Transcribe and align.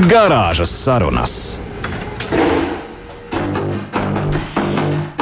Garāžas 0.00 0.70
sarunas. 0.72 1.60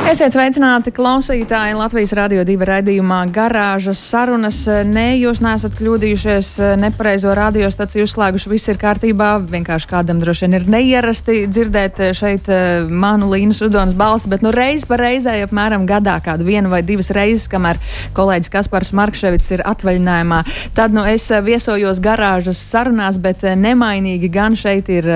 Esiet 0.09 0.33
sveicināti 0.33 0.89
klausītāji 0.97 1.75
Latvijas 1.77 2.15
Rādio 2.17 2.41
2 2.49 2.65
raidījumā 2.65 3.19
Garāžas 3.29 4.01
sarunas. 4.01 4.63
Nē, 4.89 5.19
jūs 5.21 5.43
neesat 5.45 5.75
kļūdījušies, 5.77 6.49
nepareizo 6.81 7.35
radiostaciju 7.37 8.07
uzslēguši, 8.09 8.49
viss 8.49 8.71
ir 8.73 8.81
kārtībā. 8.81 9.35
Vienkārši 9.53 9.91
kādam 9.91 10.23
droši 10.23 10.47
vien 10.47 10.57
ir 10.57 10.65
neierasti 10.73 11.43
dzirdēt 11.53 12.01
šeit 12.17 12.49
eh, 12.49 12.89
manu 12.89 13.29
Līnas 13.35 13.61
Rudzonas 13.61 13.93
balsi, 14.01 14.31
bet 14.33 14.47
nu 14.47 14.49
reiz 14.55 14.87
pa 14.89 14.97
reizē 14.97 15.35
apmēram 15.45 15.85
gadā 15.91 16.17
kādu 16.25 16.49
vienu 16.49 16.73
vai 16.73 16.81
divas 16.89 17.13
reizes, 17.13 17.45
kamēr 17.53 17.77
kolēģis 18.17 18.55
Kaspars 18.57 18.95
Markševits 18.97 19.53
ir 19.59 19.65
atvaļinājumā. 19.69 20.41
Tad 20.79 20.97
nu 20.97 21.05
es 21.05 21.29
viesojos 21.29 22.01
garāžas 22.01 22.65
sarunās, 22.71 23.21
bet 23.21 23.45
nemainīgi 23.45 24.33
gan 24.33 24.57
šeit 24.57 24.89
ir 24.89 25.13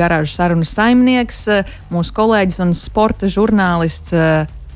garāžas 0.00 0.40
sarunas 0.40 0.72
saimnieks, 0.80 1.44
mūsu 1.92 2.18
kolēģis 2.22 2.64
un 2.64 2.74
sporta 2.86 3.28
žurnālists. 3.28 4.16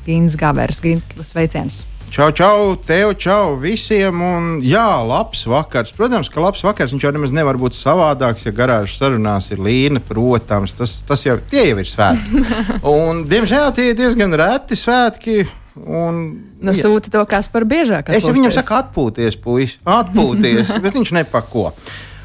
Gins 0.04 0.38
Gavers. 0.40 0.80
Gins, 0.84 1.18
sveiciens! 1.26 1.84
Čau, 2.14 2.28
čau, 2.30 2.76
tev, 2.78 3.16
čau 3.18 3.56
visiem. 3.58 4.20
Un, 4.22 4.44
jā, 4.62 4.86
labs 5.02 5.40
vakars. 5.50 5.90
Protams, 5.96 6.28
ka 6.30 6.38
labs 6.44 6.62
vakars. 6.62 6.92
Viņš 6.94 7.06
jau 7.08 7.10
nemaz 7.16 7.32
nevar 7.34 7.58
būt 7.58 7.74
savādāks, 7.74 8.44
ja 8.46 8.52
garāžas 8.54 9.00
sarunās 9.00 9.50
ir 9.50 9.58
līnija. 9.58 10.04
Protams, 10.06 10.76
tas, 10.78 11.00
tas 11.08 11.26
jau, 11.26 11.40
jau 11.50 11.64
ir 11.74 11.90
svētki. 11.90 12.44
un, 12.94 13.24
diemžēl 13.26 13.74
tie 13.74 13.88
ir 13.90 13.98
diezgan 13.98 14.38
reti 14.38 14.78
svētki. 14.78 15.40
Un, 15.74 16.20
nu, 16.62 16.76
sūta 16.78 17.10
to, 17.10 17.24
kas 17.26 17.50
par 17.50 17.66
biežāk. 17.66 18.12
Es 18.14 18.30
viņam 18.30 18.54
saku, 18.54 18.76
atpūties, 18.78 19.40
puisis, 19.42 19.80
atpūties, 19.82 20.70
bet 20.84 20.94
viņš 20.94 21.16
nepako. 21.18 21.72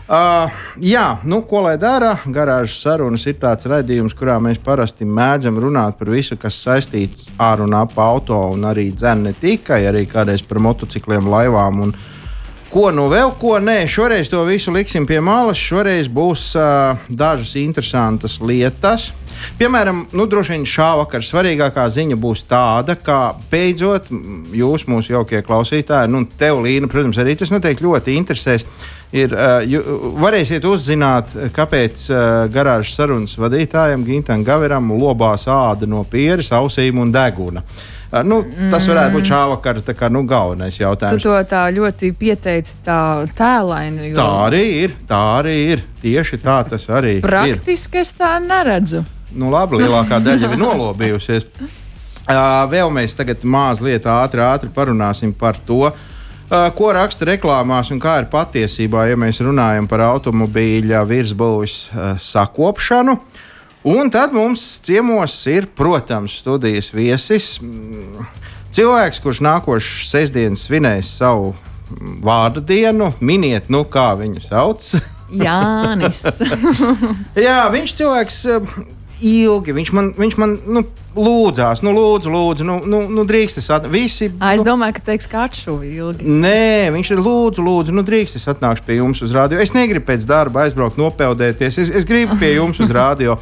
Uh, 0.09 0.49
jā, 0.81 1.19
nu, 1.21 1.43
ko 1.45 1.59
lai 1.61 1.75
dara? 1.77 2.15
Garāžas 2.33 2.79
sarunas 2.81 3.27
ir 3.29 3.35
tāds 3.37 3.67
raidījums, 3.69 4.15
kurā 4.17 4.39
mēs 4.41 4.57
parasti 4.65 5.05
mēdzam 5.05 5.59
runāt 5.61 5.99
par 5.99 6.09
visu, 6.09 6.33
kas 6.33 6.57
saistīts 6.65 7.27
ar 7.37 7.61
un 7.61 7.75
ap 7.77 7.93
auto, 8.01 8.39
un 8.55 8.65
arī 8.65 8.87
dzēn 8.89 9.21
ne 9.27 9.35
tikai, 9.37 9.83
arī 9.85 10.07
kādreiz 10.09 10.41
par 10.41 10.57
motocikliem, 10.65 11.29
laivām. 11.29 11.83
Un, 11.85 11.93
Ko 12.69 12.91
nu 12.93 13.07
vēl, 13.09 13.31
ko 13.41 13.55
nē, 13.57 13.87
šoreiz 13.89 14.27
to 14.29 14.43
visu 14.45 14.69
liksim 14.69 15.07
pie 15.09 15.17
malas. 15.25 15.57
Šoreiz 15.57 16.05
būs 16.05 16.51
uh, 16.53 16.99
dažas 17.09 17.55
interesantas 17.57 18.35
lietas. 18.45 19.07
Piemēram, 19.57 20.03
nu, 20.13 20.27
droši 20.29 20.53
vien 20.53 20.67
šā 20.69 20.91
vakara 20.99 21.25
svarīgākā 21.25 21.87
ziņa 21.95 22.19
būs 22.21 22.43
tāda, 22.45 22.93
ka 22.93 23.33
beidzot 23.49 24.11
jūs, 24.53 24.85
mūsu 24.91 25.15
jaukie 25.15 25.41
klausītāji, 25.47 26.11
nu, 26.13 26.25
tev, 26.37 26.61
Līna, 26.61 26.91
protams, 26.91 27.17
arī 27.23 27.37
tas 27.39 27.49
noteikti 27.49 27.87
ļoti 27.87 28.17
interesēs. 28.21 28.67
Ir, 29.17 29.33
uh, 29.33 29.65
varēsiet 30.21 30.67
uzzināt, 30.69 31.33
kāpēc 31.55 32.09
uh, 32.13 32.23
garāžas 32.53 32.93
sarunas 32.99 33.33
vadītājam 33.41 34.05
Gintam 34.05 34.45
Gaveram 34.45 34.93
lobās 34.93 35.49
āda 35.49 35.89
no 35.89 36.05
pieres, 36.05 36.53
ausīm 36.53 37.01
un 37.01 37.15
deguna. 37.15 37.65
Uh, 37.65 37.98
nu, 38.25 38.41
tas 38.71 38.87
varētu 38.89 39.17
būt 39.17 39.29
šā 39.29 39.43
vakara 39.53 39.93
kā, 39.93 40.09
nu, 40.13 40.23
galvenais 40.29 40.79
jautājums. 40.79 41.21
Tu 41.21 41.29
to 41.29 41.37
tā 41.49 41.67
ļoti 41.75 42.11
pieteici, 42.17 42.79
tā 42.85 43.27
tēlaini. 43.37 44.09
Jo... 44.11 44.17
Tā 44.17 44.31
arī 44.47 44.65
ir. 44.85 44.97
Tā 45.09 45.21
arī 45.37 45.55
ir. 45.75 45.85
Tieši 46.01 46.41
tā 46.41 46.61
tas 46.69 46.89
arī 46.89 47.19
Praktiski 47.21 47.53
ir. 47.53 47.63
Praktiski 47.63 48.03
es 48.03 48.13
tā 48.17 48.35
neredzu 48.43 49.05
nu, 49.35 49.49
labi, 49.53 49.79
lielākā 49.83 50.19
daļa 50.23 50.53
ir 50.53 50.59
nolobījusies. 50.59 51.47
Uh, 52.29 52.37
vēl 52.69 52.91
mēs 52.93 53.15
tagad 53.17 53.43
mazliet 53.47 54.05
ātri, 54.09 54.43
ātri 54.45 54.69
parunāsim 54.73 55.31
par 55.37 55.57
to, 55.65 55.87
uh, 55.89 56.65
ko 56.77 56.91
raksta 56.93 57.25
reklāmās 57.31 57.89
un 57.93 58.01
kā 58.01 58.19
ir 58.21 58.29
patiesībā, 58.29 59.07
ja 59.09 59.17
mēs 59.17 59.41
runājam 59.45 59.89
par 59.89 60.05
automobīļa 60.11 61.01
virsbūves 61.09 61.77
uh, 61.89 62.11
sakopšanu. 62.21 63.17
Un 63.83 64.09
tad 64.11 64.33
mums 64.35 64.61
ciemos 64.83 65.37
ir, 65.47 65.69
protams, 65.75 66.41
studijas 66.41 66.89
viesis. 66.91 67.53
Mm, 67.63 68.25
cilvēks, 68.75 69.21
kurš 69.23 69.39
nākošais 69.45 70.09
sestdienas 70.11 70.65
svinēs 70.67 71.13
savu 71.21 71.53
vārdu 72.23 72.59
dienu, 72.59 73.13
miniet, 73.23 73.71
nu, 73.71 73.85
kā 73.87 74.11
viņu 74.19 74.43
sauc. 74.43 74.91
Jānis. 75.45 76.23
Jā, 77.47 77.61
viņš 77.71 77.95
cilvēks 78.01 78.39
ilgi. 79.23 79.75
Viņš 79.75 79.91
man, 79.95 80.09
viņš 80.17 80.35
man 80.39 80.57
nu, 80.67 80.83
lūdzās, 81.15 81.83
nu, 81.85 81.93
lūdzu, 81.95 82.31
lūdzu, 82.33 82.67
nu, 82.67 82.77
nu, 82.83 83.01
nu 83.15 83.25
drīkst 83.27 83.61
es 83.61 83.71
atnākt. 83.71 83.93
Visi. 83.93 84.29
A, 84.39 84.53
es 84.57 84.63
nu, 84.63 84.69
domāju, 84.73 84.97
ka 84.99 85.05
teiks, 85.11 85.29
ka 85.29 85.45
atšuvi 85.47 85.93
ilgi. 85.99 86.27
Nē, 86.27 86.91
viņš 86.95 87.13
ir 87.15 87.23
lūdzu, 87.23 87.65
lūdzu, 87.65 87.95
nu, 87.95 88.03
drīkst 88.07 88.39
es 88.39 88.47
atnākšu 88.51 88.85
pie 88.87 88.99
jums 88.99 89.23
uz 89.25 89.33
rādio. 89.35 89.59
Es 89.63 89.75
negribu 89.77 90.09
pēc 90.11 90.27
darba 90.29 90.65
aizbraukt, 90.65 90.99
nopeldēties. 90.99 91.81
Es, 91.83 91.95
es 92.01 92.07
gribu 92.07 92.39
pie 92.41 92.55
jums 92.57 92.79
uz 92.83 92.93
rādio. 92.95 93.39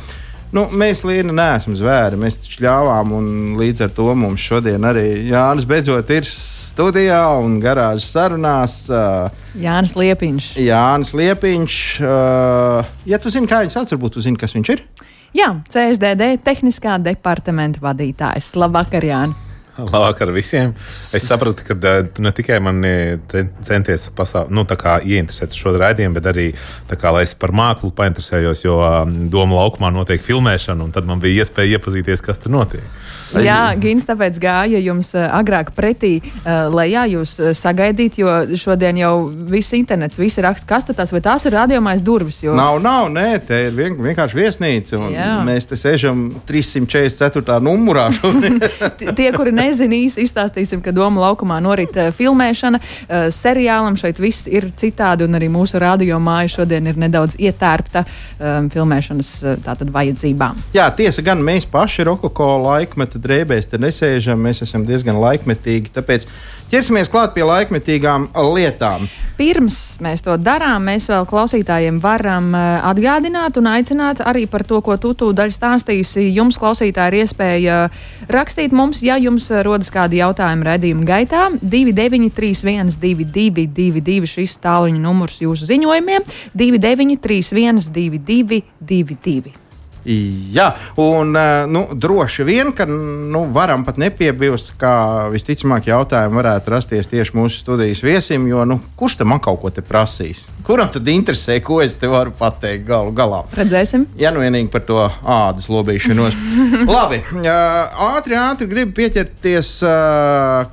Nu, 0.56 0.64
mēs 0.72 1.02
Līna 1.04 1.34
neesam 1.36 1.76
zvēri, 1.76 2.16
mēs 2.20 2.38
taču 2.40 2.62
ļāvām, 2.64 3.12
un 3.18 3.26
līdz 3.60 3.84
ar 3.88 3.92
to 3.98 4.06
mums 4.16 4.44
šodien 4.44 4.86
arī 4.88 5.04
Jānis 5.28 5.68
beidzot 5.68 6.12
ir 6.16 6.28
studijā 6.30 7.20
un 7.44 7.58
garāžas 7.64 8.08
sarunās. 8.16 8.78
Jānis 9.60 9.96
Liepiņš. 10.00 10.54
Jānis 10.64 11.12
Liepiņš. 11.20 11.82
Ja 13.12 13.20
tu 13.20 13.34
zini, 13.34 13.50
kā 13.50 13.66
viņš 13.66 13.76
sauc, 13.76 13.92
varbūt 13.98 14.16
tu 14.16 14.24
zini, 14.24 14.40
kas 14.40 14.56
viņš 14.56 14.72
ir. 14.78 14.86
Jā, 15.36 15.52
CSDD 15.68 16.38
tehniskā 16.46 16.96
departamenta 17.04 17.84
vadītājs. 17.84 18.54
Labvakar, 18.56 19.04
Jānis! 19.04 19.47
Labvakar 19.94 20.32
visiem! 20.34 20.74
Es 20.90 21.28
sapratu, 21.28 21.66
ka 21.68 21.76
tu 22.10 22.24
ne 22.26 22.32
tikai 22.34 22.58
man 22.64 22.82
centies 23.66 24.08
pasauli, 24.18 24.56
nu, 24.58 24.66
ieinteresēt 24.66 25.54
šo 25.58 25.76
raidījumu, 25.78 26.18
bet 26.18 26.30
arī 26.32 26.48
kā, 26.90 27.12
lai 27.14 27.26
es 27.28 27.36
par 27.38 27.54
mākslu 27.56 27.92
painteresējos, 27.98 28.64
jo 28.66 28.80
Doma 29.32 29.62
laukumā 29.62 29.92
notiek 29.94 30.24
filmēšana, 30.24 30.88
un 30.88 30.96
tad 30.96 31.06
man 31.10 31.22
bija 31.24 31.46
iespēja 31.46 31.78
iepazīties, 31.78 32.26
kas 32.26 32.42
tur 32.42 32.56
notiek. 32.58 32.86
Jā, 33.36 33.76
Gins 33.80 34.06
tāpēc 34.08 34.38
gāja 34.40 34.80
jums 34.80 35.12
eh, 35.18 35.26
agrāk 35.36 35.74
pretī, 35.76 36.18
uh, 36.22 36.68
lai 36.72 36.88
jā, 36.94 37.04
jūs 37.12 37.36
eh, 37.42 37.52
sagaidītu, 37.58 38.22
jo 38.24 38.36
šodien 38.60 39.00
jau 39.02 39.14
viss 39.52 39.76
internets, 39.76 40.20
visi 40.20 40.44
raksta 40.44 40.68
kastatās, 40.70 41.12
vai 41.12 41.22
tās 41.26 41.44
ir 41.48 41.56
radiomais 41.58 42.04
durvis? 42.06 42.40
Jo... 42.46 42.56
Nav, 42.58 42.80
nav, 42.84 43.10
nē, 43.12 43.28
te 43.48 43.60
ir 43.68 43.76
vien, 43.76 43.98
vienkārši 44.00 44.40
viesnīca, 44.40 45.00
un 45.02 45.16
jā. 45.16 45.28
mēs 45.48 45.68
te 45.68 45.80
sēžam 45.80 46.30
344. 46.48 47.60
numurā. 47.64 48.08
Tie, 49.18 49.28
kuri 49.36 49.54
nezina, 49.56 49.98
īsi 49.98 50.24
izstāstīsim, 50.24 50.82
ka 50.86 50.96
Doma 50.96 51.28
laukumā 51.28 51.60
norit 51.64 51.96
filmēšana. 52.18 52.80
Seriālam 53.34 53.98
šeit 54.00 54.22
viss 54.22 54.48
ir 54.50 54.70
citādi, 54.80 55.28
un 55.28 55.38
arī 55.38 55.50
mūsu 55.52 55.82
radio 55.82 56.20
māja 56.24 56.58
šodien 56.58 56.88
ir 56.90 57.00
nedaudz 57.00 57.38
ietērpta 57.42 58.04
um, 58.06 58.70
filmēšanas 58.74 59.34
tātad 59.66 59.92
vajadzībām. 59.94 60.64
Jā, 60.78 60.88
tiesa 60.98 61.24
gan 61.26 61.44
mēs 61.46 61.68
paši 61.70 62.08
Rokoko 62.08 62.50
laikmetu 62.64 63.17
drēbēs 63.22 63.70
te 63.72 63.80
nesēžam, 63.82 64.40
mēs 64.42 64.64
esam 64.66 64.86
diezgan 64.88 65.20
laikmetīgi. 65.22 65.92
Tāpēc 65.96 66.28
ķersimies 66.72 67.12
klāt 67.12 67.34
pie 67.36 67.46
laikmetīgām 67.48 68.30
lietām. 68.56 69.08
Pirms 69.38 70.00
mēs 70.02 70.24
to 70.26 70.34
darām, 70.42 70.88
mēs 70.90 71.06
vēl 71.12 71.28
klausītājiem 71.30 72.00
varam 72.02 72.50
eh, 72.58 72.64
atgādināt 72.90 73.60
un 73.62 73.70
aicināt 73.70 74.24
arī 74.26 74.48
par 74.50 74.66
to, 74.66 74.82
ko 74.86 74.98
tu 75.02 75.14
tūdaļ 75.18 75.54
stāstīsi. 75.54 76.26
Jums, 76.34 76.58
klausītāji, 76.62 77.14
ir 77.14 77.28
iespēja 77.28 77.78
rakstīt 78.34 78.74
mums, 78.74 79.04
ja 79.06 79.20
jums 79.22 79.52
rodas 79.68 79.94
kādi 79.94 80.24
jautājumi 80.24 80.68
redzījuma 80.72 81.06
gaitā. 81.12 81.46
2931, 81.62 82.98
222, 82.98 84.34
šis 84.34 84.58
tāluņa 84.64 85.06
numurs 85.06 85.38
jūsu 85.44 85.70
ziņojumiem, 85.70 86.26
2931, 86.58 87.88
222. 87.94 89.67
Jā, 90.08 90.70
un 91.04 91.36
eh, 91.36 91.66
nu, 91.68 91.82
droši 91.92 92.46
vien, 92.48 92.70
ka 92.72 92.86
nu, 92.88 93.42
varam 93.52 93.84
pat 93.84 93.98
nepiebilst, 94.00 94.72
ka 94.80 95.28
visticamāk 95.34 95.90
jautājumi 95.90 96.40
varētu 96.40 96.72
rasties 96.72 97.12
tieši 97.12 97.36
mūsu 97.36 97.60
studijas 97.60 98.04
viesim, 98.06 98.46
jo 98.48 98.64
nu, 98.70 98.80
kurš 98.96 99.18
tam 99.20 99.34
man 99.34 99.44
kaut 99.44 99.60
ko 99.60 99.74
te 99.74 99.84
prasīs? 99.84 100.46
Kuram 100.68 100.88
tad 100.94 101.12
interesē, 101.12 101.60
ko 101.64 101.82
es 101.84 102.00
te 102.00 102.08
varu 102.08 102.32
pateikt 102.40 102.88
galu 102.88 103.12
galā? 103.16 103.42
Redzēsim. 103.60 104.08
Ja 104.20 104.32
nu 104.32 104.46
vienīgi 104.46 104.72
par 104.72 104.88
to 104.88 105.02
ādas 105.04 105.68
lobīšanos. 105.72 106.40
Labi, 106.96 107.20
ātri, 107.44 108.40
ātri 108.40 108.72
gribu 108.72 108.96
pieķerties 109.02 109.74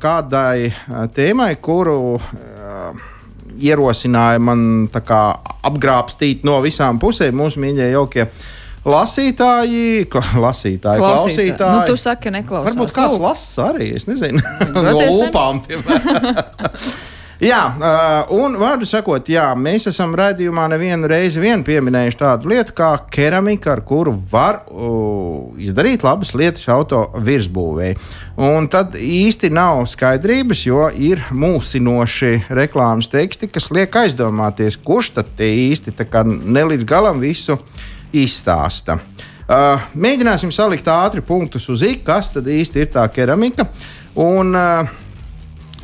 kādai 0.02 0.70
tēmai, 1.16 1.56
kuru 1.58 1.98
ierosināja 3.58 4.38
man 4.42 4.86
apgrābstīt 4.94 6.46
no 6.46 6.60
visām 6.62 7.02
pusēm 7.02 7.34
mūsu 7.38 7.62
mīļie 7.62 7.90
jaukie 7.96 8.28
lasītāji, 8.84 10.04
lasītāji, 10.10 10.40
klausītāji. 10.40 11.00
klausītāji. 11.00 11.80
Nu, 11.80 11.88
tu 11.88 11.96
saki, 12.00 12.32
neklausās. 12.34 12.70
Varbūt 12.72 12.94
kāds 12.96 13.18
lasa 13.22 13.70
arī, 13.72 13.90
es 13.98 14.08
nezinu, 14.10 14.44
no 14.74 14.96
lūpām. 15.00 15.64
Jā, 17.42 17.60
un 18.30 18.54
vārdu 18.60 18.86
sakot, 18.86 19.26
jā, 19.28 19.48
mēs 19.58 19.88
esam 19.90 20.12
redzējumā 20.16 20.68
nevienu 20.70 21.08
reizi 21.10 21.42
vien 21.42 21.64
pieminējuši 21.66 22.18
tādu 22.20 22.52
lietu 22.52 22.76
kā 22.78 22.92
keramika, 23.10 23.72
ar 23.74 23.82
kuru 23.84 24.14
var 24.30 24.60
uh, 24.70 25.50
izdarīt 25.58 26.06
labas 26.06 26.30
lietas 26.38 26.68
auto 26.70 27.02
virsbūvē. 27.26 27.90
Un 28.38 28.68
tad 28.70 28.94
īsti 28.94 29.50
nav 29.52 29.82
skaidrības, 29.90 30.62
jo 30.68 30.86
ir 30.94 31.24
mūsinoši 31.34 32.46
reklāmas 32.54 33.10
teksti, 33.10 33.50
kas 33.50 33.66
liek 33.74 33.98
aizdomāties, 34.04 34.78
kurš 34.78 35.16
tad 35.18 35.34
tie 35.36 35.50
īsti 35.72 35.96
ne 36.46 36.64
līdz 36.70 36.86
galam 36.86 37.18
visu 37.20 37.58
izstāsta. 38.22 38.98
Uh, 39.44 39.82
mēģināsim 39.92 40.52
salikt 40.54 40.88
ātri 40.88 41.20
punktus 41.24 41.68
uz 41.68 41.82
ik, 41.84 42.04
kas 42.06 42.30
tad 42.32 42.48
īsti 42.48 42.84
ir 42.84 42.92
tā 42.94 43.04
keramika. 43.12 43.68
Un, 44.20 44.54
uh, 44.56 45.00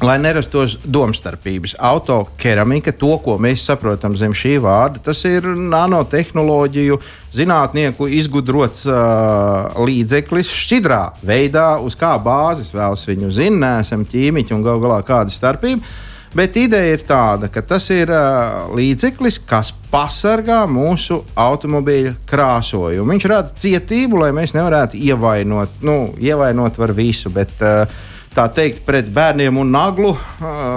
Lai 0.00 0.14
nerastos 0.16 0.78
domstarpības, 0.88 1.74
autokeramika, 1.84 2.94
to, 2.96 3.10
ko 3.20 3.34
mēs 3.36 3.66
saprotam 3.68 4.14
zem 4.16 4.32
šī 4.32 4.54
vārda, 4.64 5.02
tas 5.10 5.18
ir 5.28 5.44
nanotehnoloģiju 5.44 6.96
zinātnieku 7.36 8.08
izgudrots 8.16 8.86
uh, 8.88 9.76
līdzeklis 9.84 10.54
šķidrā 10.56 11.02
veidā, 11.20 11.66
uz 11.84 11.98
kā 12.00 12.14
bāzes 12.16 12.72
vēlas 12.72 13.04
viņu 13.10 13.28
zināt, 13.28 13.60
neesam 13.60 14.06
ķīmiķi 14.08 14.56
un 14.56 14.64
gal 14.64 14.80
galā 14.80 15.02
kāda 15.04 15.36
starpība. 15.36 15.84
Bet 16.30 16.54
ideja 16.60 16.94
ir 16.94 17.02
tāda, 17.02 17.48
ka 17.50 17.62
tas 17.66 17.88
ir 17.90 18.12
uh, 18.14 18.68
līdzeklis, 18.78 19.40
kas 19.50 19.72
pasargā 19.90 20.60
mūsu 20.70 21.24
automobīļa 21.34 22.12
krāsojumu. 22.30 23.10
Viņš 23.10 23.26
rada 23.32 23.50
cietību, 23.58 24.20
lai 24.22 24.30
mēs 24.36 24.54
nevarētu 24.54 25.00
ievainot, 25.00 25.80
nu, 25.82 25.96
ievainot 26.22 26.78
var 26.78 26.94
visu. 26.94 27.32
Bet, 27.34 27.56
uh, 27.66 28.06
tā 28.34 28.44
teikt, 28.54 28.84
pret 28.86 29.08
bērniem 29.10 29.58
un 29.58 29.72
naglu 29.74 30.12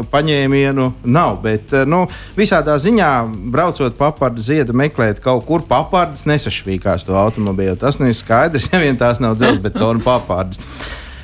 paņēmienu 0.10 0.88
nav. 1.06 1.38
Bet 1.44 1.74
nu, 1.90 2.04
visādā 2.38 2.80
ziņā, 2.82 3.12
braucot 3.54 3.98
papardu 4.00 4.42
ziedu, 4.46 4.76
meklēt 4.78 5.22
kaut 5.24 5.46
kur 5.46 5.66
papardas, 5.70 6.26
nesašķīkās 6.30 7.06
to 7.08 7.18
automobīlu. 7.20 7.78
Tas 7.80 8.02
nu 8.02 8.10
ir 8.10 8.18
skaidrs, 8.18 8.70
ja 8.74 8.82
vien 8.82 8.98
tās 9.00 9.22
nav 9.24 9.38
dzelzbetona 9.38 10.02
papardas. 10.04 10.62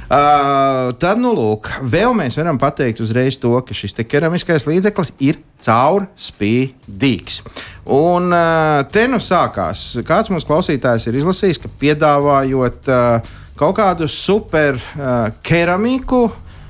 Uh, 0.09 0.89
tad, 0.97 1.19
nu, 1.21 1.35
lūk, 1.37 1.67
vēl 1.85 2.15
mēs 2.17 2.39
varam 2.39 2.57
pateikt 2.57 2.97
uzreiz 3.03 3.35
to, 3.37 3.51
ka 3.61 3.75
šis 3.77 3.93
keramiskais 4.09 4.63
līdzeklis 4.65 5.11
ir 5.21 5.37
caurspīdīgs. 5.61 7.35
Un 7.93 8.33
uh, 8.33 8.79
te 8.89 9.03
nu 9.05 9.19
sākās, 9.21 9.83
kāds 10.07 10.31
mums 10.33 10.47
klausītājs 10.49 11.05
ir 11.11 11.19
izlasījis, 11.19 11.61
ka 11.61 11.69
piedāvājot 11.83 12.89
uh, 12.89 13.35
kaut 13.59 13.77
kādu 13.77 14.07
super 14.09 14.81
uh, 14.81 15.29
keramiku. 15.45 16.23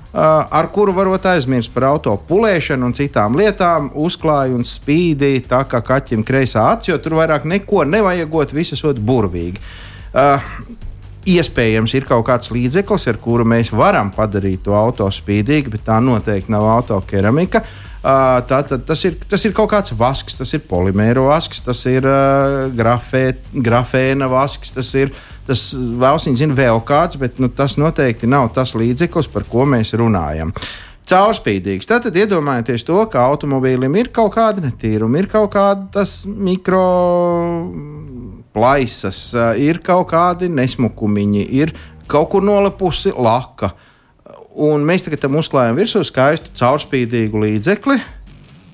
Uh, 0.10 0.20
ar 0.20 0.68
kuru 0.76 0.92
varot 0.98 1.24
aizmirst 1.32 1.72
par 1.72 1.86
auto 1.94 2.18
pulēšanu 2.28 2.90
un 2.90 2.98
citām 2.98 3.40
lietām, 3.40 3.88
uzklāja 3.96 4.52
un 4.58 4.68
spīdīja 4.68 5.46
tā 5.48 5.64
kā 5.70 5.80
kaķim 5.86 6.28
kreisā 6.28 6.66
acis, 6.74 6.92
jo 6.92 7.00
tur 7.00 7.16
vairāk 7.22 7.48
neko 7.48 7.86
nevajagot, 7.88 8.52
viss 8.58 8.76
esot 8.76 9.00
burvīgi. 9.00 9.64
Uh, 10.10 10.42
Iespējams, 11.30 11.94
ir 11.98 12.08
kaut 12.10 12.26
kāds 12.30 12.50
līdzeklis, 12.54 13.06
ar 13.12 13.20
kuru 13.22 13.46
mēs 13.48 13.74
varam 13.76 14.10
padarīt 14.16 14.64
to 14.66 14.74
auto 14.78 15.10
spīdīgu, 15.14 15.76
bet 15.76 15.86
tā 15.90 16.00
noteikti 16.02 16.54
nav 16.54 16.66
autokeramika. 16.80 17.64
Uh, 18.00 18.40
tā, 18.48 18.62
tā, 18.64 18.78
tas, 18.88 19.02
ir, 19.04 19.18
tas 19.28 19.44
ir 19.44 19.52
kaut 19.52 19.74
kāds 19.74 19.92
vasks, 20.00 20.38
tas 20.40 20.54
ir 20.56 20.64
polimēra 20.70 21.20
vasks, 21.26 21.60
tas 21.66 21.82
ir 21.92 22.08
uh, 22.08 22.70
grafē, 22.72 23.26
grafēna 23.52 24.30
vasks, 24.32 24.72
tas 24.72 24.94
ir 24.96 25.12
tas 25.50 25.72
vēl 25.76 26.22
viņa 26.24 26.40
zina 26.40 26.56
vēl 26.56 26.80
kāds, 26.86 27.20
bet 27.20 27.42
nu, 27.42 27.50
tas 27.52 27.76
noteikti 27.82 28.30
nav 28.30 28.52
tas 28.56 28.76
līdzeklis, 28.78 29.28
par 29.34 29.48
ko 29.50 29.66
mēs 29.68 29.96
runājam. 29.98 30.54
Caurspīdīgs. 31.10 31.90
Tad 31.90 32.06
iedomājieties 32.14 32.86
to, 32.86 33.00
ka 33.10 33.24
automobīlim 33.32 33.96
ir 33.98 34.12
kaut 34.14 34.36
kāda 34.36 34.62
netīruma, 34.62 35.24
ir 35.24 35.30
kaut 35.32 35.50
kādas 35.56 36.22
mikro 36.30 36.84
plaisas, 38.60 39.30
ir 39.56 39.80
kaut 39.86 40.10
kādi 40.12 40.50
nesmukumiņi, 40.52 41.46
ir 41.62 41.72
kaut 42.10 42.34
kur 42.34 42.44
nolipusi 42.44 43.14
laka. 43.16 43.72
Un 44.60 44.84
mēs 44.84 45.06
tagad 45.06 45.22
tam 45.24 45.38
uzklājam 45.40 45.78
virsū 45.80 46.02
skaistu 46.04 46.52
caurspīdīgu 46.60 47.46
līdzekli, 47.46 47.96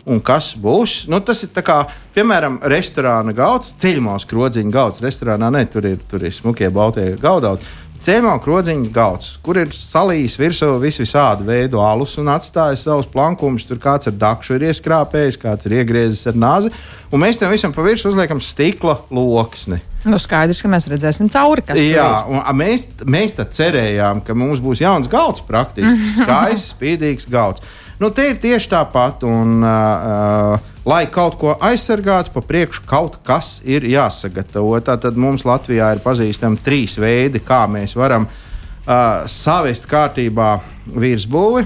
un 0.10 0.22
kas 0.26 0.54
būs. 0.58 1.04
Nu, 1.12 1.20
tas 1.26 1.44
ir 1.46 1.52
kā, 1.66 1.84
piemēram, 2.16 2.58
restorāna 2.72 3.36
galds, 3.38 3.76
ceļmās 3.82 4.26
krodziņa 4.30 4.74
galds. 4.74 5.04
Restorānā 5.06 5.52
ne, 5.54 5.66
tur 5.70 5.86
ir, 5.92 6.00
tur 6.10 6.26
ir 6.26 6.34
smukie 6.34 6.72
baltie 6.74 7.12
gaudauti. 7.22 7.70
Cēlā 8.06 8.36
krodziņa 8.38 8.92
galds, 8.94 9.32
kur 9.42 9.58
ir 9.58 9.72
salījis 9.74 10.36
virsū 10.38 10.68
vis 10.78 11.00
visādi 11.02 11.42
veidu 11.48 11.80
alus 11.82 12.12
un 12.22 12.28
atstājis 12.30 12.84
savus 12.86 13.08
plankumus. 13.10 13.66
Tur 13.66 13.80
kāds 13.82 14.12
ar 14.12 14.14
dakšu 14.22 14.60
ir 14.60 14.68
ieskrāpējis, 14.68 15.40
kāds 15.42 15.66
ir 15.66 15.80
iegriezis 15.80 16.30
ar 16.30 16.38
nāzi. 16.38 16.70
Un 17.10 17.24
mēs 17.24 17.42
tam 17.42 17.50
visam 17.50 17.74
pa 17.74 17.82
virsmu 17.82 18.12
uzliekam 18.12 18.44
stikla 18.46 19.00
loksni. 19.10 19.80
Nu, 20.06 20.20
skaidrs, 20.22 20.62
ka 20.62 20.70
mēs 20.70 20.86
redzēsim 20.92 21.32
cauri. 21.34 21.66
Jā, 21.82 22.12
un 22.30 22.46
mēs, 22.60 22.92
mēs 23.10 23.34
cerējām, 23.58 24.22
ka 24.28 24.38
mums 24.38 24.62
būs 24.62 24.86
jauns 24.86 25.10
galds, 25.10 25.42
praktiski 25.48 26.06
skaists, 26.20 26.76
spīdīgs 26.76 27.26
galds. 27.34 27.66
Nu, 28.00 28.10
te 28.12 28.26
ir 28.28 28.40
tieši 28.44 28.72
tāpat. 28.74 29.24
Un, 29.28 29.62
uh, 29.64 30.74
lai 30.86 31.06
kaut 31.12 31.38
ko 31.42 31.56
aizsargātu, 31.64 32.34
pa 32.36 32.44
priekšu 32.46 32.84
kaut 32.90 33.22
kas 33.26 33.60
ir 33.64 33.88
jāsagatavo. 33.88 34.76
Tātad 34.86 35.18
mums 35.20 35.46
Latvijā 35.48 35.94
ir 35.96 36.04
pazīstami 36.04 36.60
trīs 36.66 36.98
veidi, 37.02 37.42
kā 37.44 37.64
mēs 37.72 37.96
varam 37.98 38.28
uh, 38.28 39.24
savest 39.32 39.88
kārtībā 39.92 40.58
virsbūvi. 40.92 41.66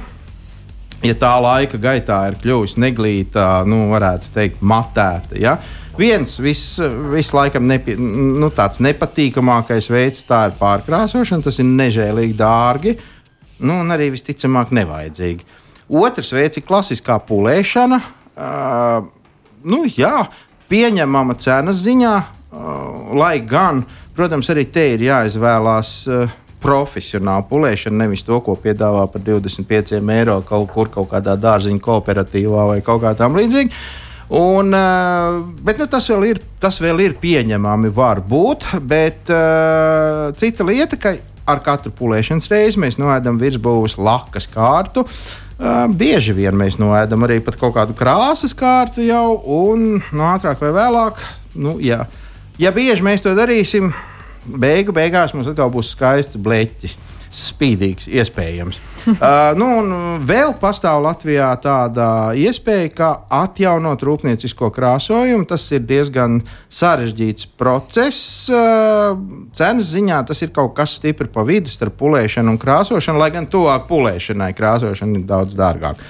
Ja 1.08 1.16
tā 1.16 1.32
laika 1.40 1.80
gaitā 1.80 2.26
ir 2.28 2.40
kļuvusi 2.42 2.82
neglīta, 2.84 3.64
nu, 3.68 3.86
varētu 3.94 4.34
teikt, 4.36 4.60
matēta. 4.60 5.38
Ja? 5.40 5.56
Viens 6.00 6.34
vis, 6.44 6.64
vislaikam 7.12 7.66
nepi, 7.68 7.96
nu, 8.00 8.52
tāds 8.56 8.82
nepatīkamākais 8.84 9.88
veids 9.92 10.26
ir 10.28 10.58
pārkrāsošana. 10.60 11.44
Tas 11.48 11.60
ir 11.60 11.68
nežēlīgi 11.72 12.36
dārgi 12.40 13.00
nu, 13.60 13.80
un 13.82 13.92
arī 13.96 14.10
visticamāk 14.14 14.72
nevajadzīgi. 14.76 15.48
Otrs 15.90 16.30
veids 16.36 16.60
ir 16.60 16.66
klasiskā 16.68 17.18
pulēšana. 17.26 17.98
Uh, 18.38 19.08
nu, 19.66 19.84
jā, 19.90 20.28
pieņemama 20.70 21.36
cenas 21.42 21.82
ziņā, 21.82 22.14
uh, 22.20 23.16
lai 23.18 23.40
gan, 23.42 23.82
protams, 24.16 24.52
arī 24.54 24.68
te 24.70 24.86
ir 24.94 25.10
jāizvēlās. 25.10 25.96
Uh, 26.08 26.38
profesionāla 26.60 27.46
pulēšana, 27.48 28.02
nevis 28.02 28.26
to, 28.28 28.36
ko 28.44 28.52
piedāvā 28.60 29.06
par 29.08 29.22
25 29.24 29.94
eiro 29.96 30.34
kaut 30.44 30.68
kur, 30.74 30.90
kaut 30.92 31.08
kādā 31.14 31.38
dārziņa 31.40 31.80
kooperatīvā 31.86 32.66
vai 32.74 32.82
kaut 32.84 33.00
kā 33.06 33.14
tam 33.16 33.40
līdzīga. 33.40 33.72
Un, 34.36 34.76
bet 35.64 35.80
nu, 35.80 35.88
tas, 35.88 36.10
vēl 36.12 36.26
ir, 36.34 36.42
tas 36.60 36.82
vēl 36.84 37.00
ir 37.06 37.16
pieņemami, 37.22 37.94
var 37.96 38.20
būt. 38.20 38.68
Bet 38.84 39.32
uh, 39.32 40.36
cita 40.36 40.68
lieta, 40.68 41.00
ka 41.00 41.16
ar 41.48 41.64
katru 41.64 41.96
pulēšanas 41.96 42.52
reizi 42.52 42.84
mēs 42.84 43.00
noēdam 43.00 43.40
virsbūves 43.40 43.96
lakas 43.96 44.52
kārtu. 44.52 45.08
Uh, 45.08 45.49
Bieži 45.60 46.32
vien 46.38 46.56
mēs 46.56 46.78
noēdam 46.80 47.26
arī 47.28 47.42
kaut 47.44 47.74
kādu 47.76 47.96
krāsas 47.98 48.54
kārtu 48.56 49.04
jau, 49.04 49.42
un 49.44 50.00
nu, 50.00 50.22
ātrāk 50.24 50.62
vai 50.64 50.72
vēlāk, 50.72 51.20
nu, 51.60 51.76
jā. 51.84 52.06
ja 52.56 52.72
bieži 52.72 53.04
mēs 53.04 53.26
to 53.26 53.34
darīsim, 53.36 53.92
beigu 54.48 54.96
beigās 54.96 55.36
mums 55.36 55.50
atkal 55.52 55.72
būs 55.74 55.92
skaists 55.98 56.40
bleķis 56.40 56.96
spīdīgs, 57.32 58.08
iespējams. 58.12 58.80
uh, 59.14 59.52
nu, 59.58 59.68
vēl 60.28 60.54
pastāv 60.62 61.02
Latvijā 61.06 61.50
tāda 61.64 62.08
iespēja, 62.38 62.92
kā 62.96 63.10
atjaunot 63.40 64.04
rūpniecisko 64.06 64.72
krāsojumu. 64.76 65.48
Tas 65.50 65.66
ir 65.76 65.86
diezgan 65.90 66.42
sarežģīts 66.68 67.50
process. 67.60 68.48
Uh, 68.52 69.14
cenas 69.58 69.94
ziņā 69.94 70.24
tas 70.30 70.44
ir 70.46 70.54
kaut 70.56 70.76
kas 70.78 70.98
stipri 71.00 71.30
pa 71.32 71.46
vidu 71.48 71.72
starp 71.72 72.00
pulēšanu 72.02 72.56
un 72.56 72.62
krāsošanu, 72.62 73.22
lai 73.22 73.32
gan 73.36 73.50
tuvāk 73.50 73.88
pulēšanai 73.90 74.52
krāsošana 74.58 75.22
ir 75.22 75.30
daudz 75.30 75.58
dārgāka. 75.60 76.04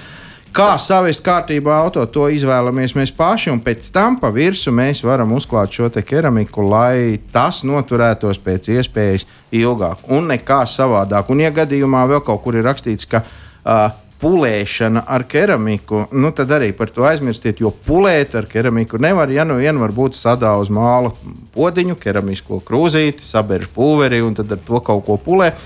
Kā 0.50 0.72
savest 0.82 1.22
kārtībā 1.22 1.76
auto, 1.84 2.02
to 2.10 2.24
izvēlamies 2.34 2.96
mēs 2.98 3.12
paši, 3.14 3.52
un 3.52 3.60
pēc 3.62 3.86
tam 3.94 4.16
pa 4.18 4.32
virsmu 4.34 4.72
mēs 4.80 5.04
varam 5.06 5.36
uzklāt 5.36 5.70
šo 5.76 5.86
keramiku, 6.02 6.64
lai 6.66 7.20
tas 7.30 7.60
noturētos 7.62 8.40
pēc 8.42 8.72
iespējas 8.74 9.28
ilgāk 9.54 10.02
un 10.10 10.26
nekā 10.32 10.64
savādāk. 10.66 11.30
Un, 11.30 11.44
ja 11.44 11.52
gadījumā 11.54 12.02
vēl 12.10 12.24
kaut 12.26 12.42
kur 12.42 12.58
ir 12.58 12.66
rakstīts, 12.66 13.06
ka 13.06 13.22
uh, 13.22 13.92
pulēšana 14.20 15.04
ar 15.06 15.22
keramiku, 15.30 16.08
nu 16.18 16.32
tad 16.34 16.50
arī 16.58 16.72
par 16.74 16.90
to 16.90 17.06
aizmirstiet, 17.06 17.62
jo 17.62 17.70
pulēt 17.70 18.34
ar 18.34 18.50
keramiku 18.50 18.98
nevar. 18.98 19.30
Ja 19.30 19.46
nu 19.46 19.60
vien 19.62 19.78
var 19.78 19.94
būt 19.94 20.18
sadā 20.18 20.56
uz 20.58 20.66
māla 20.66 21.14
podiņu, 21.54 21.94
keramisko 21.94 22.58
krūzīti, 22.66 23.22
sabērž 23.22 23.70
pulveri 23.74 24.18
un 24.26 24.34
tad 24.34 24.50
ar 24.58 24.66
to 24.66 24.82
kaut 24.82 25.06
ko 25.06 25.20
pulēt. 25.30 25.62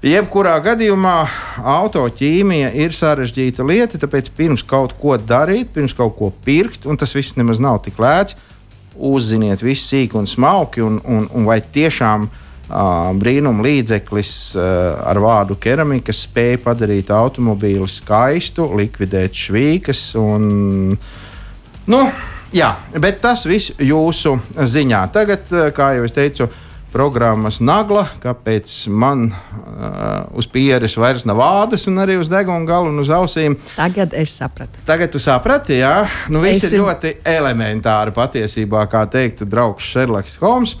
Jebkurā 0.00 0.54
gadījumā 0.64 1.16
autoķīmija 1.60 2.70
ir 2.80 2.94
sarežģīta 2.96 3.66
lieta, 3.68 3.98
tāpēc 4.00 4.30
pirms 4.36 4.62
kaut 4.64 4.94
ko 5.00 5.18
darīt, 5.20 5.74
pirms 5.74 5.92
kaut 5.96 6.14
ko 6.16 6.30
pirkt, 6.44 6.86
un 6.88 6.96
tas 6.96 7.12
viss 7.12 7.36
nemaz 7.36 7.60
nav 7.60 7.82
tik 7.84 8.00
lēts, 8.00 8.38
uzziniet 8.96 9.60
visu 9.60 9.84
sīk 9.90 10.16
un 10.16 10.28
smalki, 10.28 10.80
un, 10.84 11.02
un, 11.04 11.28
un 11.32 11.50
vai 11.50 11.60
tiešām 11.60 12.30
Uh, 12.70 13.08
brīnuma 13.18 13.64
līdzeklis 13.64 14.28
uh, 14.54 14.62
ar 15.10 15.18
vārdu 15.18 15.56
keramika 15.58 16.14
spēja 16.14 16.60
padarīt 16.62 17.08
automobīli 17.10 17.88
skaistu, 17.90 18.68
likvidēt 18.78 19.34
švīkas 19.34 20.04
un, 20.20 20.44
nu, 21.90 22.00
Jā, 22.50 22.72
bet 22.98 23.20
tas 23.22 23.44
viss 23.46 23.70
jūsu 23.78 24.32
ziņā. 24.58 25.04
Tagad, 25.14 25.52
kā 25.74 25.92
jau 25.94 26.06
es 26.08 26.14
teicu, 26.16 26.48
programmas 26.92 27.60
nagla, 27.62 28.04
kāpēc 28.22 28.72
man 28.90 29.28
uh, 29.30 30.28
uz 30.36 30.48
pieres 30.50 30.96
vairs 31.00 31.26
nav 31.28 31.40
vādas, 31.40 31.86
un 31.90 32.02
arī 32.02 32.18
uz 32.20 32.30
deguna 32.30 32.66
galu 32.68 32.92
un 32.92 33.02
uz 33.02 33.10
ausīm. 33.14 33.56
Tagad 33.76 34.14
es 34.18 34.34
sapratu. 34.36 34.82
Tagad 34.86 35.12
tu 35.14 35.22
saprati, 35.22 35.80
jā, 35.80 36.04
nu 36.32 36.42
viss 36.44 36.66
es... 36.66 36.74
ir 36.74 36.84
ļoti 36.84 37.16
elementāri 37.26 38.14
patiesībā, 38.16 38.86
kā 38.90 39.06
teiktu 39.10 39.48
draugs 39.48 39.90
Šerloks 39.92 40.40
Holmes. 40.42 40.76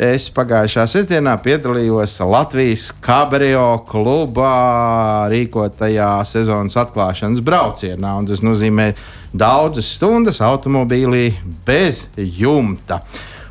Es 0.00 0.30
pagājušā 0.32 0.86
sestdienā 0.88 1.34
piedalījos 1.44 2.14
Latvijas 2.24 2.86
Cabrio 3.04 3.82
klubā 3.84 5.26
rīkotajā 5.28 6.14
sezonas 6.24 6.78
atklāšanas 6.80 7.42
braucienā. 7.44 8.14
Tas 8.30 8.40
nozīmē 8.40 8.94
daudzas 9.36 9.90
stundas 9.98 10.40
automobīlī 10.40 11.26
bez 11.68 12.06
jumta. 12.16 13.02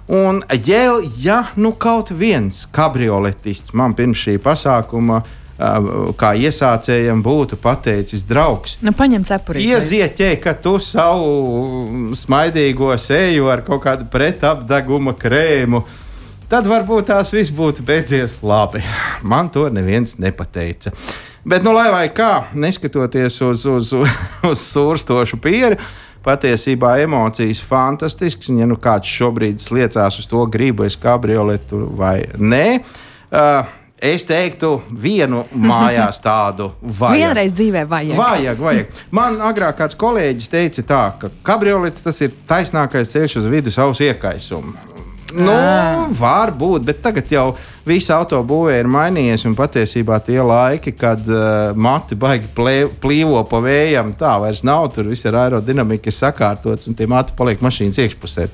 Un, 0.10 0.42
ja, 0.66 0.86
ja 1.22 1.44
nu 1.56 1.76
kaut 1.78 2.10
viens 2.18 2.64
kabrioletists 2.74 3.76
man 3.78 3.94
pirms 3.94 4.24
šī 4.26 4.40
pasākuma 4.42 5.22
kā 6.20 6.32
iesācējam 6.40 7.20
būtu 7.24 7.58
pateicis 7.60 8.24
draugs. 8.24 8.78
Nu, 8.82 8.94
paņem 8.96 9.26
cepuri. 9.28 9.66
Iezieķē, 9.68 10.30
ka 10.40 10.54
tu 10.56 10.78
savu 10.80 12.14
smaidīgo 12.16 12.94
seju 12.98 13.50
ar 13.52 13.66
kaut 13.68 13.84
kādu 13.84 14.08
pretapdeguma 14.10 15.18
krēmu 15.20 15.84
tad 16.50 16.68
varbūt 16.70 17.12
tās 17.12 17.34
viss 17.34 17.54
būtu 17.54 17.86
beidzies 17.86 18.40
labi. 18.42 18.82
Man 19.30 19.52
to 19.54 19.68
neviens 19.74 20.18
nepateica. 20.18 20.94
Bet, 21.46 21.64
nu, 21.64 21.72
lai 21.76 21.88
vai 21.94 22.08
kā, 22.12 22.50
neskatoties 22.54 23.40
uz, 23.46 23.66
uz, 23.70 23.94
uz 24.50 24.64
sūrstošu 24.74 25.40
pieri, 25.42 25.80
patiesībā 26.26 26.98
emocijas 27.04 27.62
fantastisks. 27.66 28.52
Un, 28.52 28.62
ja 28.64 28.70
nu 28.70 28.80
kāds 28.82 29.10
šobrīd 29.10 29.62
sliecās 29.64 30.20
uz 30.22 30.30
to, 30.30 30.46
gribu 30.52 30.88
es 30.88 30.98
kabrioletu 31.00 31.86
vai 32.00 32.22
nē. 32.38 32.80
Uh, 33.30 33.76
Es 34.00 34.24
teiktu, 34.24 34.78
vienu 34.96 35.42
mājās 35.52 36.22
tādu 36.24 36.70
vajag. 36.80 37.20
Vienreiz 37.20 37.52
dzīvē 37.52 37.82
vajag. 37.84 38.16
Vajag, 38.16 38.62
vajag. 38.64 39.02
Man 39.12 39.42
agrāk 39.44 39.76
kāds 39.82 39.98
kolēģis 40.00 40.54
teica, 40.54 40.86
tā, 40.88 41.02
ka 41.20 41.32
kabriolets 41.44 42.06
tas 42.06 42.24
ir 42.24 42.32
taisnākais 42.48 43.12
ceļš 43.12 43.42
uz 43.42 43.52
vidus 43.52 43.80
ausu 43.84 44.08
iekaisumu. 44.08 44.99
Nu, 45.36 45.56
var 46.18 46.52
būt, 46.58 46.84
bet 46.88 47.02
tagad 47.04 47.30
jau 47.32 47.46
viss 47.88 48.10
autobūvē 48.14 48.80
ir 48.80 48.90
mainījies. 48.90 49.46
Un 49.50 49.56
patiesībā 49.58 50.18
tie 50.26 50.40
laiki, 50.42 50.96
kad 50.98 51.22
uh, 51.30 51.78
mati 51.78 52.18
baigi 52.20 52.50
plē, 52.56 52.76
plīvo 53.02 53.44
pa 53.50 53.62
vējam, 53.64 54.14
tā 54.18 54.36
vairs 54.42 54.64
nav. 54.68 54.90
Tur 54.96 55.12
viss 55.12 55.28
ir 55.30 55.38
aerodinamika 55.38 56.14
sakārtots 56.14 56.90
un 56.90 56.98
tie 56.98 57.10
mati 57.10 57.38
paliek 57.38 57.62
mašīnas 57.66 58.02
iekšpusē. 58.06 58.50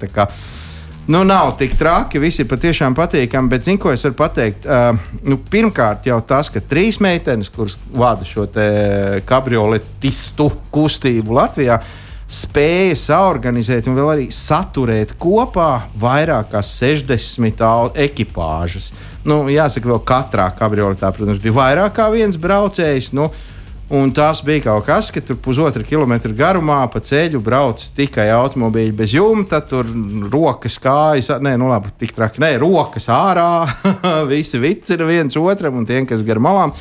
Nu, 1.06 1.22
nav 1.22 1.52
tik 1.60 1.76
traki, 1.78 2.18
viss 2.18 2.42
ir 2.42 2.48
patiešām 2.50 2.96
patīkami, 2.98 3.52
bet 3.52 3.68
zinu, 3.68 3.78
ko 3.84 3.92
es 3.94 4.04
varu 4.08 4.18
pateikt. 4.20 4.66
Uh, 4.66 5.20
nu, 5.24 5.38
pirmkārt, 5.38 6.10
jau 6.10 6.18
tas, 6.28 6.50
ka 6.52 6.64
trīs 6.66 6.98
meitenes, 7.04 7.52
kuras 7.54 7.78
vada 7.94 8.26
šo 8.26 8.50
kabrioletistu 9.30 10.50
kustību 10.74 11.38
Latvijā, 11.38 11.78
uh, 11.78 12.02
spēja 12.36 12.96
saorganizēt 13.00 13.88
un 13.90 13.98
vēl 13.98 14.12
arī 14.14 14.30
saturēt 14.34 15.16
kopā 15.22 15.88
vairāk 16.02 16.52
kā 16.54 16.62
60 16.66 17.98
ekipāžas. 18.06 18.92
Nu, 19.26 19.46
jāsaka, 19.50 19.90
vēl 19.90 20.02
katrā 20.06 20.52
kabrioletā, 20.58 21.10
protams, 21.16 21.42
bija 21.42 21.56
vairāk 21.56 21.96
kā 21.98 22.10
viens 22.14 22.38
braucējs. 22.38 23.14
Nu, 23.18 23.32
Un 23.86 24.10
tas 24.10 24.40
bija 24.42 24.64
kaut 24.64 24.88
kas, 24.88 25.12
ka 25.14 25.22
tur 25.22 25.38
pusotra 25.38 25.84
kilometra 25.86 26.34
garumā 26.34 26.80
pa 26.90 26.98
ceļu 27.06 27.38
brauc 27.46 27.84
tikai 27.94 28.32
automobīļi 28.34 28.96
bez 28.98 29.14
jumta, 29.14 29.60
tur 29.62 29.86
rokas 30.34 30.80
kājas, 30.82 31.30
nē, 31.38 31.54
nu 31.62 31.70
labi, 31.70 31.94
tik 32.02 32.16
traki, 32.18 32.42
nē, 32.42 32.56
rokas 32.64 33.06
ārā, 33.14 33.68
visi 34.32 34.58
vicina 34.58 35.06
viens 35.06 35.38
otram 35.38 35.78
un 35.78 35.86
tiem, 35.86 36.10
kas 36.10 36.26
gar 36.26 36.42
malām. 36.42 36.74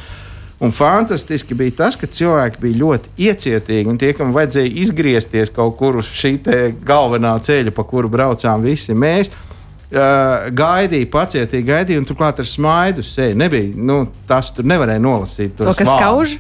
Un 0.62 0.70
fantastiski 0.70 1.56
bija 1.58 1.74
tas, 1.82 1.96
ka 1.98 2.06
cilvēki 2.06 2.60
bija 2.62 2.78
ļoti 2.78 3.14
iecietīgi 3.26 3.90
un 3.90 3.98
tie, 3.98 4.12
kam 4.14 4.30
vajadzēja 4.36 4.70
izgriezties 4.84 5.50
kaut 5.54 5.74
kur 5.80 5.98
uz 5.98 6.10
šī 6.14 6.36
galvenā 6.86 7.34
ceļa, 7.42 7.74
pa 7.74 7.84
kuru 7.88 8.12
braucām 8.12 8.62
visi 8.62 8.94
mēs. 8.94 9.32
Uh, 9.94 10.48
gaidīja, 10.56 11.06
pacietīgi 11.12 11.68
gaidīja, 11.68 12.00
un 12.00 12.06
turklāt 12.08 12.40
ar 12.42 12.48
smaidu 12.48 13.04
seju. 13.06 13.36
Nebija, 13.38 13.74
nu, 13.76 14.00
tas 14.26 14.48
tur 14.54 14.66
nevarēja 14.66 15.02
nolasīt. 15.02 15.54
To, 15.58 15.70
kas 15.76 15.90
vārdus, 15.90 16.32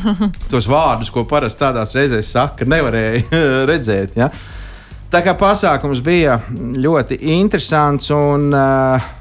tos 0.50 0.66
vārdus, 0.70 1.12
ko 1.14 1.26
parasti 1.28 1.62
tādās 1.62 1.94
reizēs 1.94 2.32
saka, 2.34 2.66
nevarēja 2.66 3.42
redzēt. 3.70 4.16
Ja? 4.18 4.30
Tā 5.12 5.22
kā 5.22 5.36
pasākums 5.38 6.00
bija 6.02 6.40
ļoti 6.50 7.20
interesants 7.36 8.10
un 8.14 8.48
uh, 8.50 9.12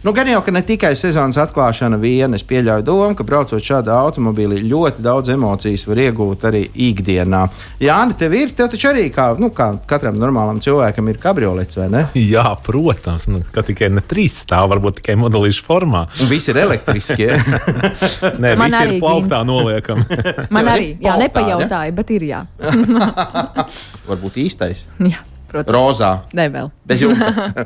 Nu, 0.00 0.14
gan 0.16 0.28
jau, 0.32 0.38
ka 0.40 0.52
ne 0.54 0.62
tikai 0.64 0.94
sezonas 0.96 1.36
atklāšana 1.42 1.98
viena, 2.00 2.38
es 2.38 2.44
pieļauju 2.48 2.84
domu, 2.86 3.12
ka 3.12 3.24
braucot 3.28 3.60
šādā 3.60 3.92
automobīlī 4.00 4.62
ļoti 4.64 5.02
daudz 5.04 5.28
emocijas 5.34 5.82
var 5.84 5.98
iegūt 6.06 6.46
arī 6.48 6.62
ikdienā. 6.88 7.42
Jā, 7.84 7.98
Nē, 8.08 8.16
tev 8.16 8.32
ir, 8.38 8.54
tev 8.56 8.70
taču 8.72 8.88
arī 8.88 9.02
kā, 9.12 9.26
nu, 9.36 9.50
kā 9.52 9.66
katram 9.90 10.16
normālam 10.16 10.56
cilvēkam 10.64 11.10
ir 11.12 11.18
kabriolets, 11.20 11.76
vai 11.76 11.90
ne? 11.92 12.00
Jā, 12.16 12.46
protams, 12.64 13.26
nu, 13.28 13.42
ka 13.52 13.60
tikai 13.66 13.90
ne 13.92 14.00
trīs 14.00 14.38
stāv, 14.40 14.70
varbūt 14.72 15.02
tikai 15.02 15.18
modelīšu 15.20 15.66
formā. 15.66 16.06
Un 16.24 16.30
visi 16.32 16.48
ir 16.54 16.62
elektriskie. 16.62 17.28
Nē, 18.42 18.54
Man 18.56 18.72
visi 18.72 18.94
ir 18.94 19.02
plauktā 19.04 19.42
noliekami. 19.44 20.06
Man 20.56 20.70
arī, 20.78 20.94
jā, 21.04 21.18
nepajautāju, 21.20 21.92
ja? 21.92 21.98
bet 22.00 22.14
ir 22.16 22.24
jā. 22.30 22.40
varbūt 24.08 24.40
īstais. 24.46 24.86
Jā, 24.96 25.20
protams. 25.52 25.76
Rozā. 25.76 26.10
Ne 26.40 26.48
vēl. 26.56 26.72
Bez 26.88 27.04
jumta. 27.04 27.60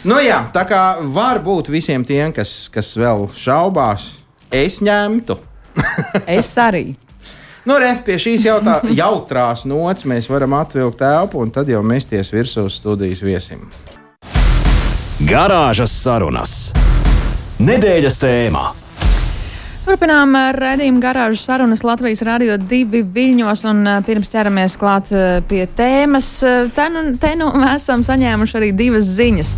Nu, 0.00 0.16
jā, 0.24 0.38
tā 0.48 0.62
kā 0.64 0.80
var 1.12 1.42
būt 1.44 1.68
visiem 1.68 2.04
tiem, 2.08 2.32
kas, 2.32 2.70
kas 2.72 2.94
vēl 2.96 3.26
šaubās, 3.36 4.14
es 4.48 4.78
ņemtu. 4.80 5.36
es 6.38 6.48
arī. 6.56 6.94
Nu, 7.68 7.76
re, 7.76 7.92
pie 8.06 8.16
šīs 8.16 8.46
jautā, 8.48 8.78
jautrās 9.02 9.66
nots 9.68 10.08
mēs 10.08 10.30
varam 10.32 10.56
atvilkt 10.56 11.02
telpu 11.02 11.44
un 11.44 11.52
tad 11.52 11.68
jau 11.68 11.84
mesties 11.84 12.32
virsū 12.32 12.64
studijas 12.72 13.20
viesim. 13.20 13.68
Garāžas 15.28 15.92
sarunas. 15.92 16.70
Nedēļas 17.60 18.22
tēmā. 18.22 18.70
Turpinām 19.90 20.36
redzējumu 20.54 21.00
garāžu 21.02 21.40
sarunas 21.42 21.80
Latvijas 21.82 22.20
Rādio 22.22 22.54
2 22.62 23.00
viļņos, 23.10 23.62
un 23.66 23.88
pirms 24.06 24.28
ķeramies 24.30 24.76
klāt 24.78 25.08
pie 25.50 25.64
tēmas, 25.66 26.28
te 26.76 26.84
nu, 26.94 27.00
te 27.18 27.32
nu 27.34 27.48
esam 27.72 28.04
saņēmuši 28.06 28.54
arī 28.60 28.68
divas 28.78 29.08
ziņas. 29.16 29.50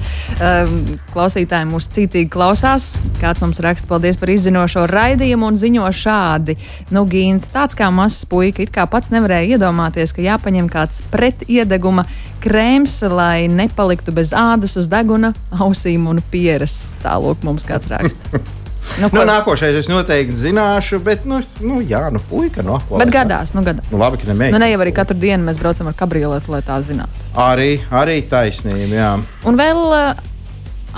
Klausītāji 1.13 1.69
mūs 1.69 1.91
cītīgi 1.93 2.31
klausās. 2.33 2.95
Kāds 3.21 3.45
mums 3.45 3.61
raksta 3.61 3.91
paldies 3.91 4.17
par 4.17 4.33
izzinošo 4.33 4.87
raidījumu 4.89 5.53
un 5.53 5.61
ziņo 5.61 5.93
šādi. 6.01 6.57
Nu, 6.97 7.05
Gīnt, 7.13 7.51
tāds 7.53 7.77
kā 7.77 7.91
mazs 7.93 8.25
puika, 8.25 8.65
it 8.65 8.73
kā 8.73 8.89
pats 8.89 9.13
nevarēja 9.13 9.59
iedomāties, 9.59 10.17
ka 10.17 10.25
jāpaņem 10.25 10.73
kāds 10.73 11.05
pretiedeguma 11.13 12.07
krēms, 12.41 13.03
lai 13.13 13.53
nepaliktu 13.53 14.17
bez 14.17 14.33
ādas 14.33 14.81
uz 14.81 14.89
deguna, 14.89 15.35
ausīm 15.61 16.09
un 16.09 16.25
pieres. 16.33 16.87
Tālūk 17.05 17.45
mums 17.45 17.69
kāds 17.69 17.93
raksta. 17.93 18.41
Nu, 19.01 19.09
nu, 19.15 19.23
nākošais 19.27 19.77
es 19.79 19.89
noteikti 19.89 20.37
zināšu, 20.37 20.99
bet, 21.05 21.25
nu, 21.29 21.39
nu 21.65 21.79
jā, 21.81 22.03
nu, 22.13 22.21
puika, 22.29 22.65
nu, 22.67 22.77
apvalē, 22.77 23.05
bet 23.05 23.13
gadās, 23.15 23.55
nu, 23.57 23.63
gadās. 23.67 23.87
Nu, 23.93 24.01
labi, 24.03 24.21
ka 24.21 24.29
nemēģinām. 24.29 24.59
Nu, 24.59 24.63
ne 24.63 24.69
jau 24.73 24.83
arī 24.85 24.93
katru 24.97 25.17
dienu 25.23 25.47
mēs 25.47 25.61
braucam 25.61 25.89
ar 25.89 25.97
kabrioletu, 25.97 26.53
lai 26.53 26.61
tā 26.67 26.77
zinātu. 26.85 27.25
Arī, 27.41 27.71
arī 27.89 28.19
taisnība, 28.29 28.91
jā. 28.93 29.13
Un 29.49 29.61
vēl 29.61 29.81
uh, 29.87 30.23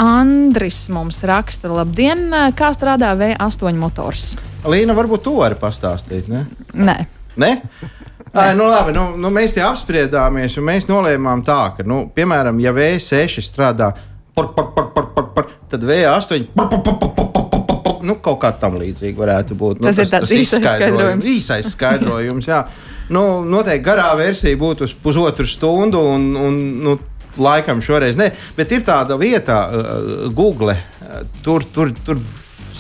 Andris 0.01 0.81
mums 0.91 1.21
raksta, 1.29 1.71
labdien, 1.71 2.27
kā 2.59 2.73
strādā 2.75 3.13
V8 3.21 3.79
motors? 3.79 4.33
Līna, 4.67 4.97
varbūt 4.97 5.23
tu 5.29 5.37
vari 5.39 5.59
pastāstīt, 5.61 6.27
ne? 6.33 6.47
Nē. 6.75 6.97
Ne? 7.39 7.53
Ai, 8.35 8.55
nu, 8.59 8.67
labi, 8.67 8.91
nu, 8.97 9.13
nu, 9.21 9.31
mēs 9.31 9.55
te 9.55 9.63
apspriedāmies, 9.63 10.57
un 10.59 10.67
mēs 10.67 10.89
nolēmām 10.91 11.45
tā, 11.47 11.61
ka, 11.77 11.87
nu, 11.87 12.01
piemēram, 12.15 12.59
ja 12.63 12.73
V6 12.75 13.45
strādā, 13.47 13.93
par, 14.35 14.51
par, 14.55 14.71
par, 14.75 14.91
par, 14.95 15.07
par, 15.15 15.29
par, 15.35 15.51
tad 15.71 15.87
V8 15.87 16.47
par, 16.55 16.69
par, 16.69 16.83
par, 16.83 16.99
par, 16.99 17.15
par, 17.23 17.33
par, 17.33 17.55
nu, 18.05 18.19
kaut 18.25 18.41
kā 18.43 18.53
tam 18.61 18.77
līdzīga 18.81 19.21
varētu 19.21 19.57
būt. 19.59 19.81
Nu, 19.81 19.89
tas, 19.89 19.99
tas 19.99 20.07
ir 20.07 20.13
tāds 20.13 20.35
īsais 20.37 20.63
skaidrojums. 20.67 21.29
Īsais 21.35 21.73
skaidrojums 21.73 22.49
jā. 22.51 22.61
nu, 23.15 23.25
noteikti 23.49 23.87
garā 23.87 24.11
versija 24.19 24.61
būtu 24.61 24.89
uz 24.89 24.95
pusotru 25.01 25.49
stundu. 25.49 26.05
Un, 26.15 26.31
un, 26.39 26.63
nu, 26.85 27.01
Laikam 27.35 27.81
šoreiz 27.83 28.15
ne, 28.15 28.29
bet 28.55 28.71
ir 28.71 28.85
tāda 28.87 29.17
vieta, 29.19 29.57
uh, 29.67 30.27
Google. 30.31 30.77
Uh, 31.03 31.25
tur, 31.43 31.65
tur, 31.75 31.91
tur 32.07 32.21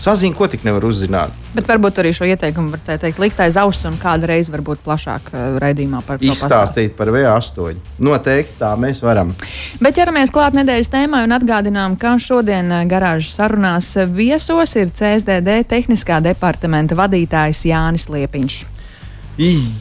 Sazina, 0.05 0.37
ko 0.37 0.45
tik 0.53 0.67
nevar 0.67 0.85
uzzināt. 0.85 1.33
Bet 1.55 1.69
varbūt 1.71 1.97
arī 2.03 2.11
šo 2.13 2.27
ieteikumu 2.29 2.75
var 2.75 2.83
teikt, 2.85 3.17
likt 3.23 3.39
aiz 3.41 3.57
auss 3.57 3.87
un 3.89 3.95
kādreiz 3.97 4.51
varbūt 4.53 4.83
plašāk 4.85 5.31
uh, 5.33 5.45
raidījumā 5.63 6.03
par 6.05 6.21
to 6.21 6.29
Izstāstīt 6.29 6.93
par 6.99 7.09
V8. 7.15 7.81
Noteikti 8.05 8.59
tā 8.61 8.75
mēs 8.77 9.01
varam. 9.05 9.33
Bet 9.81 9.97
ķeramies 9.97 10.35
klāt 10.35 10.59
nedēļas 10.59 10.93
tēmai 10.93 11.23
un 11.25 11.33
atgādinām, 11.39 11.97
ka 11.97 12.19
šodien 12.21 12.69
uh, 12.69 12.83
garāžas 12.91 13.33
sarunās 13.39 13.95
viesos 14.13 14.77
ir 14.77 14.93
CSDD 14.93 15.63
tehniskā 15.73 16.21
departamenta 16.29 17.01
vadītājs 17.01 17.65
Jānis 17.71 18.11
Liepiņš. 18.13 18.61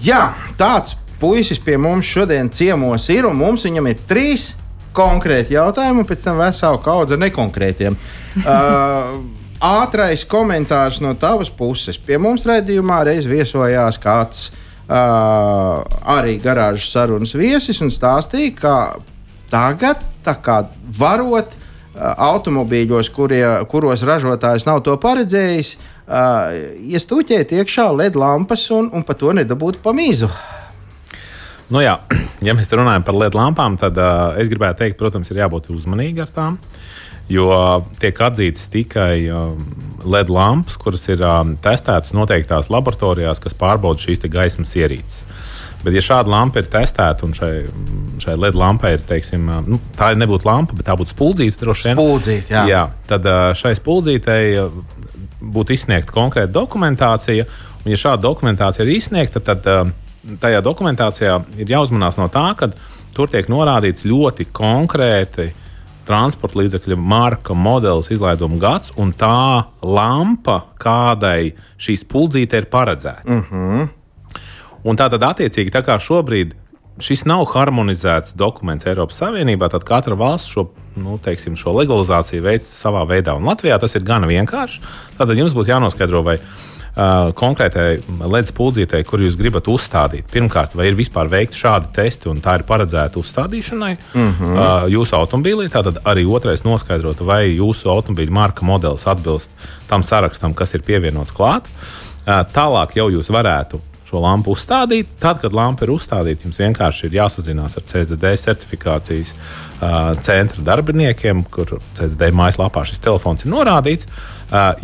Jā, 0.07 0.23
tāds 0.55 0.95
puisis 1.19 1.59
pie 1.59 1.75
mums 1.75 2.07
šodien 2.07 2.47
ciemos 2.47 3.11
ir, 3.11 3.27
un 3.27 3.35
mums 3.43 3.67
viņam 3.67 3.91
ir 3.91 4.07
trīs 4.07 4.53
konkrēti 4.95 5.57
jautājumi, 5.57 6.05
un 6.05 6.07
pēc 6.07 6.29
tam 6.29 6.39
vesela 6.39 6.79
kaudze 6.83 7.19
nekonkrētiem. 7.19 7.99
Uh, 8.33 9.42
ātrais 9.63 10.25
komentārs 10.27 10.99
no 11.03 11.13
tavas 11.19 11.49
puses. 11.53 11.97
Pie 11.97 12.19
mums 12.21 12.45
raidījumā 12.47 13.03
reiz 13.07 13.27
viesojās 13.29 13.99
kāds 14.01 14.49
uh, 14.49 15.83
arī 16.15 16.37
garāžas 16.43 16.91
sarunas 16.91 17.33
viesis 17.37 17.79
un 17.83 17.91
stāstīja, 17.93 18.55
ka 18.59 18.75
tagad, 19.53 20.03
kā 20.43 20.59
varot 20.99 21.53
uh, 21.55 22.11
automobīļos, 22.33 23.11
kurie, 23.15 23.45
kuros 23.71 24.03
ražotājs 24.07 24.67
nav 24.67 24.83
to 24.83 24.97
paredzējis, 24.99 25.75
uh, 25.77 26.51
iestūķēt 26.91 27.55
iekšā 27.59 27.87
LED 27.95 28.19
lampas 28.19 28.67
un, 28.75 28.91
un 28.91 29.07
par 29.07 29.19
to 29.19 29.31
nedabūt 29.39 29.79
pamīzu. 29.85 30.31
Nu 31.71 31.79
jā, 31.79 31.95
ja 32.47 32.55
mēs 32.57 32.73
runājam 32.75 33.07
par 33.07 33.15
LED 33.15 33.39
lampām, 33.39 33.79
tad 33.79 33.95
uh, 33.95 34.33
es 34.35 34.51
gribētu 34.51 34.83
teikt, 34.83 34.99
protams, 34.99 35.31
ir 35.31 35.45
jābūt 35.45 35.71
uzmanīgiem 35.71 36.27
ar 36.27 36.35
tām. 36.35 36.59
Uh, 36.59 36.82
jo 37.31 37.49
tiek 38.01 38.19
atzītas 38.25 38.67
tikai 38.73 39.27
um, 39.31 39.61
LED 40.03 40.31
lampas, 40.33 40.77
kuras 40.79 41.05
ir 41.07 41.23
um, 41.23 41.55
testētas 41.63 42.13
noteiktās 42.15 42.69
laboratorijās, 42.73 43.41
kas 43.43 43.55
pārbauda 43.57 44.03
šīs 44.03 44.25
gaismas 44.31 44.75
ierīces. 44.79 45.23
Bet, 45.83 45.91
ja 45.97 46.03
šāda 46.03 46.31
lampa 46.31 46.61
ir 46.61 46.69
testēta 46.71 47.25
un 47.27 47.33
šai, 47.35 47.65
šai 48.23 48.37
LED 48.39 48.55
lampai 48.55 48.93
ir, 48.95 49.01
teiksim, 49.07 49.49
um, 49.51 49.71
nu, 49.75 49.79
tā 49.99 50.13
nebūtu 50.15 50.47
lampa, 50.47 50.75
bet 50.77 50.87
tā 50.87 50.95
būtu 50.99 51.11
spuldzīte, 51.11 51.59
droši 51.59 51.89
vien. 51.89 51.99
Spuldzīte, 51.99 52.55
jā. 52.55 52.63
jā. 52.71 52.83
Tad 53.09 53.27
uh, 53.27 53.49
šai 53.59 53.73
spuldzītei 53.79 54.43
uh, 54.61 54.77
būtu 55.43 55.75
izsniegta 55.75 56.15
konkrēta 56.15 56.53
dokumentācija, 56.55 57.47
un, 57.83 57.91
ja 57.91 57.99
šāda 57.99 58.23
dokumentācija 58.23 58.87
ir 58.87 58.95
izsniegta, 58.95 59.43
tad 59.43 59.67
tajā 60.39 60.61
dokumentācijā 60.63 61.35
ir 61.59 61.73
jāuzmanās 61.75 62.15
no 62.19 62.29
tā, 62.31 62.45
ka 62.55 62.71
tur 63.15 63.31
tiek 63.31 63.49
norādīts 63.51 64.07
ļoti 64.07 64.47
konkrēti 64.55 65.49
transporta 66.07 66.59
līdzekļa 66.59 66.97
marka, 66.99 67.55
modelis, 67.57 68.11
izlaiduma 68.13 68.59
gads 68.61 68.93
un 68.99 69.13
tā 69.17 69.65
lampa, 69.81 70.59
kādai 70.81 71.53
šī 71.81 71.97
spuldzīte 72.03 72.59
ir 72.59 72.69
paredzēta. 72.71 73.27
Mm 73.27 73.45
-hmm. 73.51 73.87
Un 74.83 74.97
tā 74.99 75.09
tad, 75.09 75.23
attiecīgi, 75.23 75.71
tā 75.71 75.81
kā 75.81 75.99
šobrīd 75.99 76.53
šis 76.99 77.25
nav 77.25 77.45
harmonizēts 77.45 78.35
dokuments 78.35 78.85
Eiropas 78.85 79.21
Savienībā, 79.21 79.69
tad 79.69 79.83
katra 79.83 80.15
valsts 80.15 80.49
šo, 80.49 80.69
nu, 80.95 81.17
teiksim, 81.17 81.55
šo 81.55 81.71
legalizāciju 81.71 82.41
veids 82.41 82.67
savā 82.83 83.07
veidā. 83.07 83.35
Un 83.35 83.43
Latvijā 83.43 83.79
tas 83.79 83.95
ir 83.95 84.03
gana 84.03 84.27
vienkārši. 84.27 84.81
Tad 85.17 85.29
jums 85.29 85.53
būs 85.53 85.67
jānoskaidro, 85.67 86.23
vai 86.23 86.35
uh, 86.35 86.72
konkrētai 86.93 87.87
ledus 88.21 88.53
pūldzītei, 88.53 89.01
kur 89.07 89.21
jūs 89.23 89.37
gribat 89.39 89.67
uzstādīt. 89.71 90.27
Pirmkārt, 90.33 90.75
vai 90.77 90.91
ir 90.91 90.97
vispār 90.97 91.31
veikti 91.31 91.57
šādi 91.63 91.89
testi, 91.95 92.29
un 92.29 92.41
tā 92.43 92.59
ir 92.59 92.65
paredzēta 92.69 93.17
uzstādīšanai 93.17 93.93
mm 93.97 94.33
-hmm. 94.39 94.89
jūsu 94.93 95.17
automobīlī. 95.17 95.69
Tātad 95.73 96.03
arī 96.05 96.25
otrais 96.29 96.63
noskaidrot, 96.63 97.25
vai 97.25 97.57
jūsu 97.57 97.89
automobīļa 97.89 98.31
marka 98.31 98.65
modelis 98.65 99.07
atbilst 99.07 99.49
tam 99.87 100.03
sarakstam, 100.03 100.53
kas 100.53 100.73
ir 100.73 100.81
pievienots 100.81 101.33
klāt. 101.33 101.65
Uh, 101.65 102.45
tālāk 102.53 102.95
jau 102.95 103.09
jūs 103.09 103.29
varētu 103.29 103.81
šo 104.13 104.21
lampu 104.21 104.53
uzstādīt. 104.53 105.07
Tad, 105.19 105.41
kad 105.41 105.55
lampa 105.55 105.87
ir 105.87 105.93
uzstādīta, 105.95 106.45
jums 106.45 106.61
vienkārši 106.61 107.07
ir 107.07 107.17
jāsazinās 107.17 107.77
ar 107.79 107.85
CSDD 107.89 108.35
certifikācijas 108.37 109.33
uh, 109.33 110.13
centra 110.21 110.61
darbiniekiem, 110.61 111.43
kur 111.49 111.79
CSDD 111.97 112.29
mājaslapā 112.37 112.85
šis 112.85 113.01
telefons 113.03 113.45
ir 113.45 113.53
norādīts. 113.55 114.07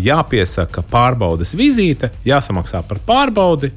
Jāpiesaka 0.01 0.83
pārbaudas 0.89 1.53
vizīte, 1.57 2.09
jāsamaksā 2.25 2.81
par 2.89 3.01
pārbaudi, 3.05 3.73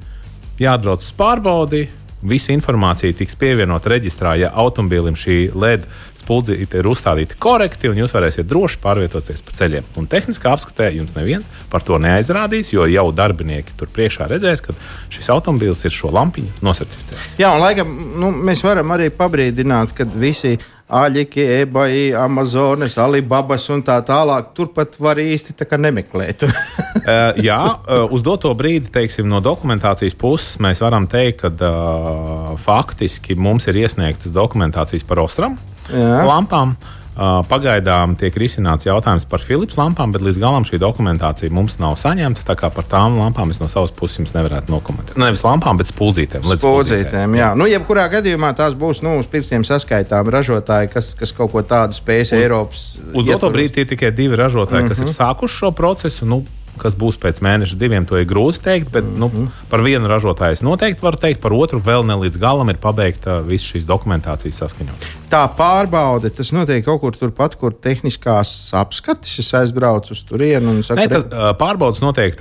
jāatbrauc 0.62 1.04
uz 1.04 1.12
pārbaudi. 1.18 1.88
Visa 2.22 2.52
informācija 2.54 3.10
tiks 3.18 3.34
pievienota 3.34 3.90
reģistrā, 3.90 4.36
ja 4.38 4.52
automobīlim 4.62 5.16
šī 5.18 5.38
LED 5.58 5.88
spuldzīte 6.22 6.80
ir 6.80 6.88
uzstādīta 6.90 7.36
korekti, 7.42 7.90
un 7.90 7.98
jūs 7.98 8.14
varēsiet 8.14 8.46
droši 8.48 8.78
pārvietoties 8.82 9.42
pa 9.44 9.56
ceļiem. 9.58 9.88
Un 9.98 10.06
tehniskā 10.10 10.52
apskatē 10.54 10.92
jums 10.94 11.16
neviens 11.16 11.48
par 11.72 11.84
to 11.86 11.98
neaizrādīs, 12.02 12.72
jo 12.74 12.86
jau 12.90 13.08
darbinieki 13.16 13.74
tur 13.78 13.90
priekšā 13.92 14.28
redzēs, 14.30 14.62
ka 14.64 14.76
šis 15.12 15.32
automobīls 15.34 15.82
ir 15.88 15.96
šo 15.96 16.12
lampiņu 16.14 16.62
nosertificējis. 16.62 17.34
Jā, 17.42 17.50
un 17.56 17.64
laikam 17.64 17.90
nu, 18.22 18.30
mēs 18.50 18.62
varam 18.64 18.94
arī 18.94 19.10
pabrīdināt, 19.18 19.96
ka 19.98 20.06
visi 20.14 20.54
Aļģi, 20.92 21.44
eBay, 21.62 22.10
Amazonas, 22.20 22.98
Alibabas 23.00 23.64
un 23.72 23.80
tā 23.86 23.96
tālāk. 24.04 24.50
Turpat 24.56 24.98
var 25.00 25.16
īsti 25.22 25.56
nemeklēt. 25.80 26.44
uh, 26.44 27.38
jā, 27.48 27.60
uh, 27.64 28.04
uz 28.12 28.24
doto 28.24 28.52
brīdi, 28.54 28.92
teiksim, 28.92 29.28
no 29.28 29.40
dokumentācijas 29.40 30.18
puses 30.18 30.58
mēs 30.60 30.84
varam 30.84 31.08
teikt, 31.08 31.46
ka 31.46 31.52
uh, 31.52 32.52
faktiski 32.60 33.34
mums 33.34 33.70
ir 33.72 33.80
iesniegtas 33.80 34.34
dokumentācijas 34.36 35.06
par 35.08 35.24
Ostram 35.24 35.56
lampām. 35.92 36.76
Uh, 36.76 37.01
Pagaidām 37.12 38.14
tiek 38.16 38.36
risināts 38.40 38.86
jautājums 38.86 39.26
par 39.28 39.42
Philips 39.44 39.76
lampām, 39.76 40.14
bet 40.14 40.22
līdz 40.24 40.38
galam 40.40 40.64
šī 40.64 40.78
dokumentācija 40.80 41.52
mums 41.52 41.76
nav 41.82 41.98
saņemta. 42.00 42.44
Tā 42.48 42.56
kā 42.56 42.70
par 42.72 42.86
tām 42.88 43.18
lampām 43.20 43.52
es 43.52 43.60
no 43.60 43.68
savas 43.68 43.92
puses 43.92 44.22
jums 44.22 44.32
nevarētu 44.32 44.72
nokomentēt. 44.72 45.18
Nu, 45.20 45.26
nevis 45.26 45.44
lampām, 45.44 45.76
bet 45.80 45.92
spuldzītēm. 45.92 46.48
Spuldzītēm, 46.56 47.36
jā. 47.36 47.50
Nu, 47.58 47.68
jebkurā 47.68 48.06
gadījumā 48.16 48.54
tās 48.56 48.72
būs 48.78 49.04
nu, 49.04 49.18
uz 49.20 49.28
pirkstiem 49.28 49.66
saskaitām 49.68 50.32
ražotāji, 50.32 50.88
kas, 50.94 51.12
kas 51.18 51.36
kaut 51.36 51.52
ko 51.52 51.60
tādu 51.60 51.98
spēs 51.98 52.32
uz, 52.32 52.40
Eiropas. 52.40 52.88
Uz 53.12 53.28
doto 53.28 53.52
brīdi 53.52 53.76
tie 53.76 53.86
tikai 53.92 54.14
divi 54.16 54.40
ražotāji, 54.40 54.80
mm 54.80 54.88
-hmm. 54.88 54.96
kas 54.96 55.04
ir 55.04 55.10
mhm. 55.10 55.16
sākuši 55.20 55.60
šo 55.60 55.70
procesu. 55.76 56.26
Nu, 56.26 56.42
Kas 56.80 56.96
būs 56.98 57.18
pēc 57.20 57.42
mēneša, 57.44 57.76
diviem, 57.78 58.06
to 58.08 58.16
ir 58.16 58.28
grūti 58.28 58.62
pateikt. 58.62 58.90
Bet 58.92 59.04
nu, 59.04 59.28
mhm. 59.28 59.46
par 59.70 59.82
vienu 59.82 60.08
ražotāju 60.08 60.56
es 60.56 60.62
noteikti 60.62 61.02
varu 61.02 61.18
teikt, 61.20 61.40
par 61.42 61.52
otru 61.52 61.80
vēl 61.82 62.06
ne 62.06 62.16
līdz 62.24 62.38
galam 62.40 62.70
ir 62.70 62.78
pabeigta 62.80 63.40
visa 63.46 63.72
šīs 63.72 63.86
dokumentācijas 63.88 64.62
saskaņot. 64.62 65.08
Tā 65.32 65.42
pārbaude, 65.56 66.28
tas 66.34 66.52
notiek 66.52 66.84
kaut 66.84 67.00
kur 67.00 67.16
turpat, 67.16 67.56
kur 67.56 67.72
tehniskās 67.72 68.72
apskates. 68.76 69.38
Es 69.40 69.52
aizbraucu 69.56 70.12
uz 70.12 70.20
turieni 70.28 70.68
un 70.68 70.82
saku, 70.84 71.06
ka 71.08 71.52
pārbaudas 71.58 72.02
notiek 72.04 72.36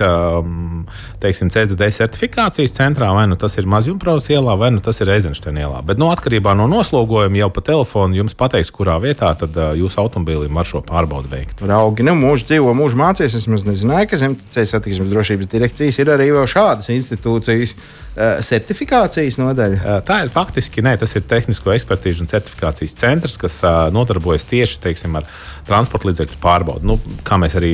teiksim, 1.22 1.48
CSDD 1.52 1.88
certifikācijas 1.96 2.74
centrā, 2.76 3.08
vai 3.16 3.24
nu 3.30 3.38
tas 3.40 3.56
ir 3.56 3.68
Mazjumpravas 3.70 4.28
ielā, 4.32 4.56
vai 4.60 4.72
nu 4.74 4.82
tas 4.84 5.00
ir 5.00 5.10
Eizensteina 5.14 5.64
ielā. 5.64 5.80
Bet 5.86 6.00
nu, 6.00 6.10
atkarībā 6.12 6.52
no 6.58 6.68
noslogojuma 6.70 7.40
jau 7.40 7.48
pa 7.54 7.64
telefonu 7.64 8.20
jums 8.20 8.36
pateiks, 8.36 8.72
kurā 8.74 8.98
vietā 9.02 9.32
tad 9.40 9.56
jūsu 9.78 10.02
automobīlim 10.04 10.60
var 10.60 10.68
šo 10.68 10.82
pārbaudi 10.84 11.32
veikt. 11.32 11.64
Raugi, 11.64 12.04
nu, 12.04 12.14
mūžs 12.18 12.44
dzīvo, 12.50 12.76
mūžs 12.76 12.98
mācīs. 12.98 13.38
Es 13.40 13.48
nezināju, 13.48 14.10
ka 14.22 14.28
Zemceļa 14.52 14.70
satiksmes 14.70 15.10
drošības 15.10 15.48
direkcijas 15.50 15.98
ir 15.98 16.10
arī 16.12 16.28
vēl 16.34 16.46
šādas 16.50 16.90
institūcijas 16.92 17.74
uh, 17.74 18.38
certifikācijas 18.44 19.38
nodaļa. 19.40 19.80
Uh, 19.80 19.98
tā 20.06 20.20
ir 20.24 20.32
faktiski, 20.32 20.84
nē, 20.84 20.94
tas 21.00 21.14
ir 21.18 21.24
tehnisko 21.28 21.72
ekspertīžu 21.74 22.24
un 22.24 22.30
certifikācijas 22.30 22.94
centrs, 23.00 23.38
kas 23.40 23.58
uh, 23.66 23.88
nodarbojas 23.94 24.46
tieši 24.50 24.78
teiksim, 24.86 25.18
ar 25.18 25.26
transporta 25.66 26.10
līdzekļu 26.10 26.38
pārbaudi. 26.42 26.88
Nu, 26.88 26.98
kā 27.26 27.38
mēs 27.40 27.56
arī 27.58 27.72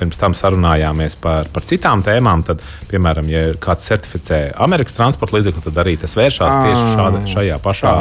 pirms 0.00 0.20
tam 0.20 0.36
sarunājāmies 0.36 1.18
par, 1.20 1.50
par 1.52 1.66
citām 1.68 2.04
tēmām, 2.06 2.44
tad, 2.46 2.64
piemēram, 2.90 3.28
ja 3.32 3.44
kāds 3.60 3.88
certificē 3.90 4.42
Amerikas 4.60 4.96
transporta 4.96 5.38
līdzekli, 5.38 5.66
tad 5.68 5.84
arī 5.84 5.96
tas 6.00 6.16
vēršas 6.18 6.58
tieši 6.64 6.90
šāda, 6.96 7.22
šajā 7.36 7.62
pašā 7.64 7.94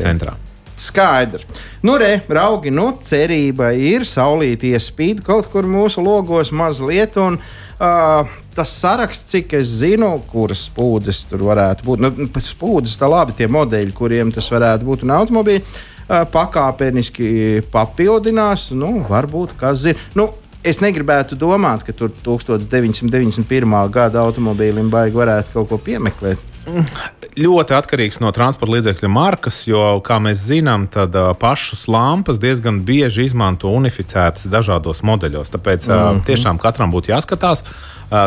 centrā. 0.00 0.36
Skaidrs. 0.76 1.46
Nu, 1.82 1.96
re, 2.00 2.18
raugi, 2.28 2.72
nu, 2.74 2.88
cerība 3.02 3.70
ir, 3.78 4.06
saulītie 4.08 4.74
spīd 4.82 5.22
kaut 5.24 5.46
kur 5.52 5.68
mūsu 5.70 6.02
logos 6.02 6.50
mazliet. 6.54 7.18
Un, 7.22 7.38
uh, 7.38 8.36
tas 8.54 8.74
saraksts, 8.80 9.30
cik 9.30 9.54
es 9.60 9.70
zinu, 9.80 10.16
kuras 10.30 10.66
spūdzes 10.68 11.24
tur 11.30 11.46
varētu 11.50 11.86
būt. 11.86 12.02
Nu, 12.02 12.12
spūdzes 12.50 12.98
tā 12.98 13.10
labi 13.10 13.36
tie 13.38 13.48
modeļi, 13.50 13.94
kuriem 13.94 14.32
tas 14.34 14.50
varētu 14.50 14.88
būt 14.88 15.04
un 15.06 15.14
automobīļi. 15.18 15.64
Uh, 16.04 16.24
pakāpeniski 16.32 17.62
papildinās, 17.72 18.72
nu, 18.76 18.96
varbūt 19.08 19.54
kas 19.60 19.84
zina. 19.86 20.08
Nu, 20.18 20.32
es 20.66 20.82
negribētu 20.82 21.38
domāt, 21.38 21.84
ka 21.86 21.94
tur 21.96 22.10
1991. 22.24 23.78
gada 23.94 24.24
automobīlim 24.26 24.90
baigi 24.92 25.22
varētu 25.22 25.54
kaut 25.54 25.70
ko 25.70 25.80
piemeklēt 25.86 26.50
ļoti 27.44 27.74
atkarīgs 27.76 28.20
no 28.22 28.30
transporta 28.34 28.74
līdzekļa 28.76 29.10
markas, 29.12 29.62
jo, 29.68 29.82
kā 30.04 30.18
mēs 30.22 30.44
zinām, 30.48 30.86
tad 30.92 31.16
uh, 31.18 31.32
pašas 31.38 31.86
lampas 31.90 32.38
diezgan 32.42 32.82
bieži 32.86 33.26
izmanto 33.28 33.72
unificētas 33.74 34.48
dažādos 34.52 35.02
modeļos. 35.06 35.52
Tāpēc 35.54 35.88
mm 35.88 35.92
-hmm. 35.92 36.20
uh, 36.20 36.24
tiešām 36.26 36.60
katram 36.62 36.92
būtu 36.94 37.12
jāskatās. 37.12 37.64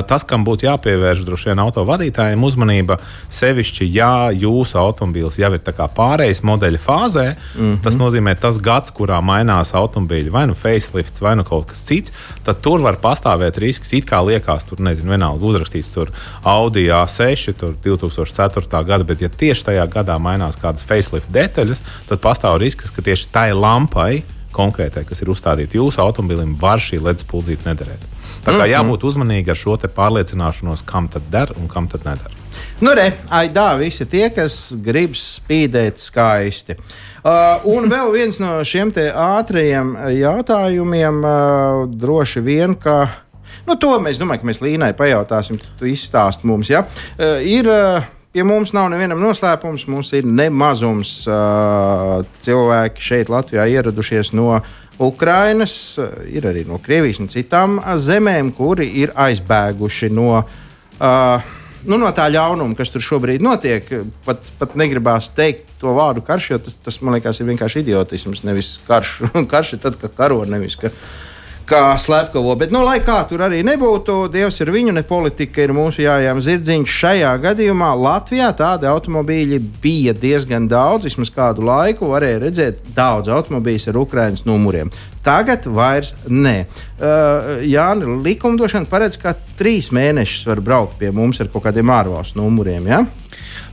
Tas, 0.07 0.25
kam 0.27 0.43
būtu 0.47 0.67
jāpievērš 0.67 1.23
droši 1.27 1.51
vien 1.51 1.61
autovadītājiem 1.63 2.43
uzmanība, 2.43 2.97
sevišķi, 3.33 3.87
ja 3.93 4.29
jūsu 4.35 4.79
automobīls 4.81 5.39
jau 5.39 5.51
ir 5.55 5.61
pārējais 5.97 6.43
modeļa 6.43 6.81
fāzē, 6.83 7.25
mm 7.35 7.61
-hmm. 7.61 7.79
tas 7.85 7.95
nozīmē 7.99 8.35
tas 8.39 8.59
gads, 8.59 8.91
kurā 8.91 9.21
mainās 9.21 9.73
automobīļi, 9.77 10.33
vai 10.33 10.45
nu 10.47 10.55
facelifts, 10.55 11.21
vai 11.21 11.35
nu 11.35 11.43
kaut 11.47 11.69
kas 11.71 11.85
cits, 11.87 12.11
tad 12.43 12.61
tur 12.61 12.81
var 12.81 12.99
pastāvēt 13.01 13.57
risks. 13.63 13.93
It 13.93 14.05
kā 14.09 14.21
liekas, 14.25 14.65
tur 14.67 14.79
nezinu, 14.79 15.09
vienalga 15.15 15.45
uzrakstīts 15.45 15.93
tur 15.93 16.11
Audi 16.43 16.87
A6, 16.87 17.53
tur 17.53 17.75
2004. 17.83 18.83
gada, 18.85 19.03
bet 19.03 19.21
ja 19.21 19.29
tieši 19.29 19.63
tajā 19.71 19.87
gadā 19.87 20.19
mainās 20.19 20.59
kādas 20.59 20.83
facelift 20.83 21.31
detaļas, 21.31 21.83
tad 22.09 22.19
pastāv 22.19 22.59
risks, 22.61 22.91
ka 22.91 23.01
tieši 23.01 23.31
tai 23.31 23.51
lampai 23.53 24.23
konkrētai, 24.57 25.05
kas 25.07 25.21
ir 25.23 25.31
uzstādīta 25.33 25.79
jūsu 25.79 26.01
automobilim, 26.03 26.57
var 26.59 26.81
šī 26.83 26.99
ledus 27.03 27.27
puldzīt 27.29 27.67
nederēt. 27.67 28.03
Tā 28.43 28.53
kā 28.53 28.63
mhm. 28.63 28.71
jābūt 28.73 29.05
uzmanīgam 29.07 29.53
ar 29.53 29.61
šo 29.61 29.77
pārliecināšanos, 29.95 30.85
kam 30.87 31.09
tad 31.11 31.29
der 31.33 31.53
un 31.59 31.69
kam 31.71 31.89
tad 31.91 32.05
neder. 32.07 32.33
Nu, 32.81 32.93
re, 32.93 33.09
aidā, 33.33 33.71
visi 33.79 34.05
tie, 34.09 34.27
kas 34.33 34.71
grib 34.85 35.15
spīdēt 35.17 35.97
skaisti. 36.01 36.77
Uh, 37.25 37.65
un 37.73 37.89
vēl 37.89 38.11
viens 38.13 38.37
no 38.41 38.59
šiem 38.65 38.93
ātriem 38.95 39.95
jautājumiem, 40.13 41.23
uh, 41.25 41.85
droši 41.89 42.43
vien, 42.45 42.75
ka. 42.77 42.99
Nu, 43.67 43.75
to 43.81 43.95
mēs 43.99 44.21
domājam, 44.21 44.43
ka 44.43 44.49
mēs 44.51 44.61
Līnai 44.63 44.93
pajautāsim, 44.97 45.57
tu 45.79 45.89
izstāst 45.89 46.45
mums. 46.47 46.69
Ja? 46.71 46.85
Uh, 47.17 47.41
ir, 47.41 47.67
uh, 47.67 48.05
Pie 48.37 48.43
mums 48.45 48.69
nav 48.69 48.85
nevienam 48.93 49.17
noslēpums. 49.17 49.87
Mums 49.89 50.11
ir 50.13 50.25
nemazums 50.29 51.23
uh, 51.25 52.19
cilvēki 52.45 53.01
šeit, 53.01 53.31
Latvijā, 53.33 53.63
ieradušies 53.65 54.29
no 54.37 54.59
Ukrainas, 55.01 55.73
ir 56.29 56.45
arī 56.45 56.61
no 56.69 56.77
Krievijas 56.77 57.17
un 57.23 57.31
citām 57.33 57.79
zemēm, 57.97 58.51
kuri 58.53 58.85
ir 59.01 59.15
aizbēguši 59.17 60.11
no. 60.13 60.43
Uh, 61.01 61.49
nu, 61.89 61.97
no 61.97 62.11
tā 62.13 62.27
ļaunuma, 62.29 62.77
kas 62.77 62.93
tur 62.93 63.01
šobrīd 63.07 63.41
notiek, 63.41 63.89
pat, 64.29 64.45
pat 64.61 64.77
negribās 64.77 65.31
teikt 65.33 65.73
to 65.81 65.97
vārdu 65.97 66.21
karš, 66.29 66.51
jo 66.51 66.61
tas, 66.67 66.77
tas 66.85 67.01
man 67.01 67.17
liekas, 67.17 67.41
ir 67.41 67.49
vienkārši 67.49 67.81
idiotisms. 67.87 68.45
Nevis 68.45 68.75
karš, 68.85 69.15
karš 69.55 69.79
ir 69.79 69.81
tad, 69.87 69.97
kad 70.03 70.13
karo 70.13 70.43
nevis. 70.45 70.77
Ka, 70.77 70.93
kā 71.67 71.97
slepkavo. 71.99 72.55
Bet, 72.59 72.71
nu, 72.71 72.81
lai 72.87 72.99
kā 73.03 73.17
tur 73.27 73.43
arī 73.45 73.59
nebūtu, 73.67 74.15
Dievs 74.31 74.61
ir 74.63 74.71
viņu, 74.71 74.93
ne 74.95 75.03
politika 75.07 75.65
ir 75.65 75.73
mūsu 75.75 76.05
jājām 76.05 76.39
zirdziņš. 76.43 76.95
Šajā 77.01 77.33
gadījumā 77.43 77.91
Latvijā 77.99 78.49
tādi 78.57 78.87
automobīļi 78.89 79.59
bija 79.83 80.15
diezgan 80.15 80.69
daudz. 80.71 81.09
Vismaz 81.09 81.31
kādu 81.33 81.65
laiku 81.67 82.13
varēja 82.13 82.41
redzēt 82.45 82.81
daudz 82.95 83.31
automobīļus 83.35 83.89
ar 83.91 84.01
Ukraiņas 84.03 84.47
numuriem. 84.47 84.91
Tagad 85.27 85.67
vairs 85.67 86.13
nē. 86.31 86.57
Uh, 86.63 87.57
Jā, 87.67 87.89
likumdošana 87.97 88.87
paredz, 88.89 89.19
ka 89.19 89.35
trīs 89.59 89.91
mēnešus 89.95 90.47
var 90.47 90.63
braukt 90.63 90.95
pie 91.01 91.11
mums 91.11 91.41
ar 91.43 91.51
kaut 91.51 91.67
kādiem 91.67 91.91
ārvalstu 91.91 92.39
numuriem. 92.39 92.87
Ja? 92.87 93.03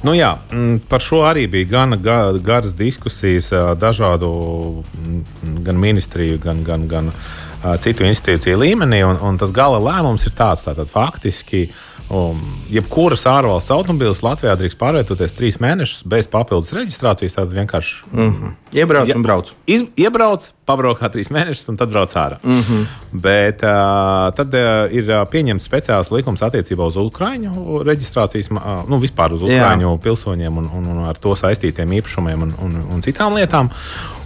Nu 0.04 0.12
jā, 0.16 0.34
mm, 0.50 0.82
par 0.90 1.00
šo 1.00 1.22
arī 1.24 1.46
bija 1.48 1.70
gan 1.78 1.96
ga, 2.02 2.18
garas 2.44 2.74
diskusijas, 2.76 3.52
dažādu 3.80 4.34
mm, 4.82 5.22
gan 5.64 5.80
ministriju, 5.80 6.42
gan, 6.42 6.60
gan, 6.66 6.88
gan 6.90 7.12
uh, 7.12 7.43
citu 7.80 8.06
institūciju 8.06 8.60
līmenī. 8.60 9.02
Un, 9.06 9.20
un 9.24 9.40
tas 9.40 9.52
gala 9.54 9.80
lēmums 9.82 10.26
ir 10.28 10.36
tāds, 10.36 10.66
tātad 10.68 10.90
faktiski. 10.90 11.66
Um, 12.12 12.36
jebkuras 12.68 13.22
ārvalsts 13.24 13.72
automobīlis 13.72 14.18
Latvijā 14.20 14.52
drīkst 14.60 14.76
pārvietoties 14.76 15.32
trīs 15.32 15.56
mēnešus 15.62 16.02
bez 16.12 16.26
papildus 16.28 16.74
reģistrācijas. 16.76 17.36
Tad 17.38 17.54
vienkārši 17.56 17.94
mm 18.10 18.26
-hmm. 18.28 18.50
iebrauc 18.76 19.08
ja, 19.08 19.16
un 19.16 19.22
brauc. 19.24 19.52
Iz, 19.64 19.86
iebrauc, 19.96 20.50
pabraukā 20.68 21.08
trīs 21.08 21.32
mēnešus 21.32 21.70
un 21.72 21.78
tad 21.80 21.88
brauc 21.88 22.12
ārā. 22.12 22.36
Mm 22.42 22.60
-hmm. 22.60 22.84
Bet 23.12 23.64
uh, 23.64 24.34
tad 24.36 24.54
uh, 24.54 24.92
ir 24.92 25.08
pieņemts 25.32 25.68
speciāls 25.68 26.12
likums 26.12 26.42
attiecībā 26.42 26.86
uz 26.86 26.96
Ukrāņu 26.96 27.82
reģistrācijas, 27.88 28.52
uh, 28.52 28.88
nu 28.88 28.98
vispār 28.98 29.32
uz 29.32 29.42
Ukrāņu 29.42 29.98
pilsoņiem 29.98 30.58
un, 30.58 30.70
un, 30.74 30.86
un 30.86 31.04
ar 31.08 31.16
to 31.16 31.32
saistītiem 31.34 31.92
īpašumiem 31.92 32.42
un, 32.42 32.54
un, 32.62 32.76
un 32.92 33.02
citām 33.02 33.34
lietām. 33.34 33.70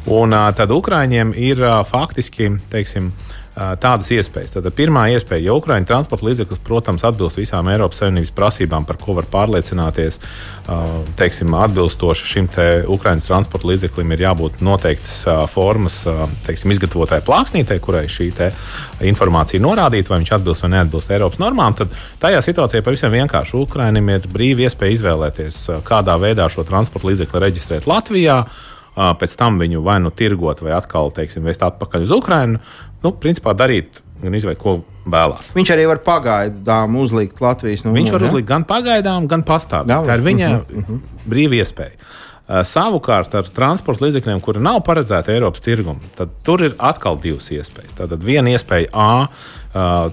Un 0.06 0.30
tad 0.30 0.70
Ukrāņiem 0.70 1.32
ir 1.36 1.58
faktiski, 1.84 2.58
teiksim, 2.70 3.12
tādas 3.58 4.10
iespējas. 4.14 4.52
Tad 4.54 4.68
pirmā 4.76 5.08
iespēja, 5.14 5.48
ja 5.48 5.56
Ukrāņu 5.58 5.88
transporta 5.88 6.26
līdzeklis, 6.28 6.60
protams, 6.62 7.04
atbilst 7.06 7.40
visām 7.40 7.66
Eiropas 7.72 8.02
Savienības 8.02 8.30
prasībām, 8.36 8.86
par 8.86 9.00
ko 9.02 9.16
var 9.18 9.26
pārliecināties, 9.32 10.20
teiksim, 11.18 11.56
atbilstoši 11.58 12.28
šim 12.32 12.50
te 12.54 12.68
Ukrāņu 12.86 13.26
transporta 13.26 13.70
līdzeklim, 13.72 14.14
ir 14.14 14.24
jābūt 14.28 14.62
noteiktas 14.64 15.24
formas, 15.50 16.00
teiksim, 16.46 16.76
izgatavotāja 16.76 17.26
plāksnītē, 17.26 17.80
kurai 17.82 18.06
šī 18.12 18.30
informācija 19.08 19.62
norādīta, 19.64 20.12
vai 20.12 20.22
viņš 20.22 20.34
atbilst 20.38 20.64
vai 20.64 20.72
neatbilst 20.76 21.12
Eiropas 21.16 21.42
normām. 21.42 21.74
Tad 21.78 21.94
tajā 22.22 22.44
situācijā 22.44 22.84
pavisam 22.86 23.14
vienkārši 23.16 23.58
Ukrāņiem 23.58 24.14
ir 24.14 24.32
brīva 24.32 24.68
iespēja 24.68 25.00
izvēlēties, 25.00 25.62
kādā 25.88 26.14
veidā 26.20 26.46
šo 26.52 26.66
transporta 26.68 27.10
līdzekli 27.10 27.46
reģistrēt 27.48 27.88
Latvijā 27.90 28.42
pēc 28.98 29.34
tam 29.38 29.60
viņu 29.60 29.82
vai 29.86 29.98
nu 30.02 30.10
tirgot, 30.10 30.62
vai 30.64 30.72
atkal, 30.74 31.12
teiksim, 31.14 31.44
vest 31.46 31.62
atpakaļ 31.62 32.06
uz 32.06 32.14
Ukrajinu. 32.16 32.58
Nu, 33.04 33.12
principā 33.22 33.54
darīt 33.56 34.02
gan 34.22 34.34
izvēlēt, 34.34 34.58
ko 34.58 34.80
vēlās. 35.08 35.52
Viņš 35.56 35.74
arī 35.74 35.84
var 35.90 36.00
pagaidām 36.06 36.96
uzlikt 36.98 37.42
Latvijas 37.42 37.84
numuru. 37.84 38.00
Viņš 38.00 38.14
var 38.14 38.24
ja? 38.24 38.30
uzlikt 38.32 38.48
gan 38.48 38.64
pagaidām, 38.68 39.28
gan 39.30 39.44
pastāvīgi. 39.46 40.08
Tā 40.08 40.16
ir 40.18 40.24
viņa 40.26 40.48
uh 40.48 40.56
-huh, 40.58 40.80
uh 40.80 40.88
-huh. 40.88 41.20
brīva 41.26 41.60
iespēja. 41.62 41.94
Uh, 42.48 42.62
savukārt 42.64 43.34
ar 43.34 43.48
transporta 43.52 44.06
līdzekļiem, 44.06 44.40
kuri 44.40 44.60
nav 44.64 44.80
paredzēti 44.80 45.34
Eiropas 45.34 45.60
tirgumam, 45.60 46.00
tad 46.16 46.30
tur 46.42 46.62
ir 46.64 46.74
atkal 46.78 47.18
divas 47.20 47.50
iespējas. 47.52 47.92
Tātad 47.98 48.24
viena 48.24 48.50
iespēja 48.50 48.88
A. 48.92 49.28
Uh, 49.74 50.12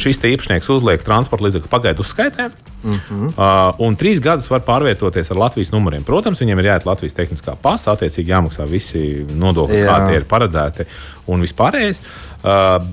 šis 0.00 0.20
īpašnieks 0.28 0.68
uzliek 0.72 1.02
transporta 1.04 1.46
līdzekļu 1.46 1.70
pagaidu 1.72 2.04
uzskaitē, 2.04 2.48
mm 2.82 2.98
-hmm. 2.98 3.32
uh, 3.32 3.80
un 3.86 3.96
trīs 3.96 4.20
gadus 4.22 4.50
var 4.50 4.60
pārvietoties 4.66 5.30
ar 5.30 5.40
Latvijas 5.44 5.72
numuriem. 5.72 6.04
Protams, 6.04 6.40
viņiem 6.40 6.60
ir 6.60 6.70
jāiet 6.70 6.86
Latvijas 6.86 7.16
tehniskā 7.16 7.56
pasta, 7.62 7.96
attiecīgi 7.96 8.32
jāmaksā 8.32 8.68
visi 8.68 9.26
nodokļi, 9.32 9.80
Jā. 9.80 9.88
kādi 9.90 10.20
ir 10.20 10.28
paredzēti 10.28 10.86
un 11.26 11.42
vispārējais. 11.42 12.00
Uh, 12.44 12.84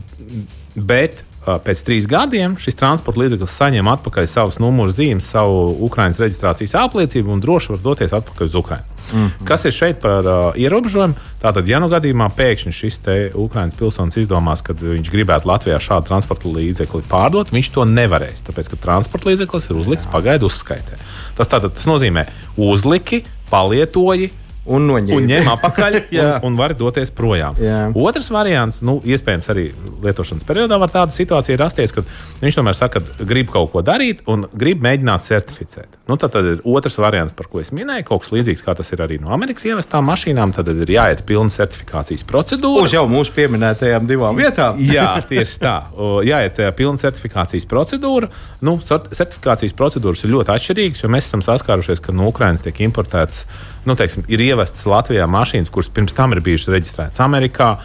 bet 0.76 1.24
pēc 1.44 1.84
trīs 1.86 2.08
gadiem 2.10 2.56
šis 2.62 2.78
transporta 2.80 3.22
līdzeklis 3.24 3.58
saņem 3.60 3.90
atpakaļ 3.92 4.28
savus 4.32 4.60
numuru 4.64 4.94
zīmes, 4.94 5.28
savu 5.34 5.74
Ukraiņas 5.88 6.22
reģistrācijas 6.24 6.76
apliecību 6.80 7.34
un 7.34 7.44
droši 7.44 7.74
var 7.76 7.84
doties 7.84 8.16
atpakaļ 8.16 8.50
uz 8.50 8.58
Ukraiņu. 8.62 8.90
Mm 9.04 9.20
-hmm. 9.20 9.46
Kas 9.46 9.66
ir 9.66 9.72
šeit 9.72 10.00
par 10.00 10.26
uh, 10.26 10.56
ierobežojumu? 10.56 11.14
Tātad, 11.42 11.68
ja 11.68 11.80
nu 11.80 11.90
gadījumā 11.92 12.30
pēkšņi 12.38 12.72
šis 12.72 13.00
Ukraiņas 13.36 13.76
pilsonis 13.76 14.18
izdomās, 14.18 14.62
ka 14.62 14.74
viņš 14.74 15.12
gribētu 15.12 15.48
Latvijā 15.48 15.80
šādu 15.80 16.08
transporta 16.08 16.48
līdzekli 16.48 17.04
pārdot, 17.10 17.52
viņš 17.52 17.70
to 17.70 17.86
nevarēs. 17.86 18.44
Tāpēc, 18.48 18.70
ka 18.70 18.76
transporta 18.76 19.30
līdzeklis 19.30 19.70
ir 19.70 19.76
uzlikts 19.76 20.08
pagaidu 20.08 20.46
uzskaitē. 20.46 20.96
Tas, 21.36 21.48
tātad, 21.48 21.74
tas 21.76 21.86
nozīmē 21.86 22.26
uzliki, 22.58 23.24
palietoji, 23.50 24.32
un 24.65 24.86
noņem. 24.88 25.15
Un 25.17 25.28
ņem 25.28 25.49
apakaļ 25.54 25.97
un, 26.04 26.30
un 26.47 26.58
var 26.60 26.76
doties 26.78 27.12
projām. 27.15 27.58
Jā. 27.62 27.80
Otrs 27.99 28.30
variants, 28.34 28.80
nu, 28.86 28.99
iespējams, 29.04 29.49
arī 29.52 29.65
lietošanas 30.04 30.47
periodā 30.47 30.78
var 30.80 30.91
tāda 30.93 31.15
situācija 31.15 31.60
rasties, 31.60 31.93
kad 31.95 32.08
viņš 32.41 32.60
tomēr 32.60 32.78
saka, 32.78 33.02
ka 33.04 33.28
grib 33.28 33.52
kaut 33.54 33.73
ko 33.73 33.84
darīt 33.86 34.23
un 34.32 34.47
grib 34.56 34.84
mēģināt 34.84 35.26
certificēt. 35.28 35.99
Nu, 36.10 36.17
tad, 36.19 36.34
tad 36.36 36.47
ir 36.47 36.63
otrs 36.67 36.97
variants, 36.99 37.36
par 37.36 37.49
ko 37.52 37.62
es 37.63 37.73
minēju, 37.76 38.08
kaut 38.08 38.23
kas 38.23 38.34
līdzīgs, 38.36 38.63
kā 38.63 38.76
tas 38.78 38.91
ir 38.95 39.04
arī 39.04 39.19
no 39.23 39.34
Amerikas 39.36 39.67
ievestām 39.67 40.08
mašīnām. 40.10 40.56
Tad 40.56 40.71
ir 40.73 40.95
jāiet 40.95 41.26
pilna 41.28 41.54
certifikācijas 41.54 42.26
procedūra. 42.30 42.88
Uz 42.88 42.95
jau 42.95 43.04
mūsu 43.12 43.36
pieminētajām 43.36 44.08
divām 44.10 44.39
vietām. 44.39 44.80
Jā, 44.93 45.10
tieši 45.28 45.60
tā. 45.63 45.76
Jāiet 46.28 46.60
pilna 46.78 47.02
certifikācijas 47.02 47.67
procedūra. 47.69 48.32
Nu, 48.63 48.78
certifikācijas 48.84 49.76
procedūras 49.78 50.23
ir 50.23 50.36
ļoti 50.36 50.56
atšķirīgas, 50.56 51.04
jo 51.04 51.12
mēs 51.12 51.30
esam 51.30 51.43
saskārušies, 51.45 52.04
ka 52.04 52.15
no 52.15 52.30
Ukrainas 52.32 52.63
tiek 52.65 52.84
importēts 52.86 53.45
nu, 53.86 53.96
teiksim, 54.00 54.24
ir 54.32 54.41
ievestas 54.43 54.86
Latvijā 54.89 55.28
mašīnas, 55.30 55.72
kuras 55.74 55.91
pirms 55.93 56.15
tam 56.17 56.36
ir 56.36 56.41
bijušas 56.46 56.74
reģistrētas 56.78 57.22
Amerikā. 57.24 57.76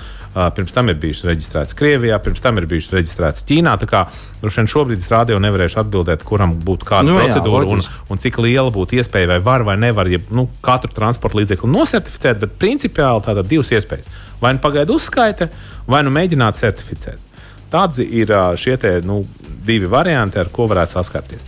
Pirms 0.54 0.70
tam 0.70 0.90
ir 0.92 0.98
bijušas 1.00 1.24
reģistrētas 1.26 1.74
Krievijā, 1.74 2.18
pirms 2.22 2.42
tam 2.44 2.60
ir 2.60 2.66
bijušas 2.70 2.92
reģistrētas 2.94 3.46
Ķīnā. 3.48 3.72
Tā 3.80 3.88
kā 3.90 4.02
vien 4.44 4.68
šobrīd 4.70 5.00
es 5.00 5.08
rādīju, 5.10 5.40
nevarēšu 5.42 5.80
atbildēt, 5.82 6.22
kuram 6.28 6.52
būtu 6.62 6.86
kāda 6.86 7.08
nu, 7.08 7.16
procedūra 7.18 7.64
jā, 7.64 7.72
un, 7.74 7.82
un 8.12 8.20
cik 8.22 8.38
liela 8.44 8.70
būtu 8.70 9.00
iespēja, 9.00 9.32
vai 9.32 9.38
var 9.42 9.64
vai 9.66 9.74
nevar 9.80 10.10
ja, 10.12 10.20
nu, 10.30 10.44
katru 10.62 10.92
transporta 10.94 11.40
līdzekli 11.40 11.72
nosertificēt. 11.72 12.38
Bet 12.44 12.54
principiāli 12.60 13.24
tātad 13.24 13.50
divas 13.50 13.72
iespējas. 13.74 14.06
Vai 14.38 14.52
nu 14.54 14.62
pagaidu 14.62 15.00
uzskaita, 15.00 15.48
vai 15.90 16.04
nu 16.06 16.14
mēģināt 16.14 16.60
certificēt. 16.60 17.24
Tādi 17.72 18.06
ir 18.20 18.30
šie 18.60 18.76
te, 18.80 18.94
nu, 19.04 19.22
divi 19.66 19.90
varianti, 19.90 20.38
ar 20.38 20.52
ko 20.52 20.68
varētu 20.70 20.94
saskarties. 20.94 21.44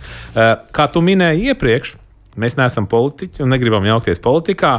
Kā 0.73 0.89
tu 0.91 1.01
minēji 1.05 1.53
iepriekš, 1.53 1.95
Mēs 2.39 2.57
neesam 2.59 2.87
politiķi 2.91 3.43
un 3.43 3.51
negribam 3.51 3.85
jaukties 3.87 4.21
politikā. 4.23 4.77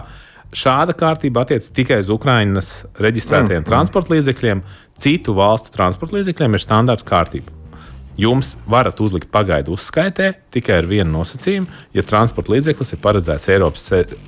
Šāda 0.53 0.95
kārtība 0.97 1.45
attiecas 1.47 1.73
tikai 1.73 2.03
uz 2.03 2.11
Ukraiņas 2.13 2.71
reģistrētajiem 3.01 3.63
mm, 3.63 3.69
transporta 3.69 4.15
līdzekļiem. 4.15 4.63
Citu 5.01 5.35
valstu 5.37 5.73
transporta 5.73 6.19
līdzekļiem 6.19 6.57
ir 6.57 6.65
standarta 6.65 7.09
kārtība. 7.09 7.55
Jums 8.21 8.55
varat 8.69 9.01
uzlikt 9.01 9.31
pagaidu 9.33 9.73
uzskaitē 9.73 10.35
tikai 10.53 10.83
ar 10.83 10.89
vienu 10.89 11.09
nosacījumu, 11.15 11.71
ja 11.97 12.05
transporta 12.05 12.53
līdzeklis 12.53 12.93
ir 12.93 13.01
paredzēts 13.05 13.49
Eiropas, 13.55 13.87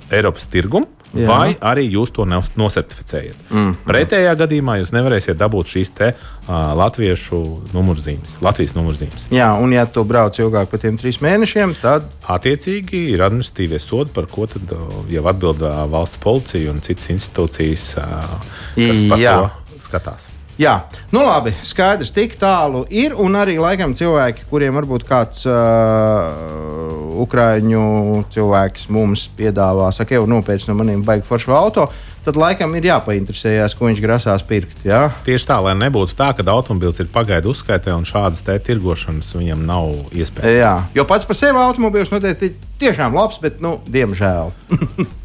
Eiropas 0.08 0.48
tirgumam 0.48 0.88
Jā. 1.14 1.26
vai 1.28 1.54
arī 1.60 1.84
jūs 1.92 2.10
to 2.12 2.24
nos- 2.26 2.50
nosertificējat. 2.58 3.36
Mm. 3.50 3.76
Pretējā 3.86 4.32
gadījumā 4.40 4.78
jūs 4.80 4.90
nevarēsiet 4.94 5.38
dabūt 5.38 5.70
šīs 5.70 5.92
te, 5.94 6.08
uh, 6.14 6.74
latviešu 6.74 7.40
numurzīmes, 7.72 8.38
Latvijas 8.42 8.74
numurzīmes. 8.74 9.28
Jā, 9.30 9.52
un 9.62 9.72
ja 9.72 9.86
tu 9.86 10.04
brauc 10.04 10.34
ilgāk 10.38 10.70
par 10.70 10.82
tiem 10.82 10.98
trīs 10.98 11.20
mēnešiem, 11.24 11.76
tad 11.80 12.10
Attiecīgi 12.26 13.10
ir 13.14 13.22
administratīvie 13.22 13.78
sodi, 13.80 14.10
par 14.14 14.26
ko 14.26 14.46
tad, 14.50 14.70
jau 15.12 15.26
atbild 15.30 15.60
valsts 15.92 16.18
policija 16.22 16.70
un 16.72 16.80
citas 16.80 17.10
institūcijas, 17.14 17.96
uh, 17.98 18.38
kas 18.74 19.04
par 19.10 19.18
to 19.18 19.80
skatās. 19.84 20.28
Jā, 20.54 20.74
nu 21.10 21.18
labi, 21.24 21.50
skaidrs, 21.66 22.12
tik 22.14 22.36
tālu 22.38 22.84
ir. 22.94 23.16
Un 23.18 23.34
arī 23.34 23.56
laikam 23.58 23.90
cilvēki, 23.98 24.46
kuriem 24.46 24.76
varbūt 24.78 25.02
kāds 25.08 25.42
uh, 25.50 26.94
ukrāņu 27.24 28.24
cilvēks 28.30 28.86
mums 28.94 29.26
piedāvā, 29.34 29.90
saka, 29.94 30.14
jau 30.14 30.28
nopērts 30.30 30.68
no 30.70 30.76
maniem 30.78 31.02
baigi 31.06 31.26
foršu 31.26 31.56
auto, 31.58 31.88
tad 32.24 32.38
laikam 32.38 32.72
ir 32.78 32.86
jāpainteresējas, 32.86 33.74
ko 33.74 33.90
viņš 33.90 34.04
grasās 34.04 34.46
pirkt. 34.46 34.78
Jā? 34.86 35.08
Tieši 35.26 35.50
tā, 35.50 35.58
lai 35.66 35.74
nebūtu 35.80 36.14
tā, 36.18 36.30
ka 36.38 36.46
automobilis 36.54 37.02
ir 37.02 37.10
pagaidu 37.12 37.50
uzskaitē 37.50 37.90
un 37.98 38.06
šādas 38.06 38.46
te 38.46 38.54
tirgošanas 38.70 39.34
viņam 39.34 39.66
nav 39.66 39.90
iespējas. 40.14 40.58
Jā, 40.62 40.74
jo 40.94 41.08
pats 41.10 41.26
par 41.26 41.38
sevi 41.40 41.62
automobīls 41.66 42.14
noteikti 42.14 42.52
ir 42.52 42.72
tiešām 42.86 43.18
labs, 43.18 43.42
bet, 43.42 43.58
nu, 43.64 43.80
diemžēl. 43.90 44.54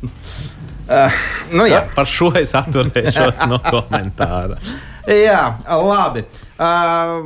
uh, 0.89 1.25
nu, 1.53 1.69
jā. 1.69 1.85
Par 1.93 2.09
šo 2.09 2.33
es 2.41 2.57
atturēšos 2.57 3.45
no 3.45 3.61
komentāra. 3.69 4.57
Jā, 5.09 5.43
labi. 5.65 6.21
Uh, 6.59 7.23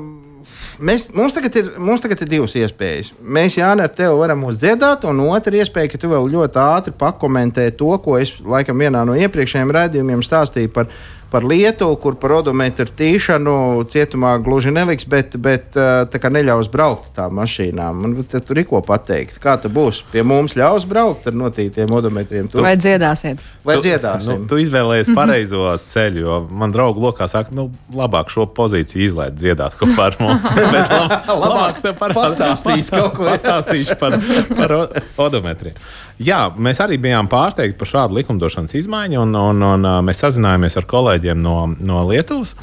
mēs, 0.80 1.10
mums, 1.12 1.34
tagad 1.36 1.58
ir, 1.60 1.72
mums 1.82 2.04
tagad 2.04 2.22
ir 2.24 2.30
divas 2.32 2.56
iespējas. 2.56 3.12
Mēs, 3.20 3.58
Jānis, 3.60 3.90
ar 3.90 3.96
tevi 3.98 4.14
varam 4.22 4.46
uzdziedāt, 4.48 5.04
un 5.10 5.20
otra 5.26 5.60
iespēja, 5.60 5.92
ka 5.92 6.00
tu 6.00 6.12
vēl 6.14 6.30
ļoti 6.32 6.62
ātri 6.64 6.94
pakomentē 7.00 7.68
to, 7.76 7.92
ko 8.06 8.16
es 8.22 8.32
laikam 8.40 8.80
vienā 8.80 9.04
no 9.08 9.18
iepriekšējiem 9.20 9.76
raidījumiem 9.76 10.24
stāstīju 10.24 10.72
par, 10.76 10.88
par 11.34 11.44
Lietuvu, 11.50 11.96
kur 11.98 12.16
par 12.22 12.36
odometru 12.38 12.86
tīšanu 12.94 13.56
cietumā 13.90 14.36
gluži 14.46 14.70
neliks, 14.76 15.08
bet, 15.10 15.34
bet 15.42 15.74
tā 15.74 16.22
kā 16.22 16.30
neļaus 16.30 16.70
braukt 16.70 17.10
tām 17.18 17.34
mašīnām. 17.40 18.04
Man 18.04 18.14
te 18.30 18.38
tur 18.46 18.62
ir 18.62 18.68
ko 18.70 18.84
pateikt. 18.86 19.40
Kā 19.42 19.56
tas 19.58 19.74
būs? 19.74 20.04
Pie 20.14 20.22
mums 20.22 20.54
ļaus 20.60 20.86
braukt 20.90 21.26
ar 21.32 21.38
notītiem 21.38 21.90
odometriem. 21.98 22.52
Tu, 22.54 22.62
Vai 22.62 22.76
dziedāsiet? 22.78 23.42
vai 23.66 23.80
Tu- 23.80 23.88
dziedāsim? 23.88 24.44
Nu, 24.44 24.48
tu 24.52 24.62
izvēlējies 24.62 25.10
pareizo 25.18 25.66
ceļu, 25.90 26.22
jo 26.22 26.38
man 26.54 26.76
draugi 26.76 27.02
lokā 27.02 27.26
saka, 27.32 27.50
nu, 27.58 27.72
labāk 27.98 28.30
šo 28.34 28.46
pozīciju 28.54 29.08
izlaid 29.10 29.38
dziedāt 29.40 29.74
kopā 29.80 30.12
ar 30.12 30.20
mums. 30.22 30.48
Tāpēc 30.54 30.94
lab, 30.94 31.18
labāk 31.48 31.82
tev 31.82 31.98
pastāstīsi 31.98 32.94
kaut 32.94 33.18
ko. 33.18 33.26
Pastāstīšu 33.34 33.98
par, 33.98 34.20
par 34.54 34.78
odometriem. 35.26 35.74
Jā, 36.22 36.46
mēs 36.54 36.78
arī 36.84 37.00
bijām 37.02 37.30
pārsteigti 37.32 37.78
par 37.80 37.90
šādu 37.90 38.20
likumdošanas 38.20 38.76
izmaiņu, 38.78 39.20
un, 39.24 39.34
un, 39.40 39.66
un 39.66 39.90
mēs 40.06 40.22
sazinājāmies 40.22 40.78
ar 40.78 40.88
kolēģiem 40.90 41.42
no, 41.42 41.58
no 41.82 42.04
Lietuvas. 42.10 42.54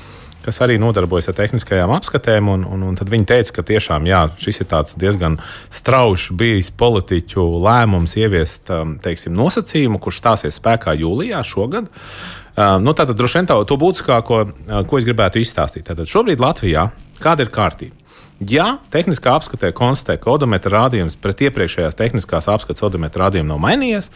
Kas 0.41 0.57
arī 0.65 0.79
nodarbojas 0.81 1.29
ar 1.29 1.35
tehniskajām 1.37 1.91
apskatēm, 1.93 2.47
un, 2.49 2.63
un, 2.65 2.85
un 2.89 2.97
viņi 2.97 3.27
teica, 3.29 3.53
ka 3.59 3.65
tiešām 3.69 4.07
jā, 4.09 4.23
šis 4.41 4.63
ir 4.63 4.71
diezgan 5.03 5.37
strauji 5.69 6.37
bijis 6.41 6.71
politiķu 6.81 7.45
lēmums 7.61 8.17
ieviest 8.17 8.73
teiksim, 9.05 9.37
nosacījumu, 9.37 10.01
kurš 10.01 10.23
stāsies 10.23 10.57
spēkā 10.57 10.97
jūlijā 10.97 11.43
šogad. 11.45 11.93
Nu, 12.57 12.97
tātad 12.97 13.19
droši 13.21 13.43
vien 13.43 13.51
tā, 13.53 13.61
to 13.69 13.77
būtiskāko, 13.81 14.41
ko 14.89 15.01
es 15.01 15.05
gribētu 15.05 15.45
izstāstīt. 15.45 15.91
Tātad 15.91 16.09
šobrīd 16.09 16.41
Latvijā 16.41 16.89
kāda 17.21 17.45
ir 17.45 17.53
kārtība? 17.53 18.00
Ja 18.41 18.79
tehniskā 18.89 19.35
apskatē 19.37 19.69
konstatē, 19.77 20.15
ka 20.17 20.31
odometra 20.33 20.87
rādījums 20.87 21.19
pret 21.21 21.43
iepriekšējās 21.45 21.97
tehniskās 21.99 22.47
apskates 22.49 22.81
odometra 22.87 23.27
rādījumu 23.27 23.51
nav 23.51 23.59
mainījies, 23.61 24.09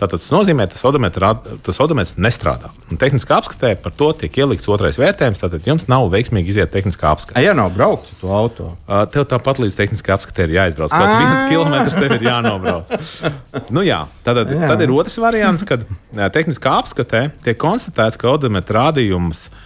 tad 0.00 0.10
tas 0.10 0.26
nozīmē, 0.34 0.66
ka 0.66 0.74
tas 0.74 0.82
odometra 0.88 1.30
tas 1.62 1.78
odometrs 1.84 2.16
nestrādā. 2.18 2.72
Un 2.90 2.98
tehniskā 2.98 3.36
apskatē 3.38 3.76
par 3.78 3.94
to 3.94 4.08
tiek 4.18 4.34
ielikts 4.42 4.66
otrais 4.66 4.98
vērtējums, 4.98 5.38
tad 5.44 5.54
jums 5.62 5.86
nav 5.86 6.08
veiksmīgi 6.10 6.50
iziet 6.50 6.74
tehniskā 6.74 7.12
apskate. 7.14 7.44
Ja 7.44 7.54
nav 7.54 7.70
braukt 7.76 8.10
ar 8.10 8.18
to 8.18 8.32
auto. 8.34 8.72
Tev 9.14 9.28
tāpat 9.30 9.62
līdz 9.62 9.78
tehniskajai 9.78 10.18
apskatē 10.18 10.48
ir 10.48 10.56
jāizbrauc. 10.58 10.98
Kāds 10.98 11.14
viens 11.14 11.46
kilometrs 11.52 12.00
tev 12.02 12.16
ir 12.18 12.26
jānobrauc. 12.32 12.92
nu, 13.70 13.86
jā, 13.86 14.02
tad, 14.26 14.42
tad 14.42 14.82
ir 14.82 14.96
otrs 14.98 15.20
variants, 15.22 15.62
kad 15.70 15.86
tehniskā 16.34 16.74
apskatē 16.82 17.28
tiek 17.46 17.62
konstatēts, 17.62 18.18
ka 18.18 18.34
odometra 18.34 18.88
rādījums 18.88 19.46
uh, 19.46 19.64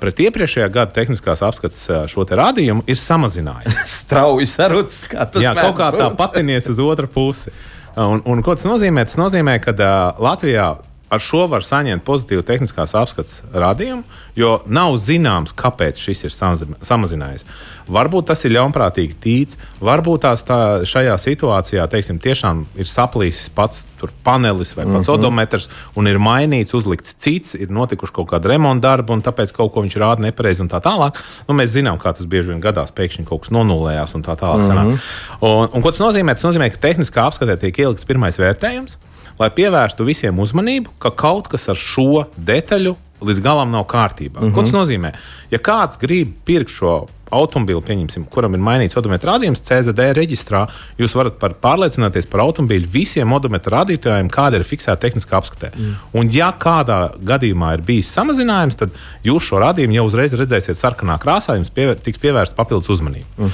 pret 0.00 0.22
iepriekšējā 0.26 0.68
gada 0.74 0.94
tehniskās 0.96 1.42
apskates 1.46 1.84
uh, 1.90 2.04
šo 2.10 2.26
te 2.28 2.38
rādījumu 2.38 2.86
ir 2.88 2.98
samazinājies. 3.00 3.80
Strauji 4.02 4.48
sarucis, 4.50 5.06
kā 5.12 5.26
tas 5.30 5.44
Jā, 5.44 5.54
kaut 5.58 5.78
kā 5.80 5.90
tā 5.94 6.10
patinies 6.18 6.68
uz 6.72 6.80
otru 6.82 7.10
pusi. 7.12 7.54
Un, 7.98 8.22
un 8.30 8.44
ko 8.46 8.54
tas 8.54 8.66
nozīmē? 8.68 9.06
Tas 9.08 9.18
nozīmē, 9.18 9.56
ka 9.62 9.74
uh, 9.74 10.20
Latvijā 10.22 10.70
ar 11.08 11.22
šo 11.22 11.46
var 11.48 11.64
saņemt 11.64 12.04
pozitīvu 12.04 12.44
tehniskās 12.46 12.94
apskates 12.98 13.40
rādījumu, 13.54 14.04
jo 14.36 14.58
nav 14.66 14.98
zināms, 15.00 15.54
kāpēc 15.56 16.00
šis 16.00 16.26
ir 16.28 16.34
samazin- 16.34 16.76
samazinājies. 16.84 17.46
Varbūt 17.88 18.26
tas 18.28 18.44
ir 18.44 18.52
ļaunprātīgi 18.52 19.16
tīts, 19.16 19.56
varbūt 19.80 20.26
tās 20.26 20.44
tā, 20.44 20.84
šajā 20.84 21.16
situācijā 21.16 21.86
teiksim, 21.88 22.18
tiešām 22.20 22.66
ir 22.76 22.84
saplīsis 22.84 23.48
pats 23.54 23.86
panelis 24.24 24.74
vai 24.76 24.84
pats 24.84 24.94
mm 24.94 25.02
-hmm. 25.02 25.14
odometrs, 25.14 25.68
un 25.96 26.06
ir 26.06 26.18
mainīts, 26.18 26.74
uzlikts 26.76 27.14
cits, 27.18 27.54
ir 27.54 27.70
notikuši 27.70 28.12
kaut 28.12 28.28
kāda 28.28 28.52
remonta 28.52 28.88
darba, 28.88 29.14
un 29.14 29.22
tāpēc 29.22 29.52
kaut 29.52 29.72
ko 29.72 29.80
viņš 29.80 29.96
rāda 29.96 30.20
nepareizi 30.20 30.60
un 30.60 30.68
tā 30.68 30.80
tālāk. 30.80 31.16
Nu, 31.48 31.54
mēs 31.54 31.72
zinām, 31.72 31.98
kā 31.98 32.12
tas 32.12 32.26
bieži 32.26 32.48
vien 32.48 32.60
gadās, 32.60 32.92
pēkšņi 32.92 33.24
kaut 33.24 33.40
kas 33.40 33.50
nonulējās 33.50 34.14
un 34.14 34.22
tā 34.22 34.36
tālāk. 34.36 34.68
Mm 34.68 34.92
-hmm. 34.92 34.98
un, 35.40 35.68
un 35.72 35.82
ko 35.82 35.90
tas 35.90 36.00
nozīmē? 36.00 36.34
Tas 36.34 36.44
nozīmē, 36.44 36.70
ka 36.70 36.76
tehniskā 36.76 37.26
apskatē 37.26 37.56
tiek 37.56 37.78
ielikts 37.78 38.04
pirmais 38.04 38.38
vērtējums 38.38 38.98
lai 39.38 39.50
pievērstu 39.54 40.06
visiem 40.06 40.38
uzmanību, 40.38 40.96
ka 41.02 41.10
kaut 41.10 41.50
kas 41.52 41.68
ar 41.70 41.78
šo 41.78 42.26
detaļu 42.36 42.96
līdz 43.24 43.42
galam 43.42 43.70
nav 43.74 43.86
kārtībā. 43.90 44.40
Mm 44.40 44.48
-hmm. 44.48 44.54
Ko 44.54 44.62
tas 44.62 44.74
nozīmē? 44.74 45.12
Ja 45.50 45.58
kāds 45.58 45.98
grib 45.98 46.34
pirkt 46.44 46.70
šo 46.70 47.06
automobīlu, 47.30 47.82
pieņemsim, 47.84 48.24
kuram 48.32 48.54
ir 48.54 48.62
mainīts 48.64 48.96
odometra 48.96 49.34
rādījums 49.34 49.60
CZD 49.60 50.12
reģistrā, 50.16 50.66
jūs 50.98 51.14
varat 51.18 51.38
par 51.40 51.54
pārliecināties 51.62 52.28
par 52.30 52.40
automobīļu 52.46 52.88
visiem 52.92 53.32
odometra 53.32 53.78
rādītājiem, 53.78 54.30
kāda 54.32 54.60
ir 54.60 54.64
fiksēta 54.64 55.00
tehniskā 55.04 55.36
apskatē. 55.36 55.72
Mm. 55.76 55.94
Un, 56.12 56.30
ja 56.32 56.52
kādā 56.52 57.12
gadījumā 57.20 57.74
ir 57.74 57.84
bijis 57.86 58.12
samazinājums, 58.16 58.78
tad 58.80 58.96
jūs 59.26 59.50
šo 59.50 59.60
rādījumu 59.64 59.98
jau 59.98 60.06
uzreiz 60.08 60.32
redzēsiet 60.32 60.80
sarkanā 60.80 61.18
krāsā, 61.18 61.58
jums 61.58 61.70
pievēr, 61.74 62.00
tiks 62.00 62.18
pievērsta 62.18 62.56
papildus 62.56 62.88
uzmanība. 62.88 63.26
Mm. 63.36 63.50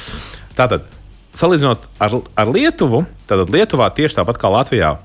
Tātad, 0.54 0.86
salīdzinot 1.34 1.88
ar, 1.98 2.20
ar 2.36 2.54
Lietuvu, 2.54 3.04
tad 3.26 3.50
Lietuvā 3.50 3.90
tieši 3.90 4.20
tāpat 4.20 4.38
kā 4.38 4.52
Latvijā 4.54 4.98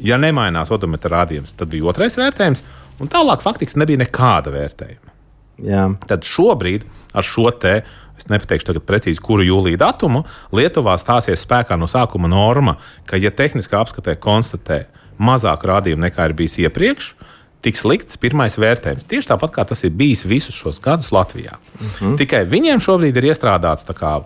ja 0.00 0.18
nemainās 0.20 0.72
odometra 0.74 1.20
rādījums, 1.20 1.54
tad 1.56 1.70
bija 1.72 1.88
otrais 1.90 2.16
vērtējums, 2.18 2.62
un 3.00 3.10
tālāk 3.12 3.42
faktiski 3.44 3.80
nebija 3.80 4.02
nekāda 4.02 4.52
vērtējuma. 4.54 5.16
Jā. 5.66 5.86
Tad 6.08 6.24
šobrīd 6.24 6.86
ar 7.16 7.26
šo 7.26 7.50
te, 7.60 7.80
es 8.18 8.28
nepateikšu 8.30 8.70
tagad 8.70 8.86
precīzi, 8.88 9.20
kuru 9.24 9.44
jūlija 9.44 9.80
datumu, 9.80 10.24
Lietuvā 10.56 10.96
stāsies 11.00 11.42
spēkā 11.44 11.76
no 11.80 11.88
sākuma 11.90 12.30
norma, 12.30 12.76
ka, 13.08 13.20
ja 13.20 13.32
tehniskā 13.32 13.80
apskatē 13.80 14.16
konstatē 14.20 14.84
mazāk 15.20 15.66
rādījumu 15.68 16.06
nekā 16.06 16.30
ir 16.30 16.36
bijis 16.38 16.58
iepriekš, 16.64 17.12
tiks 17.64 17.84
likts 17.84 18.20
pirmais 18.20 18.56
vērtējums. 18.60 19.04
Tieši 19.08 19.32
tāpat 19.34 19.52
kā 19.56 19.66
tas 19.68 19.84
ir 19.84 19.92
bijis 19.96 20.24
visus 20.24 20.56
šos 20.56 20.80
gadus 20.80 21.10
Latvijā. 21.12 21.58
Mm 21.58 21.88
-hmm. 21.88 22.16
Tikai 22.20 22.44
viņiem 22.48 22.80
šobrīd 22.80 23.16
ir 23.16 23.28
iestrādāts 23.32 23.84
tā 23.84 23.96
kā 23.96 24.22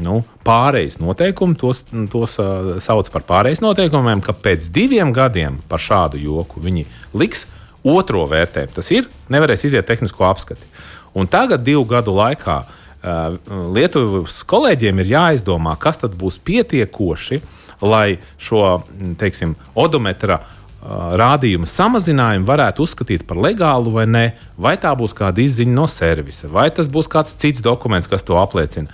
nu, 0.00 0.22
pārejas 0.46 0.98
noteikumi, 1.02 1.56
tos, 1.58 1.84
tos 2.12 2.38
uh, 2.42 2.76
sauc 2.82 3.10
par 3.14 3.24
pārejas 3.28 3.62
noteikumiem, 3.64 4.22
ka 4.24 4.34
pēc 4.36 4.68
diviem 4.74 5.12
gadiem 5.14 5.60
par 5.70 5.82
šādu 5.82 6.20
joku 6.22 6.62
viņi 6.64 6.86
liks 7.14 7.46
otro 7.84 8.24
vērtējumu. 8.30 8.74
Tas 8.76 8.90
ir, 8.94 9.10
nevarēs 9.32 9.66
iziet 9.68 9.86
tehnisko 9.88 10.26
apskati. 10.28 10.66
Un 11.14 11.28
tagad, 11.30 11.62
divu 11.66 11.84
gadu 11.88 12.16
laikā, 12.16 12.58
uh, 12.64 13.68
Lietuvas 13.76 14.40
kolēģiem 14.50 15.04
ir 15.04 15.14
jāizdomā, 15.14 15.76
kas 15.80 16.02
tad 16.02 16.16
būs 16.18 16.40
pietiekoši, 16.42 17.42
lai 17.84 18.18
šo 18.40 18.82
teiksim, 19.20 19.56
odometra 19.78 20.40
uh, 20.40 20.53
rādījumu 20.84 21.66
samazinājumu 21.68 22.44
varētu 22.48 22.84
uzskatīt 22.84 23.24
par 23.28 23.38
legālu 23.40 23.92
vai 23.94 24.04
nē, 24.10 24.24
vai 24.60 24.74
tā 24.80 24.90
būs 24.96 25.14
kāda 25.16 25.40
izziņa 25.40 25.72
no 25.72 25.86
servisa, 25.88 26.50
vai 26.52 26.66
tas 26.74 26.90
būs 26.92 27.08
kāds 27.10 27.36
cits 27.40 27.62
dokuments, 27.64 28.08
kas 28.10 28.26
to 28.26 28.36
apliecina. 28.36 28.92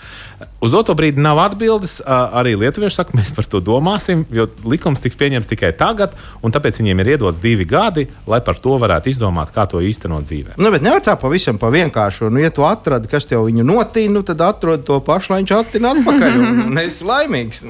Uz 0.62 0.70
doto 0.70 0.94
brīdi 0.96 1.20
nav 1.20 1.40
atbildes. 1.42 1.98
Arī 2.06 2.52
lietuvieši 2.60 3.00
saka, 3.00 3.16
mēs 3.16 3.32
par 3.36 3.48
to 3.50 3.62
domāsim, 3.64 4.22
jo 4.32 4.46
likums 4.68 5.02
tiks 5.02 5.18
pieņemts 5.20 5.50
tikai 5.50 5.72
tagad, 5.76 6.14
un 6.44 6.54
tāpēc 6.54 6.78
viņiem 6.80 7.02
ir 7.02 7.12
iedots 7.16 7.40
divi 7.42 7.66
gadi, 7.68 8.06
lai 8.30 8.42
par 8.44 8.60
to 8.62 8.76
varētu 8.80 9.10
izdomāt, 9.10 9.52
kā 9.56 9.66
to 9.70 9.82
īstenot 9.84 10.28
dzīvē. 10.28 10.58
Nu, 10.60 10.70
bet 10.72 10.84
nevar 10.84 11.02
tā 11.04 11.16
pavisam 11.20 11.58
pa 11.60 11.72
vienkāršu. 11.74 12.30
Nu, 12.30 12.42
ja 12.44 12.52
tu 12.54 12.64
atradi, 12.68 13.10
kas 13.10 13.28
tev 13.28 13.48
viņu 13.48 13.66
notīna, 13.66 14.18
nu, 14.20 14.24
tad 14.26 14.44
atrodi 14.46 14.86
to 14.88 15.00
pašu, 15.04 15.34
lai 15.34 15.42
viņš 15.42 15.56
attīna 15.58 15.96
atpakaļ. 15.96 16.38
Un, 16.44 16.62
un 16.68 16.84
esi 16.84 17.08
laimīgs. 17.08 17.64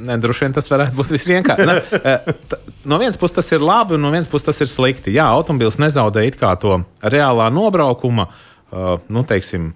Ne, 0.00 0.16
droši 0.20 0.46
vien 0.46 0.56
tas 0.56 0.70
varētu 0.72 0.96
būt 0.98 1.12
visvienkāršākais. 1.14 2.56
No 2.88 2.98
vienas 3.00 3.18
puses 3.20 3.36
tas 3.36 3.52
ir 3.52 3.64
labi, 3.64 3.96
un 3.98 4.04
no 4.06 4.10
vienas 4.14 4.30
puses 4.30 4.48
tas 4.48 4.60
ir 4.64 4.70
slikti. 4.72 5.12
Jā, 5.14 5.28
automobilis 5.28 5.78
nezaudē 5.82 6.24
to 6.62 6.80
reālā 7.04 7.50
nobraukuma, 7.52 8.28
uh, 8.72 8.96
nu, 9.12 9.24
teiksim, 9.28 9.72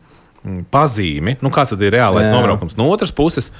pazīmi. 0.73 1.39
Nu, 1.45 1.53
kāds 1.53 1.75
tad 1.75 1.83
ir 1.85 1.93
reālais 1.97 2.27
Jā. 2.27 2.33
Jā. 2.33 2.37
nobraukums? 2.39 2.77
No 2.81 2.89
otras 2.93 3.13
puses, 3.13 3.51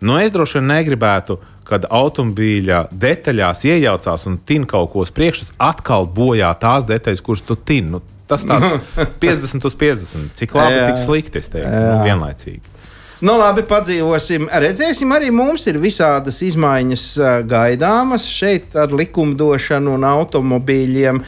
Nu, 0.00 0.14
es 0.22 0.30
droši 0.30 0.60
vien 0.60 0.68
negribētu, 0.70 1.38
kad 1.66 1.86
automobīļa 1.90 2.84
detaļās 2.94 3.64
iejaucās 3.66 4.28
un 4.30 4.38
tin 4.46 4.66
kaut 4.68 4.92
ko 4.92 5.02
uz 5.02 5.10
priekšu, 5.14 5.50
atkal 5.58 6.06
bojā 6.06 6.52
tās 6.60 6.86
detaļas, 6.86 7.22
kuras 7.26 7.42
tu 7.42 7.56
tin. 7.58 7.90
Nu, 7.96 8.00
tas 8.30 8.46
tāds 8.46 8.78
50 9.24 9.66
uz 9.66 9.74
50. 9.80 10.30
Cik 10.38 10.54
labi, 10.54 10.78
Jā. 10.78 10.86
tik 10.92 11.02
slikti, 11.02 11.42
es 11.42 11.50
teiktu, 11.50 11.72
nu, 11.74 11.96
vienlaicīgi. 12.06 12.77
Nu, 13.20 13.34
labi, 13.34 13.64
padzīvosim. 13.66 14.46
Redzēsim, 14.62 15.10
arī 15.16 15.32
mums 15.34 15.64
ir 15.66 15.78
visādas 15.82 16.38
izmaiņas 16.46 17.06
gaidāmas 17.50 18.28
šeit 18.30 18.76
ar 18.78 18.92
likumdošanu 18.94 19.96
un 19.98 20.06
automobīļiem. 20.06 21.18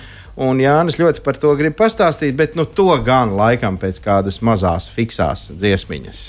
Un 0.41 0.61
Jānis 0.63 0.97
ļoti 1.01 1.21
par 1.27 1.37
to 1.43 1.51
grib 1.59 1.75
pastāstīt, 1.77 2.37
bet 2.39 2.55
nu, 2.57 2.65
to 2.65 2.87
gan 3.05 3.35
laikam 3.37 3.75
pēc 3.83 3.99
kādas 4.05 4.39
mazās 4.47 4.87
fiksās 4.95 5.49
dziesmiņas. 5.59 6.21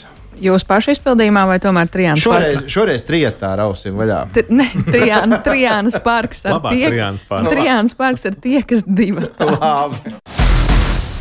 Jūs 0.41 0.65
paši 0.65 0.95
izpildījumā 0.95 1.43
vai 1.45 1.59
tomēr 1.61 1.87
Trijānas 1.93 2.23
Šoreiz, 2.25 2.55
parkā? 2.57 2.71
šoreiz 2.73 3.03
trietā 3.05 3.51
rausim 3.61 3.93
vaļā. 4.01 4.19
T- 4.33 4.47
Ne, 4.49 4.65
Trijāna, 4.89 5.37
Trijānas 5.45 5.99
parks 6.03 6.41
ar 6.49 6.57
Labāk 6.57 6.73
tie, 6.73 6.87
Trijānas 6.89 7.27
parks. 7.29 7.51
Trijānas 7.53 7.93
parks 8.01 8.25
ar 8.25 8.39
tie, 8.41 8.63
kas 8.65 8.81
divi. 8.87 9.29
Labi. 9.37 10.15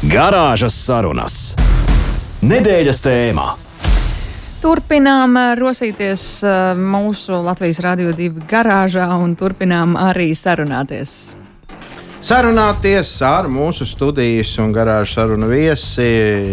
Garāžas 0.08 0.72
sarunas. 0.86 1.36
Nedēļas 2.40 3.04
tēmā. 3.04 3.50
Turpinām 4.60 5.36
eh, 5.40 5.54
rosīties 5.56 6.22
eh, 6.44 6.56
mūsu 6.76 7.38
Latvijas 7.40 7.80
Rādio 7.80 8.10
2 8.12 8.44
garāžā 8.48 9.06
un 9.16 9.32
turpinām 9.32 9.96
arī 9.96 10.34
sarunāties. 10.36 11.32
Sarunāties 12.20 13.14
ar 13.24 13.48
mūsu 13.48 13.86
studijas 13.88 14.52
un 14.60 14.74
garāžas 14.76 15.14
sarunu 15.16 15.48
viesi 15.48 16.04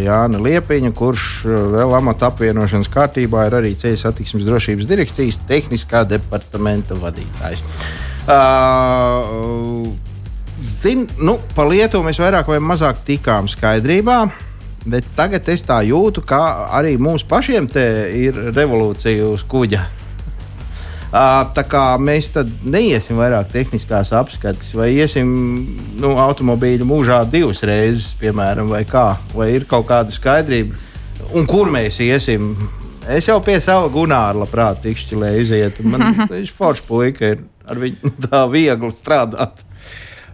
Jānu 0.05 0.39
Liepiņu, 0.45 0.93
kurš 0.95 1.25
uh, 1.43 1.57
vēl 1.73 1.97
amata 1.97 2.29
apvienošanas 2.29 2.87
kārtībā 2.87 3.43
ir 3.49 3.57
arī 3.59 3.73
ceļu 3.75 3.99
satiksmes 3.99 4.47
drošības 4.47 4.87
direkcijas 4.87 5.41
tehniskā 5.49 6.05
departamenta 6.07 6.95
vadītājs. 6.95 7.65
Uh, 8.23 9.91
Zin, 10.57 11.03
nu, 11.19 11.35
par 11.53 11.67
Lietuvu 11.67 12.07
mēs 12.07 12.23
vairāk 12.23 12.47
vai 12.49 12.63
mazāk 12.63 13.03
tikām 13.05 13.51
skaidrībā, 13.51 14.21
bet 14.91 15.07
tagad 15.17 15.47
es 15.51 15.63
tā 15.67 15.81
jūtu, 15.87 16.23
ka 16.27 16.41
arī 16.77 16.95
mums 17.01 17.25
pašiem 17.27 17.67
te 17.71 17.85
ir 18.17 18.37
revolūcija 18.55 19.27
uz 19.29 19.43
kuģa. 19.47 19.83
Ā, 21.11 21.25
Tā 21.55 21.63
kā 21.67 21.83
mēs 22.01 22.31
tad 22.35 22.49
neiesim 22.63 23.19
vairāk 23.19 23.51
tehniskās 23.53 24.11
apskates, 24.15 24.73
vai 24.77 24.91
iesim 24.95 25.29
nu, 26.01 26.15
automobīļu 26.23 26.87
mūžā 26.87 27.21
divas 27.31 27.63
reizes, 27.67 28.11
piemēram, 28.21 28.71
vai 28.73 28.83
kā, 28.87 29.13
vai 29.35 29.53
ir 29.55 29.67
kaut 29.69 29.87
kāda 29.91 30.13
skaidrība, 30.13 30.75
un 31.35 31.47
kur 31.49 31.71
mēs 31.73 32.01
iesim. 32.03 32.55
Es 33.07 33.29
jau 33.29 33.37
pie 33.39 33.55
sava 33.63 33.87
gunāra 33.87 34.35
labprāt 34.41 34.81
tikšķi, 34.83 35.19
lai 35.21 35.37
izietu. 35.39 35.85
Man 35.87 36.09
viņš 36.33 36.51
foršs 36.55 36.83
puika 36.87 37.35
ir 37.35 37.45
ar 37.67 37.79
viņu 37.81 38.13
tā 38.27 38.43
viegli 38.51 38.91
strādāt. 38.95 39.63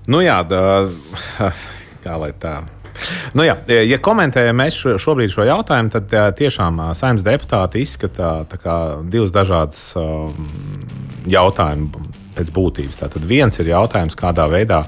Nu, 0.08 0.22
jā, 0.24 0.42
da, 0.48 0.62
kā 2.04 2.18
lai 2.20 2.34
tā. 2.40 2.60
Nu, 3.34 3.46
jā, 3.46 3.56
ja 3.88 3.98
komentējam 4.04 4.60
mēs 4.62 4.78
šo, 4.78 4.98
šobrīd 5.02 5.34
šo 5.34 5.48
jautājumu, 5.48 5.94
tad 5.96 6.14
tiešām 6.38 6.82
saimnes 6.98 7.26
deputāti 7.26 7.82
izskata 7.84 8.36
tā 8.50 8.60
kā, 8.62 8.80
divus 9.10 9.34
dažādus 9.34 9.88
um, 10.00 10.52
jautājumus 11.30 12.13
pēc 12.36 12.52
būtības. 12.54 13.00
Tātad 13.02 13.26
viens 13.28 13.60
ir 13.62 13.72
jautājums, 13.72 14.18
kādā 14.20 14.46
veidā 14.52 14.84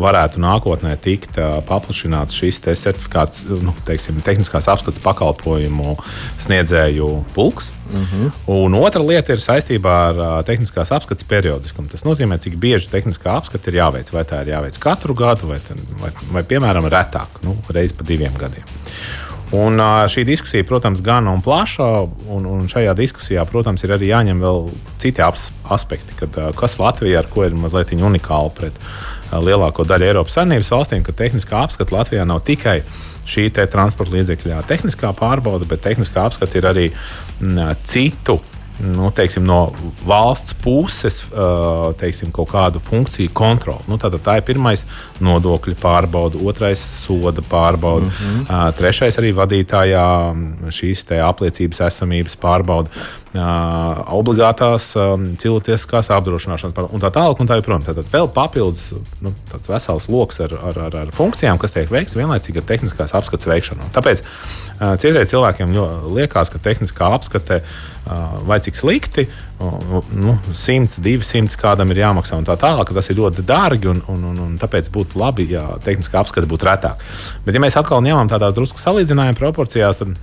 varētu 0.00 0.42
nākotnē 0.42 0.96
tikt 1.04 1.38
uh, 1.38 1.58
paplašināts 1.68 2.36
šis 2.38 2.60
te 2.64 2.74
certifikāts, 2.78 3.44
nu, 3.48 3.74
teiksim, 3.88 4.20
tehniskās 4.24 4.68
apskates 4.72 5.02
pakalpojumu 5.04 5.96
sniedzēju 6.44 7.10
pulks. 7.34 7.70
Uh 7.84 8.00
-huh. 8.00 8.30
Un 8.46 8.74
otra 8.74 9.02
lieta 9.02 9.32
ir 9.32 9.42
saistībā 9.44 9.96
ar 10.08 10.16
uh, 10.16 10.44
tehniskās 10.44 10.92
apskates 10.92 11.24
periodiskumu. 11.24 11.88
Tas 11.88 12.04
nozīmē, 12.04 12.38
cik 12.38 12.56
bieži 12.56 12.88
tehniskā 12.88 13.36
apskate 13.36 13.70
ir 13.70 13.76
jāveic. 13.82 14.12
Vai 14.12 14.24
tā 14.24 14.40
ir 14.42 14.54
jāveic 14.54 14.78
katru 14.78 15.14
gadu, 15.14 15.46
vai, 15.46 15.60
ten, 15.68 15.76
vai, 16.00 16.10
vai 16.32 16.42
piemēram, 16.42 16.88
retāk, 16.88 17.42
nu, 17.42 17.56
reizi 17.68 17.94
pa 17.94 18.04
diviem 18.04 18.32
gadiem. 18.38 18.64
Un, 19.52 19.78
šī 20.10 20.24
diskusija, 20.26 20.64
protams, 20.66 21.02
gan 21.04 21.28
un 21.30 21.42
plaša, 21.44 21.86
un, 22.32 22.46
un 22.48 22.68
šajā 22.70 22.94
diskusijā, 22.98 23.44
protams, 23.46 23.84
ir 23.84 23.92
arī 23.94 24.08
jāņem 24.08 24.40
vēl 24.42 24.70
citi 25.02 25.22
aspekti, 25.22 26.16
kad, 26.18 26.38
kas 26.58 26.78
Latvijā 26.80 27.20
ar 27.20 27.28
ko 27.30 27.44
ir 27.44 27.54
mazliet 27.58 27.92
unikāli 27.94 28.54
pret 28.56 28.80
lielāko 29.34 29.84
daļu 29.86 30.08
Eiropas 30.08 30.38
Savienības 30.38 30.72
valstīm, 30.72 31.04
ka 31.04 31.14
tehniskā 31.16 31.60
apskata 31.64 31.96
Latvijā 31.96 32.24
nav 32.26 32.42
tikai 32.46 32.80
šī 33.28 33.48
transporta 33.52 34.16
līdzekļa 34.16 34.64
tehniskā 34.68 35.12
pārbauda, 35.16 35.68
bet 35.68 35.84
tehniskā 35.84 36.26
apskata 36.28 36.58
ir 36.60 36.68
arī 36.70 36.88
m, 37.40 37.60
citu 37.84 38.40
nu, 38.78 39.10
teiksim, 39.14 39.44
no 39.46 39.72
valsts 40.06 40.54
puses 40.58 41.20
uh, 41.30 41.92
teiksim, 41.98 42.32
kaut 42.34 42.50
kādu 42.50 42.82
funkciju 42.82 43.30
kontroli. 43.34 43.86
Nu, 43.90 43.98
tātad 44.02 44.24
tā 44.24 44.38
ir 44.40 44.46
pirmais 44.46 44.82
nodokļu 45.22 45.76
pārbauda, 45.78 46.40
otrais 46.42 46.82
soda 46.82 47.42
pārbauda, 47.42 48.08
mm 48.08 48.10
-hmm. 48.10 48.72
trešais 48.78 49.18
arī 49.22 49.30
vadītājā 49.36 50.06
mm, 50.32 50.72
šīs 50.74 51.06
apliecības 51.22 51.80
esamības 51.86 52.36
pārbauda. 52.36 52.90
Uh, 53.34 53.98
obligātās 54.14 54.92
um, 54.94 55.32
cilvēciskās 55.34 56.10
apdrošināšanas 56.14 56.74
pārbauda 56.74 56.94
un 56.94 57.02
tā 57.02 57.10
tālāk. 57.10 57.40
Un 57.40 57.48
tā 57.48 57.56
joprojām. 57.58 57.82
Tātad 57.82 58.06
vēl 58.12 58.28
papildus 58.30 58.92
nu, 59.20 59.34
tāds 59.50 59.68
vesels 59.68 60.08
lokus 60.08 60.40
ar, 60.40 60.54
ar, 60.54 60.78
ar, 60.86 60.96
ar 60.96 61.10
funkcijām, 61.10 61.58
kas 61.58 61.74
tiek 61.74 61.90
veikts 61.90 62.14
vienlaicīgi 62.14 62.62
ar 62.62 62.68
tehniskās 62.68 63.14
apskates 63.14 63.46
veikšanu. 63.46 63.90
Tāpēc 63.94 64.22
citreiz 65.02 65.30
cilvēkiem 65.30 65.74
liekas, 66.14 66.50
ka 66.50 66.58
tehniskā 66.62 67.10
apskate 67.14 67.60
uh, 67.62 67.93
vai 68.44 68.58
cik 68.60 68.76
slikti, 68.76 69.26
nu, 70.12 70.36
100, 70.52 71.00
200 71.04 71.56
kādam 71.60 71.92
ir 71.92 72.02
jāmaksā 72.02 72.36
un 72.36 72.44
tā 72.44 72.56
tālāk, 72.60 72.92
tas 72.92 73.08
ir 73.10 73.16
ļoti 73.20 73.44
dārgi 73.48 73.88
un, 73.88 74.02
un, 74.12 74.26
un, 74.32 74.42
un 74.44 74.58
tāpēc 74.60 74.90
būtu 74.92 75.20
labi, 75.20 75.48
ja 75.54 75.64
tehniskā 75.84 76.20
apskate 76.20 76.50
būtu 76.50 76.68
retāk. 76.68 77.00
Bet, 77.46 77.56
ja 77.56 77.62
mēs 77.64 77.78
atkal 77.80 78.04
ņemam 78.04 78.28
tādās 78.28 78.54
drusku 78.56 78.82
salīdzinājuma 78.82 79.38
proporcijās, 79.40 80.02
tad 80.02 80.14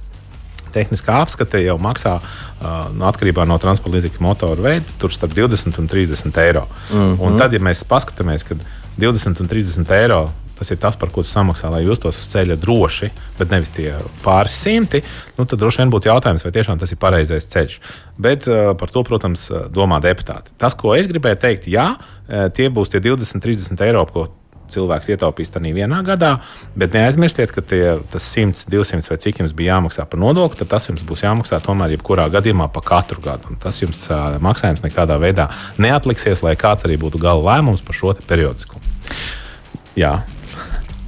tehniskā 0.72 1.18
apskate 1.22 1.62
jau 1.66 1.78
maksā 1.82 2.18
uh, 2.22 2.78
atkarībā 3.10 3.46
no 3.50 3.58
transporta 3.62 3.98
līdzekļa 3.98 4.24
motora 4.24 4.68
veida, 4.68 4.98
tur 5.02 5.14
starp 5.14 5.34
20 5.36 5.82
un 5.82 5.90
30 5.92 6.42
eiro. 6.46 6.68
Mm 6.92 7.00
-hmm. 7.00 7.18
Un 7.28 7.38
tad, 7.38 7.54
ja 7.54 7.60
mēs 7.60 7.84
paskatāmies, 7.88 8.46
ka 8.48 8.56
20 9.00 9.42
un 9.42 9.48
30 9.48 9.92
eiro 9.98 10.30
tas 10.62 10.70
ir 10.74 10.78
tas, 10.82 10.98
par 11.02 11.10
ko 11.14 11.26
tu 11.26 11.32
samaksā, 11.32 11.72
lai 11.74 11.82
justos 11.82 12.20
uz 12.22 12.28
ceļa 12.30 12.60
droši, 12.62 13.10
bet 13.40 13.54
nevis 13.54 13.74
tie 13.74 13.96
pāris 14.22 14.60
simti, 14.62 15.02
nu, 15.40 15.46
tad 15.46 15.58
droši 15.58 15.82
vien 15.82 15.94
būtu 15.94 16.12
jautājums, 16.12 16.46
vai 16.46 16.54
tiešām 16.54 16.82
tas 16.82 16.94
ir 16.94 17.02
pareizais 17.02 17.50
ceļš. 17.50 17.80
Bet 18.22 18.46
uh, 18.50 18.76
par 18.78 18.94
to, 18.94 19.02
protams, 19.08 19.48
domā 19.74 19.98
deputāti. 20.04 20.54
Tas, 20.62 20.78
ko 20.78 20.94
es 20.94 21.10
gribēju 21.10 21.42
teikt, 21.42 21.66
jā, 21.72 21.96
uh, 21.98 22.46
tie 22.54 22.70
būs 22.70 22.94
tie 22.94 23.02
20, 23.02 23.42
30 23.42 23.84
eiro, 23.90 24.06
ko 24.14 24.30
cilvēks 24.72 25.12
ietaupīs 25.12 25.52
tajā 25.54 25.74
vienā 25.76 26.02
gadā, 26.06 26.36
bet 26.80 26.96
neaizmirstiet, 26.96 27.54
ka 27.56 27.64
tie, 27.66 27.98
tas 28.12 28.28
100, 28.38 28.68
200 28.72 29.12
vai 29.12 29.20
cik 29.26 29.42
jums 29.42 29.56
bija 29.58 29.76
jāmaksā 29.76 30.06
par 30.10 30.22
nodokli, 30.22 30.62
tad 30.62 30.72
tas 30.76 30.88
jums 30.90 31.04
būs 31.08 31.26
jāmaksā 31.26 31.62
tomēr 31.66 31.96
jebkurā 31.98 32.30
gadījumā 32.34 32.70
pa 32.74 32.84
katru 32.86 33.24
gadu. 33.24 33.52
Un 33.52 33.60
tas 33.62 33.82
jums 33.82 34.06
uh, 34.10 34.38
maksājums 34.44 34.86
nekādā 34.86 35.20
veidā 35.22 35.50
neatliksies, 35.82 36.44
lai 36.46 36.56
kāds 36.60 36.88
arī 36.88 37.00
būtu 37.02 37.22
gala 37.22 37.44
lēmums 37.50 37.84
par 37.86 37.98
šo 37.98 38.16
periodiskumu. 38.28 38.84
Jā. 40.00 40.22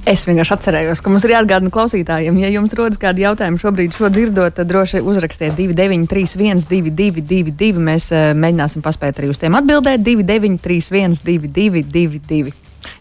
Es 0.04 0.26
vienkārši 0.28 0.52
atcerējos, 0.52 1.00
ka 1.00 1.08
mums 1.08 1.22
ir 1.24 1.32
jāatgādina 1.32 1.72
klausītājiem, 1.72 2.36
ja 2.42 2.50
jums 2.52 2.74
rodas 2.76 3.00
kādi 3.00 3.22
jautājumi 3.24 3.56
šobrīd, 3.62 3.94
šo 3.96 4.10
dzirdot, 4.12 4.52
tad 4.58 4.68
droši 4.68 5.00
uzrakstiet 5.00 5.54
293, 5.56 6.34
1222. 6.68 7.80
Mēs 7.86 8.10
uh, 8.12 8.26
mēģināsim 8.36 8.84
paspēt 8.84 9.22
arī 9.22 9.30
uz 9.32 9.40
tiem 9.40 9.56
atbildēt. 9.56 10.04
293, 10.04 10.92
1222. 11.24 12.52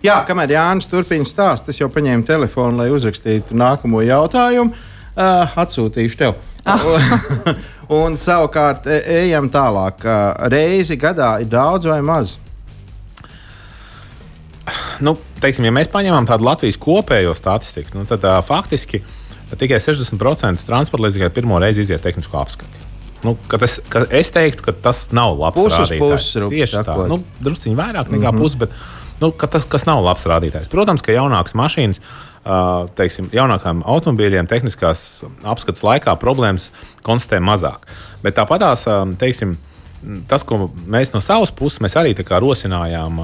Jā, 0.08 0.16
kamēr 0.24 0.56
Jānis 0.56 0.88
turpina 0.88 1.28
stāstīt, 1.28 1.74
es 1.74 1.82
jau 1.82 1.90
paņēmu 1.92 2.24
telefonu, 2.30 2.80
lai 2.80 2.88
uzrakstītu 2.96 3.60
nākamo 3.60 4.00
jautājumu. 4.08 4.72
Uh, 5.14 5.60
atsūtīšu 5.60 6.22
tev. 6.24 6.40
un 8.00 8.16
savukārt 8.16 8.88
e 8.88 9.02
ejam 9.26 9.52
tālāk. 9.52 10.08
Uh, 10.08 10.48
reizi 10.56 10.96
gadā 10.96 11.36
ir 11.44 11.52
daudz 11.52 11.92
vai 11.92 12.00
maz? 12.00 12.38
Nu, 15.06 15.18
teiksim, 15.44 15.68
ja 15.68 15.74
mēs 15.76 15.92
paņemam 15.92 16.28
tādu 16.30 16.48
Latvijas 16.48 16.80
kopējo 16.82 17.36
statistiku, 17.38 17.98
nu, 18.00 18.08
tad 18.10 18.24
uh, 18.28 18.40
faktiski 18.46 19.04
tikai 19.60 19.78
60% 19.84 20.66
transporta 20.66 21.08
līdzekļu 21.08 21.30
pirmo 21.36 21.60
reizi 21.62 21.84
iziet 21.86 22.02
tehnisko 22.02 22.40
apskati. 22.42 22.82
Nu, 23.24 23.38
ka 23.48 23.60
tas, 23.62 23.78
ka 23.92 24.04
es 24.12 24.34
teiktu, 24.36 24.66
ka 24.66 24.74
tas 24.76 25.06
nav 25.16 25.38
labs 25.40 25.56
Puses 25.56 25.78
rādītājs. 25.78 26.02
puses, 26.02 26.50
Tieši 26.52 26.84
tā, 26.84 26.98
nu, 27.08 27.22
drusciņi 27.44 27.78
vairāk 27.80 28.12
nekā 28.12 28.32
mm 28.32 28.36
-hmm. 28.36 28.42
pusi, 28.42 28.58
bet 28.58 28.72
nu, 29.22 29.32
ka 29.32 29.48
tas 29.48 29.66
kas 29.70 29.86
nav 29.88 30.04
labs 30.04 30.26
rādītājs. 30.28 30.72
Protams, 30.72 31.02
ka 31.02 31.16
jaunākas 31.16 31.56
mašīnas, 31.56 32.02
teiksim, 32.96 33.30
jaunākām 33.32 33.84
automobīļiem 33.88 34.48
tehniskās 34.48 35.24
apskates 35.44 35.84
laikā 35.84 36.16
problēmas 36.20 36.72
konstatē 37.06 37.40
mazāk. 37.40 37.88
Bet 38.24 38.36
tāpatās, 38.36 38.84
teiksim, 39.18 39.56
tas, 40.28 40.44
ko 40.44 40.70
mēs 40.88 41.14
no 41.14 41.22
savas 41.22 41.52
puses 41.52 41.96
arī 41.96 42.16
rosinājām 42.16 43.20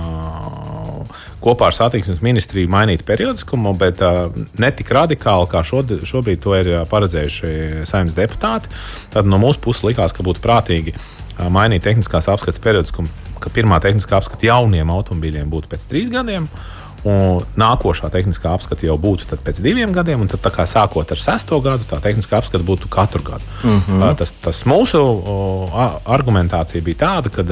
kopā 1.43 1.69
ar 1.69 1.77
satiksmes 1.77 2.21
ministriju 2.25 2.71
mainīt 2.71 3.05
periodiskumu, 3.07 3.73
bet 3.79 4.01
uh, 4.05 4.27
ne 4.59 4.71
tik 4.75 4.91
radikāli, 4.95 5.47
kā 5.51 5.63
šod, 5.63 5.99
šobrīd 6.07 6.43
to 6.43 6.57
ir 6.57 6.73
uh, 6.73 6.83
paredzējuši 6.89 7.85
saimnes 7.89 8.17
deputāti. 8.17 8.71
Tad 9.13 9.29
no 9.29 9.39
mūsu 9.41 9.63
puses 9.63 9.85
likās, 9.87 10.15
ka 10.15 10.25
būtu 10.25 10.43
prātīgi 10.43 10.95
mainīt 11.47 11.85
tehniskās 11.85 12.27
apskates 12.31 12.59
periodus, 12.59 12.91
ka 13.39 13.51
pirmā 13.55 13.79
tehniskā 13.83 14.19
apskata 14.19 14.49
jauniem 14.49 14.91
automobīļiem 14.91 15.49
būtu 15.51 15.71
pēc 15.71 15.87
trīs 15.87 16.11
gadiem. 16.11 16.49
Un 17.07 17.45
nākošā 17.55 18.09
tehniskā 18.11 18.51
apskata 18.51 18.83
jau 18.83 18.97
būtu 18.99 19.37
pēc 19.39 19.61
diviem 19.63 19.93
gadiem, 19.95 20.25
un 20.25 20.27
tad, 20.27 20.43
kā, 20.51 20.65
sākot 20.67 21.13
ar 21.15 21.21
sesto 21.21 21.61
gadu, 21.63 21.87
tā 21.87 22.01
tehniskā 22.03 22.41
apskata 22.41 22.59
būtu 22.67 22.89
katru 22.91 23.23
gadu. 23.23 23.45
Mm 23.63 23.79
-hmm. 23.87 24.15
tas, 24.19 24.33
tas 24.43 24.65
mūsu 24.67 24.99
argumentācija 26.05 26.83
bija 26.83 26.99
tāda, 27.05 27.31
ka 27.31 27.43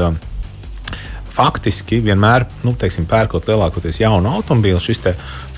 faktiski 1.37 2.01
vienmēr, 2.01 2.47
nu, 2.65 2.73
teiksim, 2.79 3.05
pērkot 3.09 3.49
lielākoties 3.49 4.01
jaunu 4.01 4.33
automobīlu, 4.39 4.81
šis 4.81 5.03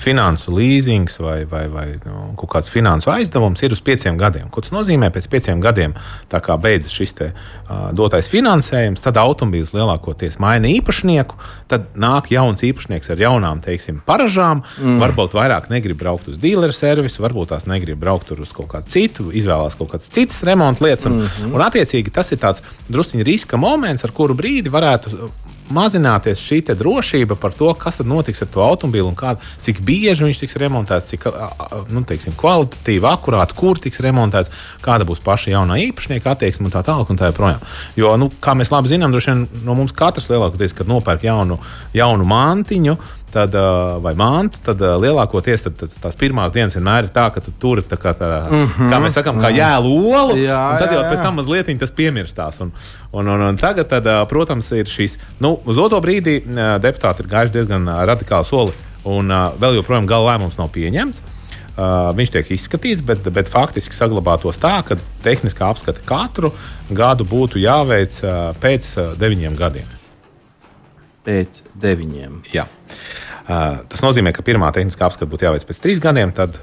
finansu 0.00 0.52
līzings 0.56 1.18
vai, 1.20 1.44
vai, 1.48 1.66
vai 1.68 1.86
nu, 2.06 2.30
kaut 2.40 2.50
kāds 2.54 2.70
finansu 2.72 3.10
aizdevums 3.12 3.60
ir 3.64 3.74
uz 3.74 3.82
pieciem 3.84 4.16
gadiem. 4.20 4.48
Ko 4.52 4.62
tas 4.64 4.72
nozīmē? 4.72 5.10
Pēc 5.12 5.28
pieciem 5.32 5.60
gadiem, 5.60 5.94
kā 6.30 6.56
beidzas 6.60 6.94
šis 6.96 7.12
te, 7.18 7.28
uh, 7.32 7.90
dotais 7.96 8.30
finansējums, 8.32 9.02
tad 9.04 9.20
automobīls 9.20 9.74
lielākoties 9.76 10.38
maina 10.42 10.70
īpašnieku, 10.72 11.36
tad 11.70 11.90
nāk 12.00 12.30
jauns 12.32 12.64
īpašnieks 12.66 13.12
ar 13.12 13.24
jaunām, 13.26 13.60
teiksim, 13.64 14.00
paražām. 14.08 14.64
Mm. 14.80 14.96
Varbūt 15.04 15.36
vairāk 15.36 15.68
negrib 15.72 16.00
braukt 16.00 16.30
uz 16.32 16.40
dealeru 16.40 16.76
servisu, 16.76 17.24
varbūt 17.24 17.52
tās 17.52 17.68
negrib 17.68 18.00
braukt 18.00 18.32
uz 18.32 18.56
kaut 18.56 18.70
kādu 18.72 18.92
citu, 18.92 19.28
izvēlās 19.36 19.76
kaut 19.76 19.92
kādas 19.92 20.08
citas 20.12 20.40
remonta 20.48 20.86
lietas. 20.86 21.10
Mm 21.10 21.20
-hmm. 21.20 21.54
un 21.54 21.68
attiecīgi 21.68 22.12
tas 22.12 22.32
ir 22.32 22.40
tāds 22.40 22.64
drusciņš 22.88 23.26
riska 23.26 23.60
moments, 23.60 24.04
ar 24.04 24.16
kuru 24.16 24.34
brīdi 24.34 24.72
varētu 24.72 25.28
mazināties 25.74 26.42
šī 26.42 26.60
drošība 26.70 27.36
par 27.40 27.54
to, 27.56 27.72
kas 27.74 28.00
notiks 28.06 28.42
ar 28.44 28.50
to 28.52 28.62
automobīlu 28.64 29.10
un 29.10 29.18
kā, 29.18 29.36
cik 29.64 29.80
bieži 29.86 30.26
viņš 30.26 30.42
tiks 30.42 30.58
remontēts, 30.60 31.10
cik 31.12 31.26
nu, 31.90 32.02
teiksim, 32.06 32.36
kvalitatīvi, 32.38 33.06
akurāti, 33.10 33.56
kur 33.58 33.80
tiks 33.80 34.02
remontēts, 34.04 34.52
kāda 34.84 35.06
būs 35.08 35.22
paša 35.24 35.54
jaunā 35.54 35.80
īpašnieka 35.88 36.34
attieksme 36.34 36.68
un 36.68 36.74
tā 36.74 36.84
tālāk. 36.86 37.10
Un 37.10 37.18
tā 37.18 37.30
joprojām. 37.30 37.62
jo, 37.98 38.12
nu, 38.20 38.30
kā 38.42 38.54
mēs 38.54 38.70
labi 38.70 38.92
zinām, 38.92 39.10
droši 39.10 39.32
vien 39.32 39.46
no 39.66 39.74
mums 39.74 39.94
katrs 39.96 40.28
lielākoties, 40.30 40.76
kad 40.76 40.90
nopērk 40.90 41.24
jaunu, 41.26 41.58
jaunu 41.96 42.26
mantiņu, 42.28 42.96
tad, 43.32 43.54
vai 44.04 44.12
mantu, 44.18 44.60
tad 44.64 44.82
lielākoties 45.02 45.66
tad, 45.66 45.76
tad 45.80 45.96
tās 46.02 46.18
pirmās 46.18 46.52
dienas 46.54 46.76
vienmēr 46.76 47.08
ir 47.08 47.12
tā, 47.14 47.28
ka 47.34 47.42
tu 47.44 47.54
tur 47.62 47.82
tā 47.86 47.98
kā, 48.00 48.12
tā, 48.18 48.28
mm 48.50 48.66
-hmm. 48.66 48.92
kā 48.92 49.00
mēs 49.02 49.16
sakām, 49.18 49.40
kā 49.42 49.50
jēlu 49.54 49.94
olu, 50.20 50.36
jā, 50.36 50.60
tad 50.78 50.92
jau 50.92 51.00
jā, 51.00 51.06
jā. 51.06 51.10
pēc 51.12 51.22
tam 51.22 51.34
mazliet 51.34 51.78
tas 51.78 51.90
piemirstās. 51.90 52.60
Un, 52.60 52.72
un, 53.12 53.28
un, 53.28 53.40
un 53.48 53.56
tagad, 53.56 53.88
tad, 53.88 54.28
protams, 54.28 54.72
ir 54.72 54.86
šīs, 54.86 55.18
nu, 55.40 55.60
uz 55.64 55.78
otro 55.78 56.00
brīdi 56.00 56.42
deputāti 56.80 57.22
ir 57.22 57.28
gājuši 57.28 57.52
diezgan 57.52 57.86
radikāli 57.86 58.44
soli, 58.44 58.72
un 59.04 59.28
vēl 59.60 59.74
joprojām 59.74 60.06
gala 60.06 60.32
lēmums 60.32 60.58
nav 60.58 60.68
pieņemts. 60.68 61.22
Uh, 61.80 62.10
viņš 62.16 62.32
tiek 62.34 62.50
izskatīts, 62.50 63.00
bet, 63.00 63.24
bet 63.32 63.48
faktiski 63.48 63.94
saglabātos 63.94 64.58
tā, 64.60 64.82
ka 64.84 64.98
tehniskā 65.22 65.70
apskate 65.70 66.02
katru 66.04 66.50
gadu 66.90 67.24
būtu 67.24 67.62
jāveic 67.62 68.20
uh, 68.24 68.50
pēc 68.60 68.90
uh, 68.98 69.14
deviņiem 69.16 69.56
gadiem 69.56 69.99
pēc 71.26 71.62
deviņiem. 71.80 72.42
Jā. 72.54 72.66
Uh, 73.50 73.80
tas 73.90 74.02
nozīmē, 74.04 74.32
ka 74.36 74.44
pirmā 74.46 74.70
tehniskā 74.74 75.08
apskate 75.08 75.28
būtu 75.30 75.48
jāveic 75.48 75.66
pēc 75.66 75.82
trīs 75.82 76.02
gadiem, 76.02 76.32
tad 76.36 76.58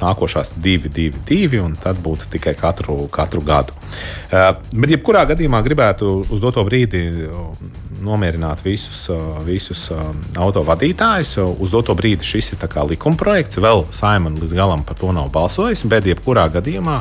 nākošās 0.00 0.54
divi, 0.62 0.90
divi, 0.92 1.20
divi, 1.26 1.60
un 1.62 1.76
tad 1.80 1.98
būtu 2.02 2.28
tikai 2.34 2.54
katru, 2.58 3.04
katru 3.12 3.42
gadu. 3.44 3.74
Uh, 4.30 4.52
bet, 4.72 4.94
jebkurā 4.94 5.24
gadījumā, 5.32 5.62
gribētu 5.66 6.16
uz 6.28 6.42
doto 6.42 6.64
brīdi 6.66 7.04
nomierināt 8.04 8.62
visus, 8.64 9.06
visus 9.46 9.86
autovadītājus. 10.36 11.36
Uz 11.62 11.72
doto 11.74 11.96
brīdi 11.98 12.26
šis 12.26 12.52
ir 12.54 12.68
likumprojekts. 12.90 13.60
Vēl 13.64 13.84
Saimons 13.94 14.42
līdz 14.42 14.54
galam 14.56 14.84
par 14.84 14.98
to 15.00 15.12
nav 15.12 15.30
balsojis, 15.34 15.84
bet 15.88 16.06
jebkurā 16.08 16.46
gadījumā 16.54 17.00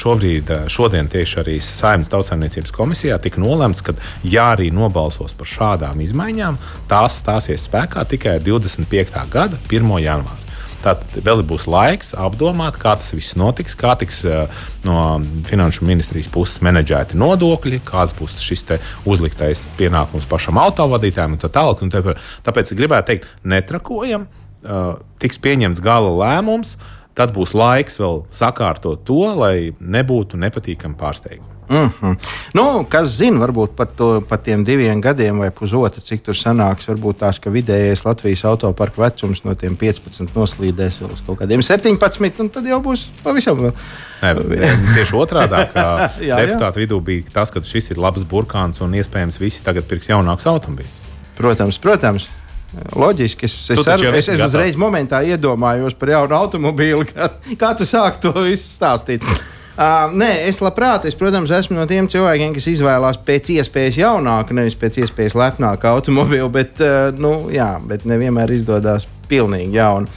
šobrīd, 0.00 0.52
šodien 0.68 1.08
tieši 1.10 1.40
arī 1.44 1.56
Saimnes 1.64 2.10
tautsājumniecības 2.12 2.74
komisijā 2.74 3.18
tika 3.22 3.40
nolemts, 3.40 3.82
ka 3.84 3.94
ja 4.24 4.50
arī 4.56 4.70
nobalsos 4.74 5.34
par 5.38 5.48
šādām 5.48 6.02
izmaiņām, 6.04 6.60
tās 6.90 7.20
stāsies 7.22 7.66
spēkā 7.70 8.04
tikai 8.10 8.38
25. 8.44 9.26
gada 9.32 9.60
1. 9.70 9.98
janvārī. 10.04 10.49
Tātad 10.80 11.18
vēl 11.24 11.42
būs 11.44 11.66
laiks 11.68 12.14
apdomāt, 12.16 12.78
kā 12.80 12.94
tas 12.96 13.12
viss 13.12 13.36
notiks, 13.36 13.76
kā 13.78 13.92
tiks 14.00 14.22
uh, 14.24 14.62
no 14.86 15.18
finanšu 15.48 15.84
ministrijas 15.88 16.30
puses 16.32 16.62
menedžēti 16.64 17.18
nodokļi, 17.20 17.82
kāds 17.88 18.14
būs 18.16 18.38
šis 18.40 18.64
uzliktais 19.08 19.66
pienākums 19.76 20.28
pašam 20.30 20.60
autovadītājam 20.62 21.36
un 21.36 21.42
tā 21.42 21.52
tālāk. 21.52 21.84
Un 21.84 21.92
tāpēc 21.92 22.72
gribētu 22.78 23.12
teikt, 23.12 23.28
netrakojam, 23.44 24.26
uh, 24.64 24.96
tiks 25.20 25.40
pieņemts 25.44 25.84
gala 25.84 26.12
lēmums, 26.22 26.78
tad 27.18 27.34
būs 27.36 27.52
laiks 27.56 28.00
vēl 28.00 28.24
sakārtot 28.32 29.04
to, 29.04 29.22
lai 29.36 29.72
nebūtu 29.80 30.40
nepatīkami 30.40 30.96
pārsteigumi. 31.00 31.49
Mm 31.70 31.90
-hmm. 32.00 32.16
nu, 32.52 32.84
kas 32.90 33.08
zina, 33.08 33.38
varbūt 33.46 33.76
par, 33.78 33.86
to, 33.96 34.20
par 34.28 34.38
tiem 34.38 34.64
diviem 34.64 35.00
gadiem 35.00 35.38
vai 35.38 35.50
pusotru, 35.50 36.00
cik 36.02 36.24
tur 36.26 36.34
sanāks. 36.34 36.88
Varbūt 36.90 37.20
tās, 37.22 37.38
vidējais 37.44 38.02
Latvijas 38.04 38.44
autoparka 38.44 39.02
vecums 39.02 39.44
no 39.44 39.54
tiem 39.54 39.76
15 39.76 40.34
noslīdēs 40.34 40.98
uz 41.12 41.22
kaut 41.26 41.38
kādiem 41.38 41.62
17, 41.62 42.40
un 42.40 42.48
tad 42.48 42.66
jau 42.66 42.80
būs 42.82 43.06
pavisam 43.22 43.58
vēl. 43.58 43.72
Nē, 44.22 44.34
tieši 44.94 45.14
otrādi, 45.14 45.62
kā 45.74 46.10
deputātu 46.18 46.78
vidū 46.82 47.00
bija 47.00 47.22
tas, 47.32 47.50
ka 47.50 47.62
šis 47.62 47.90
ir 47.90 47.98
labs 47.98 48.26
burkāns 48.26 48.80
un 48.80 48.94
iespējams 48.94 49.40
visi 49.40 49.62
tagad 49.62 49.84
pirks 49.84 50.08
jaunāks 50.08 50.46
automobīls. 50.46 51.00
Protams, 51.36 51.78
protams. 51.78 52.28
Loģiski, 52.96 53.46
es, 53.46 53.70
es, 53.70 53.86
ar, 53.86 54.02
es, 54.14 54.28
es 54.28 54.42
uzreiz 54.42 54.76
momentā 54.78 55.22
iedomājos 55.26 55.94
par 55.94 56.08
jaunu 56.08 56.34
automobīlu, 56.34 57.06
kā, 57.06 57.30
kā 57.58 57.74
tu 57.78 57.86
sāki 57.86 58.20
to 58.20 58.34
visu 58.42 58.68
stāstīt. 58.70 59.26
Uh, 59.80 60.10
nē, 60.12 60.28
es 60.44 60.58
labprāt, 60.60 61.06
es, 61.08 61.14
protams, 61.16 61.48
esmu 61.56 61.78
no 61.78 61.86
tiem 61.88 62.04
cilvēkiem, 62.12 62.52
kas 62.52 62.66
izvēlās 62.68 63.16
pēc 63.24 63.48
iespējas 63.54 63.96
jaunāku, 64.02 64.52
nevis 64.52 64.74
pēc 64.76 64.98
iespējas 65.06 65.36
lepnāku 65.40 65.88
automobīlu, 65.88 66.50
bet, 66.52 66.82
uh, 66.84 67.08
nu, 67.16 67.48
jā, 67.54 67.70
bet 67.88 68.04
nevienmēr 68.04 68.52
izdodas 68.52 69.06
pilnīgi 69.30 69.78
jaunu. 69.78 70.10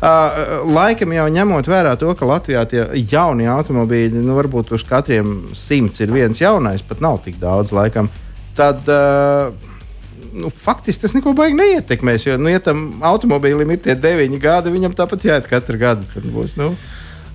Uh, 0.00 0.64
laikam 0.72 1.12
jau 1.12 1.26
ņemot 1.34 1.68
vērā 1.68 1.92
to, 2.00 2.08
ka 2.16 2.28
Latvijā 2.30 2.62
tie 2.70 2.86
jaunie 3.10 3.50
automobīļi, 3.52 4.22
nu, 4.24 4.38
varbūt 4.38 4.72
uz 4.72 4.86
katriem 4.88 5.50
simts 5.52 6.00
ir 6.00 6.14
viens 6.16 6.40
jaunais, 6.40 6.80
pat 6.80 7.02
nav 7.04 7.20
tik 7.26 7.36
daudz 7.42 7.74
laikam. 7.76 8.08
Tad, 8.56 8.88
uh, 8.88 9.52
nu, 10.32 10.48
faktiski 10.48 11.04
tas 11.04 11.14
neko 11.18 11.34
baigi 11.36 11.58
neietekmēs. 11.60 12.24
Jo, 12.24 12.38
nu, 12.40 12.48
ja 12.48 12.64
tam 12.64 13.02
automobīlim 13.04 13.76
ir 13.76 13.84
tie 13.84 13.98
deviņi 14.00 14.40
gadi, 14.40 14.72
viņam 14.72 14.96
tāpat 14.96 15.28
jāiet 15.28 15.52
katru 15.52 15.76
gadu. 15.84 16.24
Būs, 16.32 16.56
nu. 16.56 16.72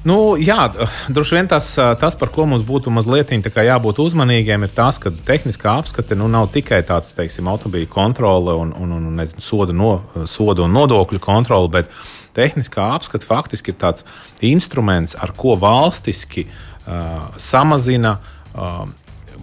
Nu, 0.06 0.36
jā, 0.38 0.68
droši 1.10 1.34
vien 1.34 1.48
tas, 1.50 1.72
tas, 1.98 2.16
par 2.20 2.30
ko 2.34 2.46
mums 2.46 2.62
būtu 2.66 2.92
mazliet 2.94 3.32
jābūt 3.34 4.02
uzmanīgiem, 4.04 4.68
ir 4.68 4.74
tas, 4.76 5.00
ka 5.02 5.10
tehniskā 5.10 5.80
apskate 5.82 6.14
nu, 6.16 6.28
nav 6.30 6.52
tikai 6.54 6.84
tāds, 6.86 7.10
teiksim, 7.18 7.50
automobīļa 7.50 7.90
kontrole 7.90 8.54
un, 8.54 8.74
un, 8.78 8.92
un 9.00 9.08
nezinu, 9.18 9.42
soda, 9.42 9.74
no, 9.74 10.04
soda 10.30 10.68
un 10.68 10.78
nodokļu 10.78 11.22
kontrole, 11.24 11.72
bet 11.74 11.90
tehniskā 12.38 12.92
apskate 13.00 13.26
faktiski 13.26 13.74
ir 13.74 13.80
tāds 13.82 14.06
instruments, 14.46 15.18
ar 15.18 15.34
ko 15.34 15.58
valstiski 15.58 16.46
uh, 16.46 17.26
samazina. 17.42 18.20
Uh, 18.54 18.86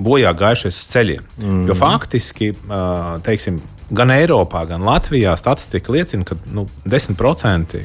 Bojā 0.02 0.30
gājušies 0.32 0.72
uz 0.72 0.86
ceļiem. 0.88 1.24
Mm 1.36 1.48
-hmm. 1.48 1.66
Jo 1.68 1.74
faktiski, 1.76 2.46
uh, 2.50 3.18
teiksim, 3.22 3.58
gan 3.90 4.10
Eiropā, 4.10 4.64
gan 4.68 4.82
Latvijā 4.82 5.36
statistika 5.36 5.92
liecina, 5.92 6.24
ka 6.24 6.36
nu, 6.52 6.66
10% 6.84 7.76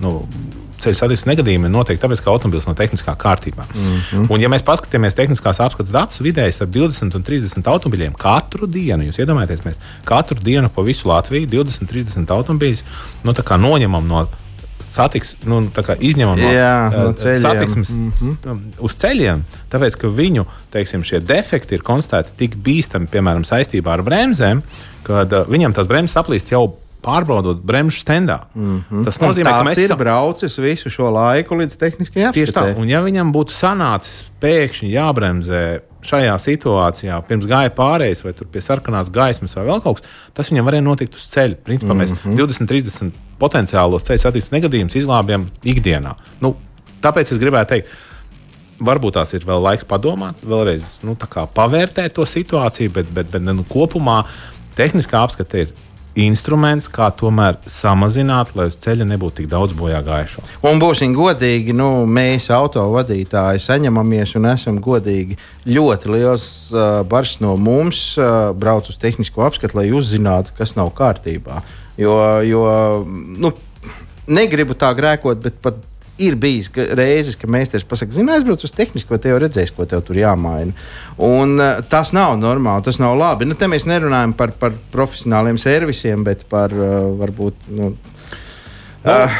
nu, 0.00 0.27
ceļu 0.82 0.98
satiksmes 0.98 1.28
negadījumi 1.32 1.70
notiek 1.72 2.00
tāpēc, 2.00 2.22
ka 2.24 2.32
automobilis 2.32 2.66
nav 2.68 2.76
tehniskā 2.78 3.14
kārtībā. 3.18 3.66
Mm 3.74 4.00
-hmm. 4.00 4.26
Un, 4.30 4.40
ja 4.40 4.48
mēs 4.48 4.64
paskatāmies 4.66 5.16
tehniskās 5.18 5.60
apskates 5.60 5.92
datus, 5.92 6.20
vidēji 6.24 6.56
starp 6.56 6.74
20 6.74 7.16
un 7.16 7.22
30 7.22 7.70
automobiļiem 7.74 8.18
katru 8.18 8.66
dienu, 8.66 9.08
jūs 9.08 9.20
iedomājaties, 9.22 9.64
mēs 9.66 9.80
katru 10.04 10.38
dienu 10.42 10.68
pa 10.68 10.82
visu 10.82 11.08
Latviju 11.08 11.46
20, 11.46 11.86
30 11.92 12.30
automobiļus 12.30 12.84
nu, 13.24 13.32
noņemam 13.58 14.06
no 14.08 14.26
satiks, 14.90 15.36
nu, 15.44 15.60
izņemam 16.00 16.38
no, 16.40 16.50
Jā, 16.52 16.90
no 16.92 17.12
ceļiem. 17.12 17.42
satiksmes 17.42 17.90
mm 17.90 18.10
-hmm. 18.10 18.60
uz 18.78 18.96
ceļiem, 18.96 19.44
tāpēc 19.72 19.96
ka 20.00 20.08
viņu 20.08 20.46
teiksim, 20.72 21.04
defekti 21.20 21.74
ir 21.74 21.82
konstatēti 21.82 22.36
tik 22.36 22.56
bīstami, 22.56 23.08
piemēram, 23.12 23.44
saistībā 23.44 23.98
ar 23.98 24.02
bremzēm, 24.02 24.62
kad 25.02 25.32
uh, 25.32 25.48
viņam 25.48 25.76
tās 25.76 25.86
bremzes 25.86 26.16
aplīst 26.16 26.52
jau 26.52 26.78
pārbaudot 27.04 27.60
bremžu 27.64 28.00
stendā. 28.02 28.40
Mm 28.54 28.84
-hmm. 28.90 29.04
Tas 29.04 29.18
nozīmē, 29.20 29.50
ka 29.50 29.64
mēs 29.66 29.78
esam 29.84 29.98
braucis 29.98 30.58
visu 30.58 30.90
šo 30.90 31.10
laiku 31.14 31.54
līdz 31.54 31.76
tehniskajai 31.76 32.28
apskatīšanai. 32.28 32.46
Tieši 32.46 32.56
tā, 32.56 32.80
un 32.80 32.88
ja 32.88 33.02
viņam 33.02 33.32
būtu 33.32 33.54
sanācis 33.54 34.24
pēkšņi 34.40 34.90
jābremzē 34.92 35.62
šajā 36.02 36.34
situācijā, 36.42 37.22
pirms 37.28 37.46
gāja 37.46 37.70
pārējais, 37.74 38.22
vai 38.24 38.32
pie 38.32 38.60
sarkanās 38.62 39.10
gaismas, 39.10 39.56
vai 39.56 39.64
vēl 39.66 39.82
kaut 39.82 40.00
kas, 40.00 40.10
tas 40.34 40.50
viņam 40.50 40.68
varēja 40.68 40.86
notikt 40.86 41.14
uz 41.14 41.26
ceļa. 41.32 41.56
Principā 41.64 41.94
mm 41.94 42.00
-hmm. 42.00 42.34
mēs 42.34 42.38
20, 42.38 42.66
30 42.66 43.10
potenciālos 43.38 44.06
ceļu 44.06 44.22
satiksmes 44.22 44.54
negadījumus 44.56 44.96
izglābjam 44.96 45.48
ikdienā. 45.62 46.14
Nu, 46.40 46.56
tāpēc 47.02 47.32
es 47.32 47.38
gribētu 47.38 47.74
teikt, 47.74 47.88
varbūt 48.80 49.18
tās 49.18 49.34
ir 49.34 49.46
vēl 49.46 49.62
laiks 49.62 49.84
padomāt, 49.84 50.38
vēlreiz 50.42 50.84
nu, 51.02 51.16
pavērtēt 51.54 52.14
to 52.14 52.26
situāciju, 52.28 52.92
bet, 52.94 53.10
bet, 53.14 53.30
bet 53.30 53.42
nu, 53.42 53.64
kopumā 53.68 54.24
tehniskā 54.78 55.22
apskate 55.26 55.66
ir 55.66 55.72
instruments, 56.24 56.88
kā 56.90 57.08
tomēr 57.14 57.58
samazināt, 57.68 58.54
lai 58.58 58.68
uz 58.70 58.78
ceļa 58.82 59.06
nebūtu 59.08 59.40
tik 59.40 59.50
daudz 59.52 59.76
bojā 59.78 60.00
gājušo. 60.06 60.44
Un 60.68 60.80
būsim 60.82 61.14
godīgi, 61.16 61.74
nu, 61.76 62.04
mēs, 62.10 62.48
autovadītāji, 62.54 63.62
saņemamies 63.64 64.34
un 64.38 64.50
esam 64.52 64.80
godīgi. 64.84 65.38
Ļoti 65.68 66.14
liels 66.14 66.48
uh, 66.74 67.00
bars 67.08 67.38
no 67.44 67.54
mums 67.60 68.02
uh, 68.18 68.50
brauc 68.56 68.88
uz 68.90 68.98
tehnisko 69.00 69.46
apskatu, 69.46 69.78
lai 69.80 69.90
uzzinātu, 69.94 70.54
kas 70.58 70.74
nav 70.78 70.92
kārtībā. 70.98 71.62
Jo, 71.98 72.14
jo 72.46 72.64
nu, 73.42 73.52
negribu 74.30 74.76
tā 74.78 74.92
grēkot, 74.96 75.40
bet 75.42 75.62
pat 75.64 75.80
ir 76.22 76.36
bijis 76.40 76.68
ka 76.74 76.84
reizes, 76.98 77.38
ka 77.38 77.50
meistars 77.50 77.86
pasakā, 77.88 78.16
zini, 78.16 78.32
aizbrauc 78.34 78.64
uz 78.66 78.74
tehnisko, 78.74 79.18
te 79.18 79.32
jau 79.32 79.38
redzēs, 79.42 79.72
ko 79.74 79.86
tev 79.88 80.04
tur 80.06 80.18
jāmaina. 80.18 80.74
Un, 81.16 81.56
uh, 81.56 81.80
tas 81.90 82.12
nav 82.16 82.36
normāli, 82.40 82.86
tas 82.86 83.00
nav 83.02 83.16
labi. 83.18 83.48
Nu, 83.48 83.56
te 83.58 83.70
mēs 83.70 83.88
nerunājam 83.88 84.36
par, 84.38 84.54
par 84.60 84.76
profesionāliem 84.94 85.60
servisiem, 85.60 86.26
bet 86.26 86.46
par 86.50 86.74
uh, 86.74 87.10
varbūt. 87.18 87.68
Nu, 87.78 87.92
Uh, 89.08 89.30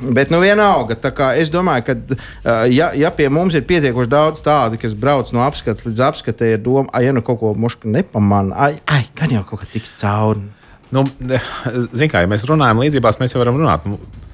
bet, 0.00 0.32
nu, 0.34 0.40
vienalga, 0.42 0.96
es 1.38 1.48
domāju, 1.54 1.84
ka, 1.86 1.94
uh, 1.94 2.64
ja, 2.68 2.90
ja 2.98 3.12
pie 3.14 3.28
mums 3.32 3.54
ir 3.54 3.62
pietiekoši 3.68 4.10
daudz 4.10 4.42
tādu, 4.44 4.80
kas 4.82 4.96
brauc 4.98 5.30
no 5.32 5.44
apskates 5.46 5.86
līdz 5.86 6.02
apskatē, 6.08 6.56
ir 6.56 6.64
doma, 6.64 6.90
ah, 6.90 7.04
ja 7.04 7.14
nu 7.14 7.22
kaut 7.24 7.38
ko 7.40 7.52
muška 7.54 7.88
nepamanā, 7.88 8.56
ai, 8.58 8.80
ai, 8.90 9.04
gan 9.16 9.30
jau 9.32 9.44
kaut 9.46 9.62
kā 9.62 9.70
tiks 9.76 9.94
cauri. 10.02 10.42
Nu, 10.90 11.04
Ziniet, 11.06 12.10
kā 12.10 12.24
ja 12.24 12.30
mēs 12.30 12.44
runājam 12.50 12.82
līdzībās, 12.82 13.20
mēs 13.22 13.36
jau 13.36 13.44
varam 13.44 13.60
runāt. 13.62 13.86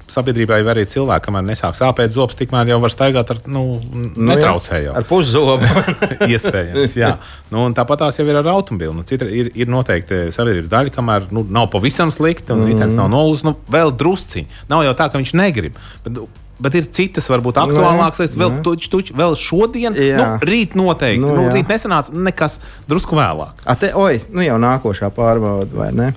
Nu, 0.07 0.13
sabiedrībai 0.13 0.61
var 0.63 0.77
arī 0.77 0.85
cilvēki, 0.89 1.25
kamēr 1.25 1.45
nesāk 1.49 1.75
sāpēt 1.77 2.13
zobus, 2.15 2.37
tikmēr 2.39 2.71
jau 2.71 2.79
var 2.83 2.93
staigāt 2.93 3.33
ar 3.33 3.41
nu, 3.51 3.63
nu 3.91 4.27
netraucējot. 4.31 4.95
Ar 4.95 5.07
puszobu. 5.07 5.67
Iespējams, 6.31 6.95
jā. 6.99 7.13
Nu, 7.51 7.65
tāpat 7.75 8.05
tās 8.05 8.19
jau 8.19 8.27
ir 8.27 8.39
ar 8.39 8.49
automobili. 8.55 8.95
Nu, 8.95 9.05
cita 9.07 9.27
ir, 9.27 9.51
ir 9.57 9.71
noteikti 9.71 10.27
sabiedrības 10.35 10.71
daļa, 10.73 10.95
kamēr 10.95 11.29
nu, 11.35 11.43
nav 11.51 11.69
pavisam 11.73 12.13
slikti 12.13 12.55
un 12.55 12.63
mm. 12.63 12.73
ritenis 12.73 12.97
nav 12.97 13.11
nolūzis, 13.13 13.45
nu, 13.47 13.57
vēl 13.73 13.93
drusciņi. 13.99 14.65
Nav 14.71 14.87
jau 14.87 14.97
tā, 14.97 15.11
ka 15.11 15.21
viņš 15.21 15.37
negrib. 15.37 15.79
Bet, 16.07 16.21
Bet 16.57 16.73
ir 16.73 16.87
citas, 16.89 17.27
varbūt 17.29 17.59
aktuālākas 17.61 18.17
lietas. 18.23 18.37
Vēl, 18.41 18.55
tuč, 18.65 18.87
tuč, 18.89 19.11
vēl 19.13 19.35
šodien, 19.37 19.93
jā. 19.93 20.17
nu, 20.17 20.47
rīt 20.49 20.73
noteikti. 20.77 21.21
Nu, 21.21 21.35
nu, 21.37 21.43
rīt 21.53 21.69
nesanāca 21.69 22.15
nekas 22.17 22.57
drusku 22.89 23.13
vēlāk. 23.19 23.61
A 23.61 23.75
te, 23.77 23.91
oi, 23.93 24.23
nu 24.33 24.41
jau 24.41 24.57
nākošā 24.63 25.11
pārbauda, 25.13 25.69
vai 25.77 25.91
ne? 25.93 26.07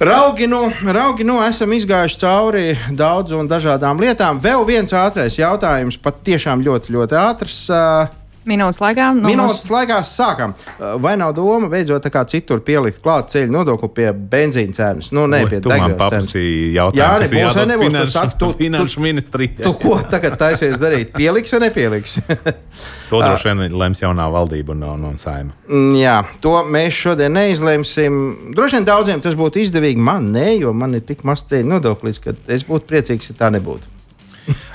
Raugi 0.00 0.46
nu, 0.46 0.62
raugi 0.92 1.26
nu 1.28 1.34
esam 1.44 1.74
izgājuši 1.76 2.16
cauri 2.22 2.62
daudzām 2.96 3.44
dažādām 3.50 3.98
lietām. 4.00 4.38
Vēl 4.40 4.64
viens 4.64 4.94
ātrais 4.96 5.36
jautājums, 5.36 5.98
pat 6.00 6.22
tiešām 6.24 6.62
ļoti, 6.64 6.94
ļoti 6.94 7.18
ātrs. 7.20 7.58
Uh, 7.68 8.19
Minūtes 8.50 8.80
laikā. 8.82 9.10
No 9.16 9.28
Minūtes 9.30 9.64
mums... 9.64 9.70
laikā 9.74 10.00
sākām. 10.06 10.54
Vai 11.02 11.14
nav 11.20 11.34
doma 11.36 11.70
beidzot 11.70 12.06
kā 12.10 12.24
citur 12.30 12.62
pielikt 12.66 13.00
klāt 13.04 13.30
ceļu 13.34 13.52
nodokli 13.54 13.90
pie 13.96 14.08
benzīna 14.12 14.76
cenas? 14.76 15.10
Nu, 15.14 15.26
ne 15.30 15.44
pie 15.46 15.60
degvielas 15.62 16.14
cenas. 16.16 16.32
Jā, 16.34 17.10
nebūs, 17.22 17.58
vai 17.58 17.66
nebūs. 17.70 17.86
Finanšu, 17.90 18.14
saki, 18.14 18.38
tu, 18.40 18.50
finanšu 18.58 19.04
ministrija. 19.04 19.54
Tu, 19.60 19.66
tu 19.68 19.74
ko 19.82 20.00
tagad 20.10 20.38
taisies 20.40 20.80
darīt? 20.82 21.14
Pieliks 21.16 21.54
vai 21.54 21.62
nepieliks? 21.66 22.18
to 23.10 23.22
droši 23.22 23.50
vien 23.50 23.78
lems 23.82 24.02
jaunā 24.02 24.26
valdība 24.32 24.74
un, 24.74 24.84
un, 24.94 25.06
un 25.12 25.20
saima. 25.20 25.54
Mm, 25.68 25.94
jā, 26.00 26.16
to 26.42 26.56
mēs 26.66 26.98
šodien 26.98 27.36
neizlemsim. 27.38 28.20
Droši 28.56 28.80
vien 28.80 28.90
daudziem 28.90 29.22
tas 29.24 29.38
būtu 29.38 29.62
izdevīgi. 29.64 30.02
Man 30.10 30.32
ne, 30.34 30.48
jo 30.56 30.74
man 30.76 30.98
ir 30.98 31.06
tik 31.06 31.24
maz 31.28 31.46
ceļu 31.50 31.76
nodoklis, 31.76 32.22
ka 32.22 32.36
es 32.50 32.66
būtu 32.68 32.90
priecīgs, 32.90 33.32
ja 33.32 33.40
tā 33.44 33.54
nebūtu. 33.54 33.99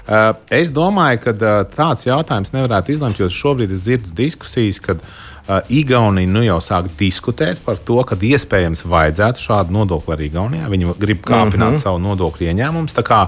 Uh, 0.06 0.36
es 0.54 0.70
domāju, 0.70 1.22
ka 1.24 1.32
uh, 1.34 1.62
tāds 1.74 2.06
jautājums 2.06 2.54
nevarētu 2.54 2.94
izlemt, 2.94 3.18
jo 3.18 3.30
šobrīd 3.32 3.72
es 3.74 3.88
dzirdu 3.88 4.14
diskusijas, 4.14 4.78
kad 4.86 5.02
uh, 5.02 5.60
Igaunija 5.74 6.30
nu 6.30 6.44
jau 6.46 6.60
sāk 6.62 6.92
diskutēt 7.00 7.64
par 7.66 7.82
to, 7.82 7.98
ka 8.06 8.14
iespējams 8.14 8.86
vajadzētu 8.86 9.42
šādu 9.48 9.74
nodokli 9.74 10.14
arī 10.14 10.30
Igaunijā. 10.30 10.70
Viņi 10.70 10.96
grib 11.02 11.26
kāpināt 11.26 11.72
mm 11.72 11.74
-hmm. 11.74 11.82
savu 11.82 12.04
nodokļu 12.06 12.52
ieņēmumus. 12.52 12.94
Tā 12.94 13.06
kā 13.06 13.26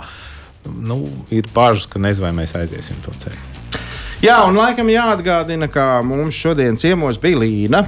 nu, 0.68 1.08
ir 1.32 1.50
bažas, 1.54 1.86
ka 1.86 2.00
nezinu, 2.00 2.28
vai 2.28 2.34
mēs 2.44 2.56
aiziesim 2.58 3.02
to 3.06 3.12
ceļu. 3.26 3.42
Jā, 4.22 4.40
un 4.50 4.56
laikam 4.58 4.88
jāatgādina, 4.90 5.68
ka 5.70 6.02
mums 6.02 6.34
šodien 6.34 6.78
ciemos 6.78 7.20
bija 7.22 7.38
Līna. 7.38 7.84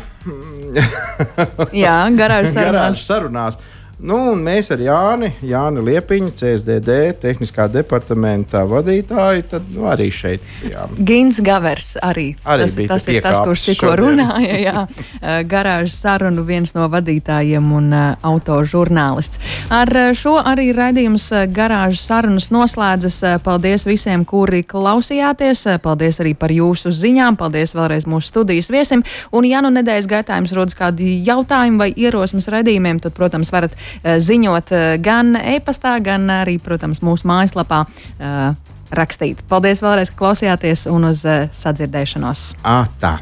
Jā, 1.73 1.95
garāžas 2.13 2.53
sarunās. 2.53 2.71
garāžas 2.71 3.05
sarunās. 3.05 3.57
Nu, 3.99 4.15
mēs 4.39 4.69
ar 4.71 4.79
Jāni, 4.79 5.27
Jāni 5.43 5.81
Liepiņu, 5.83 6.31
CSDD, 6.39 6.93
tehniskā 7.19 7.65
departamenta 7.67 8.61
vadītāju, 8.63 9.43
tad 9.51 9.65
nu, 9.75 9.89
arī 9.91 10.07
šeit 10.15 10.45
bijām. 10.61 10.93
Gins 11.03 11.41
Gavers 11.43 11.97
arī. 11.99 12.29
arī 12.47 12.67
tas 12.69 12.77
tas 12.87 13.07
ir 13.11 13.19
tas, 13.25 13.39
kurš 13.43 13.65
tikko 13.73 13.91
runāja. 13.99 14.55
Jā. 14.63 14.83
Garāžas 15.51 15.97
sarunu 15.99 16.45
viens 16.47 16.71
no 16.77 16.87
vadītājiem 16.91 17.67
un 17.75 17.89
uh, 17.91 18.05
autožurnālists. 18.23 19.41
Ar 19.75 19.91
šo 20.15 20.37
arī 20.39 20.69
raidījums 20.75 21.27
garāžas 21.51 22.05
sarunas 22.07 22.47
noslēdzas. 22.55 23.19
Paldies 23.43 23.83
visiem, 23.89 24.23
kuri 24.23 24.63
klausījāties. 24.63 25.65
Paldies 25.83 26.21
arī 26.23 26.37
par 26.39 26.55
jūsu 26.55 26.93
ziņām. 26.95 27.35
Paldies 27.39 27.75
vēlreiz 27.75 28.07
mūsu 28.07 28.31
studijas 28.31 28.71
viesim. 28.71 29.03
Un, 29.35 29.43
ja 29.49 29.59
nu 29.59 29.73
nedēļas 29.75 30.07
gaitā 30.07 30.39
jums 30.39 30.55
rodas 30.55 30.79
kādi 30.79 31.19
jautājumi 31.27 31.83
vai 31.83 31.91
ierosmes 31.99 32.47
raidījumiem, 32.47 33.03
tad, 33.03 33.17
protams, 33.19 33.51
varat 33.51 33.75
Eh, 33.75 33.88
ziņot 34.03 34.73
eh, 34.75 34.97
gan 35.03 35.35
e-pastā, 35.39 35.97
gan 36.03 36.29
arī, 36.41 36.57
protams, 36.63 37.03
mūsu 37.05 37.29
mājaslapā 37.29 37.85
eh, 37.85 38.53
rakstīt. 38.95 39.43
Paldies 39.49 39.83
vēlreiz, 39.85 40.13
ka 40.13 40.23
klausījāties 40.23 40.87
un 40.89 41.11
uz 41.11 41.25
sadzirdēšanos. 41.61 42.45
À, 42.65 42.83
tā. 43.01 43.17